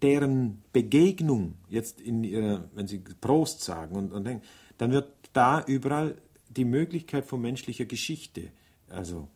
deren 0.01 0.61
Begegnung 0.73 1.55
jetzt 1.69 1.99
in 2.01 2.23
ihrer, 2.23 2.65
wenn 2.73 2.87
sie 2.87 2.99
Prost 2.99 3.61
sagen 3.61 3.95
und, 3.95 4.11
und 4.11 4.25
denken, 4.25 4.45
dann 4.77 4.91
wird 4.91 5.11
da 5.33 5.63
überall 5.65 6.17
die 6.49 6.65
Möglichkeit 6.65 7.25
von 7.25 7.41
menschlicher 7.41 7.85
Geschichte, 7.85 8.49
also 8.89 9.27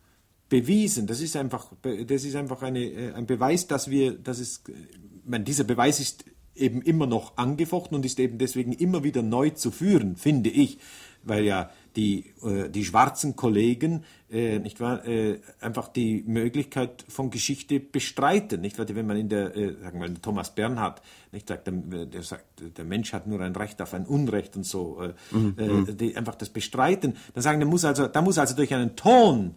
bewiesen. 0.51 1.07
Das 1.07 1.21
ist 1.21 1.37
einfach, 1.37 1.67
das 1.81 2.25
ist 2.25 2.35
einfach 2.35 2.61
eine, 2.61 2.83
äh, 2.83 3.13
ein 3.13 3.25
Beweis, 3.25 3.67
dass 3.67 3.89
wir, 3.89 4.11
dass 4.11 4.38
es, 4.38 4.61
ich 4.67 5.30
meine, 5.30 5.45
dieser 5.45 5.63
Beweis 5.63 5.99
ist 6.01 6.26
eben 6.53 6.82
immer 6.82 7.07
noch 7.07 7.38
angefochten 7.38 7.95
und 7.95 8.05
ist 8.05 8.19
eben 8.19 8.38
deswegen 8.38 8.73
immer 8.73 9.03
wieder 9.03 9.23
neu 9.23 9.51
zu 9.51 9.71
führen, 9.71 10.17
finde 10.17 10.49
ich, 10.49 10.78
weil 11.23 11.45
ja 11.45 11.71
die, 11.95 12.34
äh, 12.43 12.69
die 12.69 12.84
schwarzen 12.84 13.38
Kollegen 13.38 14.03
äh, 14.30 14.59
nicht 14.59 14.82
wahr, 14.82 15.07
äh, 15.07 15.39
einfach 15.61 15.88
die 15.88 16.23
Möglichkeit 16.28 17.05
von 17.07 17.30
Geschichte 17.30 17.80
bestreiten. 17.80 18.59
Nicht 18.59 18.78
wahr? 18.78 18.88
Wenn 18.89 19.07
man 19.07 19.15
in 19.15 19.30
der, 19.30 19.55
äh, 19.55 19.76
sagen 19.82 20.01
wir, 20.01 20.21
Thomas 20.21 20.53
Bernhard 20.53 21.01
nicht 21.32 21.47
sagt, 21.47 21.67
der, 21.67 21.73
der, 22.05 22.23
sagt, 22.23 22.78
der 22.78 22.86
Mensch 22.86 23.13
hat 23.13 23.26
nur 23.26 23.39
ein 23.39 23.55
Recht 23.55 23.82
auf 23.82 23.93
ein 23.93 24.05
Unrecht 24.05 24.57
und 24.57 24.65
so, 24.65 25.01
äh, 25.01 25.13
mhm. 25.34 25.55
äh, 25.57 25.67
mhm. 25.67 25.97
die 25.97 26.17
einfach 26.17 26.36
das 26.36 26.49
bestreiten, 26.49 27.15
dann 27.34 27.41
sagen, 27.41 27.61
da 27.61 27.65
muss 27.65 27.86
also, 27.86 28.07
da 28.07 28.21
muss 28.21 28.38
also 28.38 28.53
durch 28.53 28.73
einen 28.73 28.97
Ton 28.97 29.55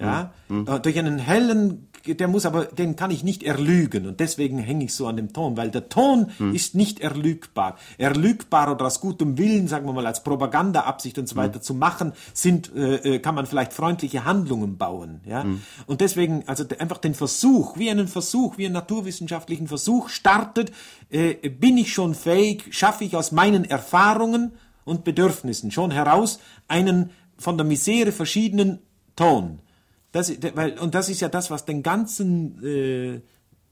ja, 0.00 0.32
mhm. 0.48 0.66
durch 0.82 0.98
einen 0.98 1.18
hellen, 1.18 1.88
der 2.06 2.28
muss 2.28 2.46
aber, 2.46 2.66
den 2.66 2.96
kann 2.96 3.10
ich 3.10 3.24
nicht 3.24 3.42
erlügen 3.42 4.06
und 4.06 4.20
deswegen 4.20 4.58
hänge 4.58 4.84
ich 4.84 4.94
so 4.94 5.06
an 5.06 5.16
dem 5.16 5.32
Ton, 5.32 5.56
weil 5.56 5.70
der 5.70 5.88
Ton 5.88 6.30
mhm. 6.38 6.54
ist 6.54 6.74
nicht 6.74 7.00
erlügbar. 7.00 7.76
Erlügbar 7.98 8.72
oder 8.72 8.86
aus 8.86 9.00
gutem 9.00 9.36
Willen, 9.38 9.68
sagen 9.68 9.86
wir 9.86 9.92
mal, 9.92 10.06
als 10.06 10.22
Propagandaabsicht 10.22 11.18
und 11.18 11.28
so 11.28 11.36
weiter 11.36 11.58
mhm. 11.58 11.62
zu 11.62 11.74
machen, 11.74 12.12
sind, 12.32 12.74
äh, 12.74 13.16
äh, 13.16 13.18
kann 13.18 13.34
man 13.34 13.46
vielleicht 13.46 13.72
freundliche 13.72 14.24
Handlungen 14.24 14.78
bauen, 14.78 15.20
ja. 15.24 15.44
Mhm. 15.44 15.62
Und 15.86 16.00
deswegen, 16.00 16.44
also 16.46 16.64
einfach 16.78 16.98
den 16.98 17.14
Versuch, 17.14 17.76
wie 17.76 17.90
einen 17.90 18.08
Versuch, 18.08 18.58
wie 18.58 18.66
einen 18.66 18.74
naturwissenschaftlichen 18.74 19.66
Versuch 19.66 20.08
startet, 20.08 20.72
äh, 21.10 21.34
bin 21.48 21.76
ich 21.76 21.92
schon 21.92 22.14
fähig, 22.14 22.64
schaffe 22.70 23.04
ich 23.04 23.16
aus 23.16 23.32
meinen 23.32 23.64
Erfahrungen 23.64 24.52
und 24.84 25.04
Bedürfnissen 25.04 25.70
schon 25.70 25.90
heraus 25.90 26.38
einen 26.68 27.10
von 27.36 27.56
der 27.56 27.66
Misere 27.66 28.12
verschiedenen 28.12 28.80
Ton. 29.16 29.60
Das, 30.12 30.32
weil, 30.54 30.78
und 30.78 30.94
das 30.94 31.08
ist 31.08 31.20
ja 31.20 31.28
das, 31.28 31.50
was 31.50 31.64
den 31.64 31.82
ganzen 31.82 32.62
äh, 32.64 33.20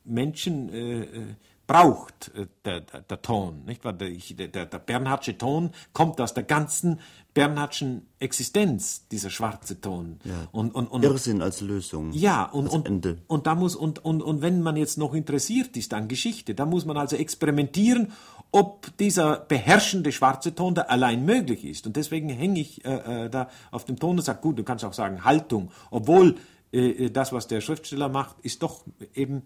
Menschen 0.04 0.68
äh, 0.72 1.00
äh 1.02 1.26
braucht, 1.66 2.30
äh, 2.34 2.46
der, 2.64 2.80
der, 2.80 3.00
der, 3.02 3.22
Ton. 3.22 3.64
Nicht? 3.66 3.84
Weil 3.84 3.94
der, 3.94 4.48
der, 4.48 4.66
der 4.66 4.78
Bernhardsche 4.78 5.36
Ton 5.36 5.70
kommt 5.92 6.20
aus 6.20 6.34
der 6.34 6.44
ganzen 6.44 7.00
Bernhardschen 7.34 8.06
Existenz, 8.18 9.06
dieser 9.08 9.30
schwarze 9.30 9.80
Ton. 9.80 10.20
Ja. 10.24 10.48
Und, 10.52 10.74
und, 10.74 10.86
und, 10.86 11.02
Irrsinn 11.02 11.42
als 11.42 11.60
Lösung. 11.60 12.12
Ja, 12.12 12.44
und, 12.44 12.68
und, 12.68 12.86
Ende. 12.86 13.18
und 13.26 13.46
da 13.46 13.54
muss, 13.54 13.76
und, 13.76 14.04
und, 14.04 14.22
und 14.22 14.42
wenn 14.42 14.62
man 14.62 14.76
jetzt 14.76 14.96
noch 14.96 15.12
interessiert 15.14 15.76
ist 15.76 15.92
an 15.92 16.08
Geschichte, 16.08 16.54
da 16.54 16.64
muss 16.64 16.86
man 16.86 16.96
also 16.96 17.16
experimentieren, 17.16 18.12
ob 18.56 18.96
dieser 18.96 19.36
beherrschende 19.36 20.12
schwarze 20.12 20.54
Ton 20.54 20.74
da 20.74 20.82
allein 20.82 21.26
möglich 21.26 21.62
ist. 21.66 21.86
Und 21.86 21.94
deswegen 21.96 22.30
hänge 22.30 22.58
ich 22.58 22.82
äh, 22.86 23.24
äh, 23.26 23.28
da 23.28 23.50
auf 23.70 23.84
dem 23.84 23.98
Ton 23.98 24.16
und 24.16 24.22
sage, 24.22 24.40
gut, 24.40 24.58
du 24.58 24.64
kannst 24.64 24.82
auch 24.82 24.94
sagen 24.94 25.24
Haltung, 25.24 25.70
obwohl 25.90 26.36
äh, 26.72 27.10
das, 27.10 27.34
was 27.34 27.48
der 27.48 27.60
Schriftsteller 27.60 28.08
macht, 28.08 28.36
ist 28.40 28.62
doch 28.62 28.84
eben 29.14 29.42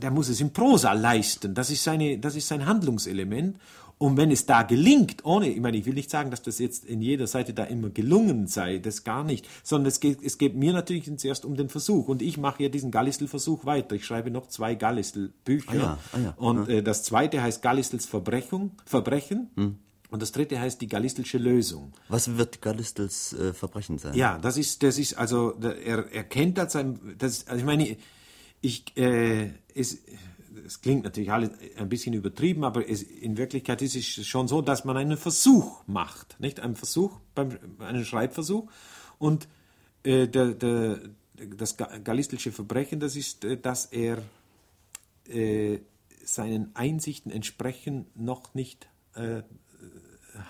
der 0.00 0.10
muss 0.10 0.30
es 0.30 0.40
in 0.40 0.54
Prosa 0.54 0.94
leisten. 0.94 1.54
Das 1.54 1.68
ist, 1.68 1.84
seine, 1.84 2.18
das 2.18 2.34
ist 2.34 2.48
sein 2.48 2.64
Handlungselement. 2.64 3.58
Und 4.00 4.16
wenn 4.16 4.30
es 4.30 4.46
da 4.46 4.62
gelingt, 4.62 5.26
ohne, 5.26 5.50
ich 5.50 5.60
meine, 5.60 5.76
ich 5.76 5.84
will 5.84 5.92
nicht 5.92 6.10
sagen, 6.10 6.30
dass 6.30 6.40
das 6.40 6.58
jetzt 6.58 6.86
in 6.86 7.02
jeder 7.02 7.26
Seite 7.26 7.52
da 7.52 7.64
immer 7.64 7.90
gelungen 7.90 8.46
sei, 8.46 8.78
das 8.78 9.04
gar 9.04 9.24
nicht, 9.24 9.46
sondern 9.62 9.88
es 9.88 10.00
geht, 10.00 10.22
es 10.22 10.38
geht 10.38 10.54
mir 10.56 10.72
natürlich 10.72 11.14
zuerst 11.18 11.44
um 11.44 11.54
den 11.54 11.68
Versuch. 11.68 12.08
Und 12.08 12.22
ich 12.22 12.38
mache 12.38 12.62
ja 12.62 12.70
diesen 12.70 12.90
Gallistel-Versuch 12.90 13.66
weiter. 13.66 13.94
Ich 13.94 14.06
schreibe 14.06 14.30
noch 14.30 14.46
zwei 14.46 14.74
Gallistel-Bücher. 14.74 15.70
Ah 15.70 15.74
ja, 15.74 15.98
ah 16.12 16.18
ja, 16.18 16.34
und 16.38 16.68
ja. 16.70 16.76
Äh, 16.76 16.82
das 16.82 17.02
zweite 17.02 17.42
heißt 17.42 17.60
Gallistels 17.60 18.06
Verbrechen. 18.06 18.70
Verbrechen. 18.86 19.50
Hm. 19.56 19.76
Und 20.08 20.22
das 20.22 20.32
dritte 20.32 20.58
heißt 20.58 20.80
die 20.80 20.88
Gallistelsche 20.88 21.36
Lösung. 21.36 21.92
Was 22.08 22.38
wird 22.38 22.62
Gallistels 22.62 23.34
äh, 23.34 23.52
Verbrechen 23.52 23.98
sein? 23.98 24.14
Ja, 24.14 24.38
das 24.38 24.56
ist, 24.56 24.82
das 24.82 24.96
ist, 24.96 25.18
also, 25.18 25.60
er, 25.60 26.10
er 26.10 26.24
kennt 26.24 26.58
als 26.58 26.74
ein, 26.74 27.16
das, 27.18 27.46
also 27.46 27.60
ich 27.60 27.66
meine, 27.66 27.98
ich, 28.62 28.96
äh, 28.96 29.50
es, 29.74 29.98
es 30.70 30.80
klingt 30.80 31.02
natürlich 31.02 31.32
alles 31.32 31.50
ein 31.76 31.88
bisschen 31.88 32.14
übertrieben, 32.14 32.62
aber 32.62 32.88
es, 32.88 33.02
in 33.02 33.36
Wirklichkeit 33.36 33.82
ist 33.82 33.96
es 33.96 34.24
schon 34.24 34.46
so, 34.46 34.62
dass 34.62 34.84
man 34.84 34.96
einen 34.96 35.16
Versuch 35.16 35.82
macht, 35.88 36.38
nicht? 36.38 36.60
Einen 36.60 36.76
Versuch, 36.76 37.18
beim, 37.34 37.58
einen 37.80 38.04
Schreibversuch. 38.04 38.70
Und 39.18 39.48
äh, 40.04 40.28
der, 40.28 40.54
der, 40.54 41.00
das 41.56 41.76
gallistische 41.76 42.52
Verbrechen, 42.52 43.00
das 43.00 43.16
ist, 43.16 43.44
äh, 43.44 43.56
dass 43.56 43.86
er 43.86 44.22
äh, 45.28 45.80
seinen 46.24 46.70
Einsichten 46.74 47.32
entsprechend 47.32 48.16
noch 48.16 48.54
nicht 48.54 48.88
äh, 49.14 49.42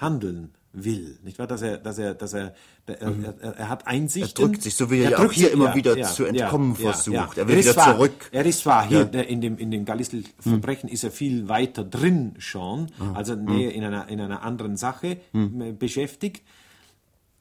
handeln 0.03 0.53
will, 0.73 1.18
nicht 1.23 1.39
wahr? 1.39 1.47
Dass 1.47 1.62
er, 1.62 1.79
dass 1.79 1.99
er, 1.99 2.14
dass 2.14 2.33
er, 2.33 2.55
er, 2.87 3.11
mhm. 3.11 3.25
er, 3.25 3.57
er 3.57 3.68
hat 3.68 3.87
Einsichten. 3.87 4.45
Er 4.45 4.49
drückt 4.49 4.62
sich, 4.62 4.75
so 4.75 4.91
wie 4.91 5.01
er, 5.01 5.11
ja 5.11 5.18
auch 5.18 5.33
hier 5.33 5.51
immer 5.51 5.71
ja, 5.71 5.75
wieder 5.75 5.99
ja, 5.99 6.07
zu 6.07 6.25
entkommen 6.25 6.77
versucht. 6.77 7.39
Er 7.39 7.49
will 7.49 7.59
wieder 7.59 7.75
zwar, 7.75 7.95
zurück. 7.95 8.29
Er 8.33 8.47
ist 8.47 8.61
zwar 8.61 8.87
hier 8.87 9.12
in 9.12 9.41
dem, 9.41 9.59
in 9.59 9.71
dem 9.71 9.85
Gallistel-Verbrechen 9.85 10.89
mhm. 10.89 10.95
ist 10.95 11.05
er 11.05 11.11
viel 11.11 11.49
weiter 11.49 11.85
drin 11.85 12.35
schon, 12.39 12.91
mhm. 12.99 13.16
also 13.16 13.35
näher 13.35 13.75
in 13.75 13.85
einer, 13.85 14.09
in 14.09 14.21
einer 14.21 14.43
anderen 14.43 14.77
Sache 14.77 15.18
mhm. 15.33 15.77
beschäftigt, 15.79 16.43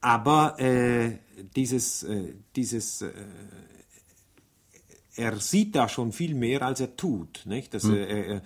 aber 0.00 0.58
äh, 0.58 1.18
dieses, 1.54 2.02
äh, 2.02 2.34
dieses 2.56 3.02
äh, 3.02 3.10
er 5.16 5.38
sieht 5.38 5.74
da 5.74 5.88
schon 5.88 6.12
viel 6.12 6.34
mehr, 6.34 6.62
als 6.62 6.80
er 6.80 6.96
tut, 6.96 7.42
nicht? 7.44 7.74
Dass 7.74 7.84
mhm. 7.84 7.96
er, 7.96 8.08
er 8.08 8.42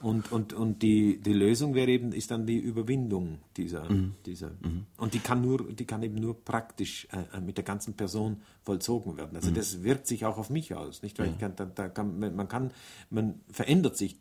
und, 0.00 0.30
und, 0.30 0.52
und 0.52 0.82
die, 0.82 1.20
die 1.20 1.32
Lösung 1.32 1.74
wäre 1.74 1.90
eben, 1.90 2.12
ist 2.12 2.30
dann 2.30 2.46
die 2.46 2.58
Überwindung 2.58 3.38
dieser, 3.56 3.90
mhm. 3.90 4.14
dieser. 4.26 4.50
Mhm. 4.50 4.86
Und 4.96 5.14
die 5.14 5.18
kann 5.18 5.40
nur, 5.42 5.72
die 5.72 5.84
kann 5.86 6.02
eben 6.02 6.16
nur 6.16 6.44
praktisch 6.44 7.08
äh, 7.10 7.36
äh 7.36 7.40
mit 7.40 7.56
der 7.56 7.64
ganzen 7.64 7.94
Person 7.94 8.42
vollzogen 8.62 9.16
werden. 9.16 9.34
Also 9.36 9.50
mhm. 9.50 9.54
das 9.54 9.82
wirkt 9.82 10.06
sich 10.06 10.24
auch 10.24 10.38
auf 10.38 10.50
mich 10.50 10.74
aus, 10.74 11.02
nicht? 11.02 11.18
Weil 11.18 11.26
ja. 11.26 11.32
ich 11.32 11.38
kann, 11.38 11.56
da, 11.56 11.64
da 11.64 11.88
kann, 11.88 12.18
man 12.18 12.48
kann, 12.48 12.72
man 13.10 13.40
verändert 13.50 13.96
sich 13.96 14.16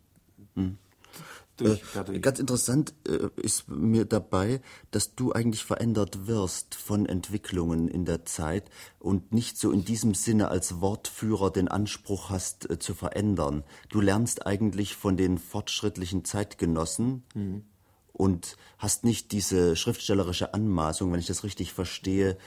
mhm. 0.56 0.78
Durch, 1.58 1.82
äh, 1.96 2.20
ganz 2.20 2.40
interessant 2.40 2.94
äh, 3.08 3.30
ist 3.36 3.68
mir 3.68 4.06
dabei, 4.06 4.62
dass 4.92 5.16
du 5.16 5.34
eigentlich 5.34 5.64
verändert 5.64 6.28
wirst 6.28 6.76
von 6.76 7.08
Entwicklungen 7.08 7.88
in 7.88 8.06
der 8.06 8.26
Zeit 8.26 8.70
und 9.00 9.34
nicht 9.34 9.58
so 9.58 9.72
in 9.72 9.84
diesem 9.84 10.14
Sinne 10.14 10.50
als 10.50 10.82
Wortführer 10.82 11.52
den 11.52 11.68
Anspruch 11.68 12.30
hast 12.30 12.70
äh, 12.70 12.78
zu 12.78 12.94
verändern. 12.94 13.64
Du 13.90 14.02
lernst 14.02 14.46
eigentlich 14.46 14.96
von 14.96 15.18
den 15.18 15.40
fortschrittlichen 15.40 16.24
Zeitgenossen 16.24 17.24
mhm. 17.34 17.64
und 18.14 18.56
hast 18.78 19.04
nicht 19.04 19.32
diese 19.32 19.76
schriftstellerische 19.76 20.54
Anmaßung, 20.54 21.12
wenn 21.12 21.20
ich 21.20 21.28
das 21.28 21.44
richtig 21.44 21.74
verstehe, 21.74 22.38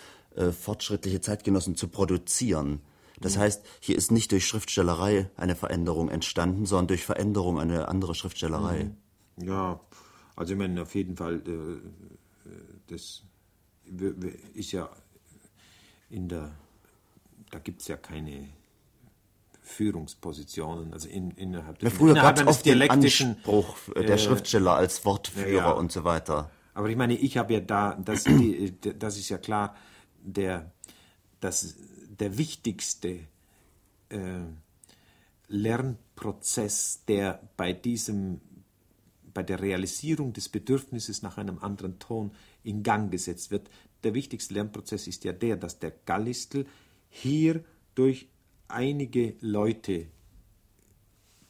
fortschrittliche 0.56 1.20
Zeitgenossen 1.20 1.74
zu 1.74 1.88
produzieren. 1.88 2.80
Das 3.20 3.36
mhm. 3.36 3.40
heißt, 3.40 3.64
hier 3.80 3.96
ist 3.96 4.10
nicht 4.10 4.32
durch 4.32 4.46
Schriftstellerei 4.46 5.30
eine 5.36 5.54
Veränderung 5.54 6.08
entstanden, 6.08 6.66
sondern 6.66 6.88
durch 6.88 7.04
Veränderung 7.04 7.60
eine 7.60 7.88
andere 7.88 8.14
Schriftstellerei. 8.14 8.84
Mhm. 9.36 9.46
Ja, 9.46 9.80
also 10.36 10.52
ich 10.52 10.58
meine, 10.58 10.82
auf 10.82 10.94
jeden 10.94 11.16
Fall, 11.16 11.42
äh, 11.46 12.50
das 12.88 13.22
ist 14.54 14.72
ja 14.72 14.88
in 16.08 16.28
der, 16.28 16.50
da 17.50 17.58
gibt 17.58 17.82
es 17.82 17.88
ja 17.88 17.96
keine 17.96 18.48
Führungspositionen, 19.62 20.92
also 20.92 21.08
in, 21.08 21.30
innerhalb 21.32 21.78
des, 21.78 21.92
ja, 21.92 21.98
früher 21.98 22.10
innerhalb 22.12 22.38
eines 22.38 22.56
oft 22.56 22.64
dialektischen 22.66 23.36
Anspruch 23.36 23.76
der 23.94 24.10
äh, 24.10 24.18
Schriftsteller 24.18 24.74
als 24.74 25.04
Wortführer 25.04 25.52
ja, 25.52 25.70
und 25.70 25.92
so 25.92 26.04
weiter. 26.04 26.50
Aber 26.74 26.88
ich 26.88 26.96
meine, 26.96 27.14
ich 27.14 27.36
habe 27.36 27.52
ja 27.52 27.60
da, 27.60 27.94
das, 27.94 28.24
die, 28.24 28.74
das 28.80 29.16
ist 29.16 29.28
ja 29.28 29.38
klar, 29.38 29.76
der, 30.22 30.72
das, 31.40 31.76
der 32.20 32.38
wichtigste 32.38 33.20
äh, 34.10 34.40
Lernprozess, 35.48 37.02
der 37.08 37.40
bei 37.56 37.72
diesem 37.72 38.40
bei 39.32 39.42
der 39.44 39.60
Realisierung 39.60 40.32
des 40.32 40.48
Bedürfnisses 40.48 41.22
nach 41.22 41.38
einem 41.38 41.58
anderen 41.60 41.98
Ton 41.98 42.32
in 42.64 42.82
Gang 42.82 43.12
gesetzt 43.12 43.50
wird. 43.52 43.70
Der 44.02 44.12
wichtigste 44.12 44.54
Lernprozess 44.54 45.06
ist 45.06 45.24
ja 45.24 45.32
der, 45.32 45.56
dass 45.56 45.78
der 45.78 45.92
Gallistel 46.04 46.66
hier 47.08 47.62
durch 47.94 48.28
einige 48.66 49.34
Leute 49.40 50.06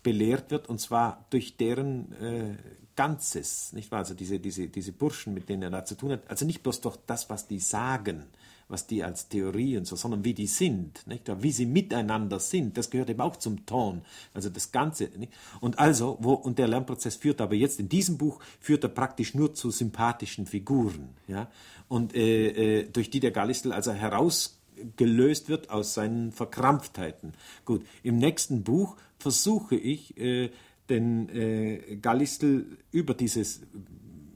belehrt 0.02 0.50
wird, 0.50 0.68
und 0.68 0.80
zwar 0.80 1.26
durch 1.30 1.56
deren 1.56 2.12
äh, 2.12 2.56
Ganzes, 2.96 3.72
nicht 3.72 3.90
wahr? 3.90 4.00
Also 4.00 4.14
diese, 4.14 4.40
diese, 4.40 4.68
diese 4.68 4.92
Burschen, 4.92 5.32
mit 5.34 5.48
denen 5.48 5.62
er 5.62 5.70
da 5.70 5.84
zu 5.84 5.94
tun 5.94 6.12
hat, 6.12 6.28
also 6.28 6.44
nicht 6.44 6.62
bloß 6.62 6.80
durch 6.80 6.96
das, 7.06 7.30
was 7.30 7.46
die 7.46 7.60
sagen, 7.60 8.26
was 8.70 8.86
die 8.86 9.02
als 9.02 9.28
Theorie 9.28 9.76
und 9.76 9.86
so, 9.86 9.96
sondern 9.96 10.24
wie 10.24 10.34
die 10.34 10.46
sind, 10.46 11.06
nicht? 11.06 11.30
wie 11.42 11.52
sie 11.52 11.66
miteinander 11.66 12.38
sind, 12.38 12.76
das 12.76 12.90
gehört 12.90 13.10
eben 13.10 13.20
auch 13.20 13.36
zum 13.36 13.66
Ton, 13.66 14.02
also 14.32 14.48
das 14.48 14.72
Ganze. 14.72 15.10
Nicht? 15.16 15.32
Und 15.60 15.78
also, 15.78 16.18
wo, 16.20 16.34
und 16.34 16.58
der 16.58 16.68
Lernprozess 16.68 17.16
führt 17.16 17.40
aber 17.40 17.54
jetzt 17.54 17.80
in 17.80 17.88
diesem 17.88 18.16
Buch, 18.18 18.40
führt 18.60 18.84
er 18.84 18.90
praktisch 18.90 19.34
nur 19.34 19.54
zu 19.54 19.70
sympathischen 19.70 20.46
Figuren, 20.46 21.10
ja, 21.26 21.50
und 21.88 22.14
äh, 22.14 22.80
äh, 22.80 22.88
durch 22.88 23.10
die 23.10 23.20
der 23.20 23.32
Gallistel 23.32 23.72
also 23.72 23.92
herausgelöst 23.92 25.48
wird 25.48 25.70
aus 25.70 25.94
seinen 25.94 26.30
Verkrampftheiten. 26.30 27.32
Gut, 27.64 27.84
im 28.02 28.16
nächsten 28.18 28.62
Buch 28.62 28.96
versuche 29.18 29.76
ich, 29.76 30.16
äh, 30.16 30.50
den 30.88 31.28
äh, 31.28 31.96
Gallistel 31.96 32.78
über 32.90 33.14
dieses 33.14 33.60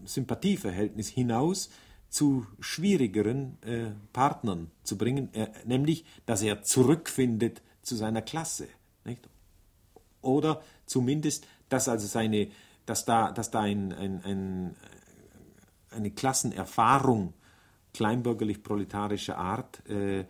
Sympathieverhältnis 0.04 1.08
hinaus 1.08 1.70
zu 2.14 2.46
schwierigeren 2.60 3.60
äh, 3.64 3.90
Partnern 4.12 4.70
zu 4.84 4.96
bringen, 4.96 5.34
äh, 5.34 5.48
nämlich 5.64 6.04
dass 6.26 6.42
er 6.42 6.62
zurückfindet 6.62 7.60
zu 7.82 7.96
seiner 7.96 8.22
Klasse. 8.22 8.68
Nicht? 9.04 9.28
Oder 10.22 10.62
zumindest, 10.86 11.48
dass 11.68 11.88
also 11.88 12.06
seine, 12.06 12.52
dass 12.86 13.04
da, 13.04 13.32
dass 13.32 13.50
da 13.50 13.62
ein, 13.62 13.92
ein, 13.92 14.22
ein, 14.22 14.76
eine 15.90 16.12
Klassenerfahrung 16.12 17.34
kleinbürgerlich-proletarischer 17.94 19.36
Art, 19.36 19.84
äh, 19.88 20.24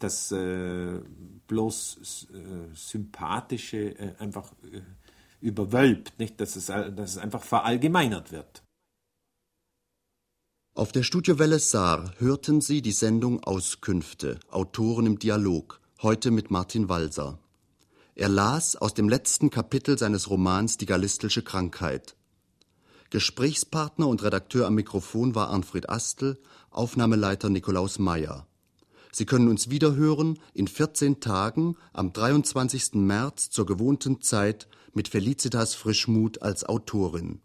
das 0.00 0.32
äh, 0.32 1.00
bloß 1.46 2.26
äh, 2.34 2.74
Sympathische 2.74 3.96
äh, 3.96 4.16
einfach 4.18 4.52
überwölbt, 5.40 6.18
nicht? 6.18 6.40
Dass, 6.40 6.56
es, 6.56 6.66
dass 6.66 7.10
es 7.10 7.18
einfach 7.18 7.44
verallgemeinert 7.44 8.32
wird. 8.32 8.64
Auf 10.80 10.92
der 10.92 11.02
Studiowelle 11.02 11.58
Saar 11.58 12.14
hörten 12.16 12.62
Sie 12.62 12.80
die 12.80 12.92
Sendung 12.92 13.44
Auskünfte, 13.44 14.40
Autoren 14.50 15.04
im 15.04 15.18
Dialog, 15.18 15.78
heute 16.00 16.30
mit 16.30 16.50
Martin 16.50 16.88
Walser. 16.88 17.38
Er 18.14 18.30
las 18.30 18.76
aus 18.76 18.94
dem 18.94 19.06
letzten 19.06 19.50
Kapitel 19.50 19.98
seines 19.98 20.30
Romans 20.30 20.78
Die 20.78 20.86
Gallistische 20.86 21.42
Krankheit. 21.42 22.16
Gesprächspartner 23.10 24.08
und 24.08 24.22
Redakteur 24.22 24.66
am 24.66 24.74
Mikrofon 24.74 25.34
war 25.34 25.50
Arnfried 25.50 25.90
Astel, 25.90 26.38
Aufnahmeleiter 26.70 27.50
Nikolaus 27.50 27.98
Meyer. 27.98 28.46
Sie 29.12 29.26
können 29.26 29.48
uns 29.48 29.68
wiederhören 29.68 30.38
in 30.54 30.66
14 30.66 31.20
Tagen 31.20 31.76
am 31.92 32.14
23. 32.14 32.94
März 32.94 33.50
zur 33.50 33.66
gewohnten 33.66 34.22
Zeit 34.22 34.66
mit 34.94 35.08
Felicitas 35.08 35.74
Frischmuth 35.74 36.40
als 36.40 36.64
Autorin. 36.64 37.42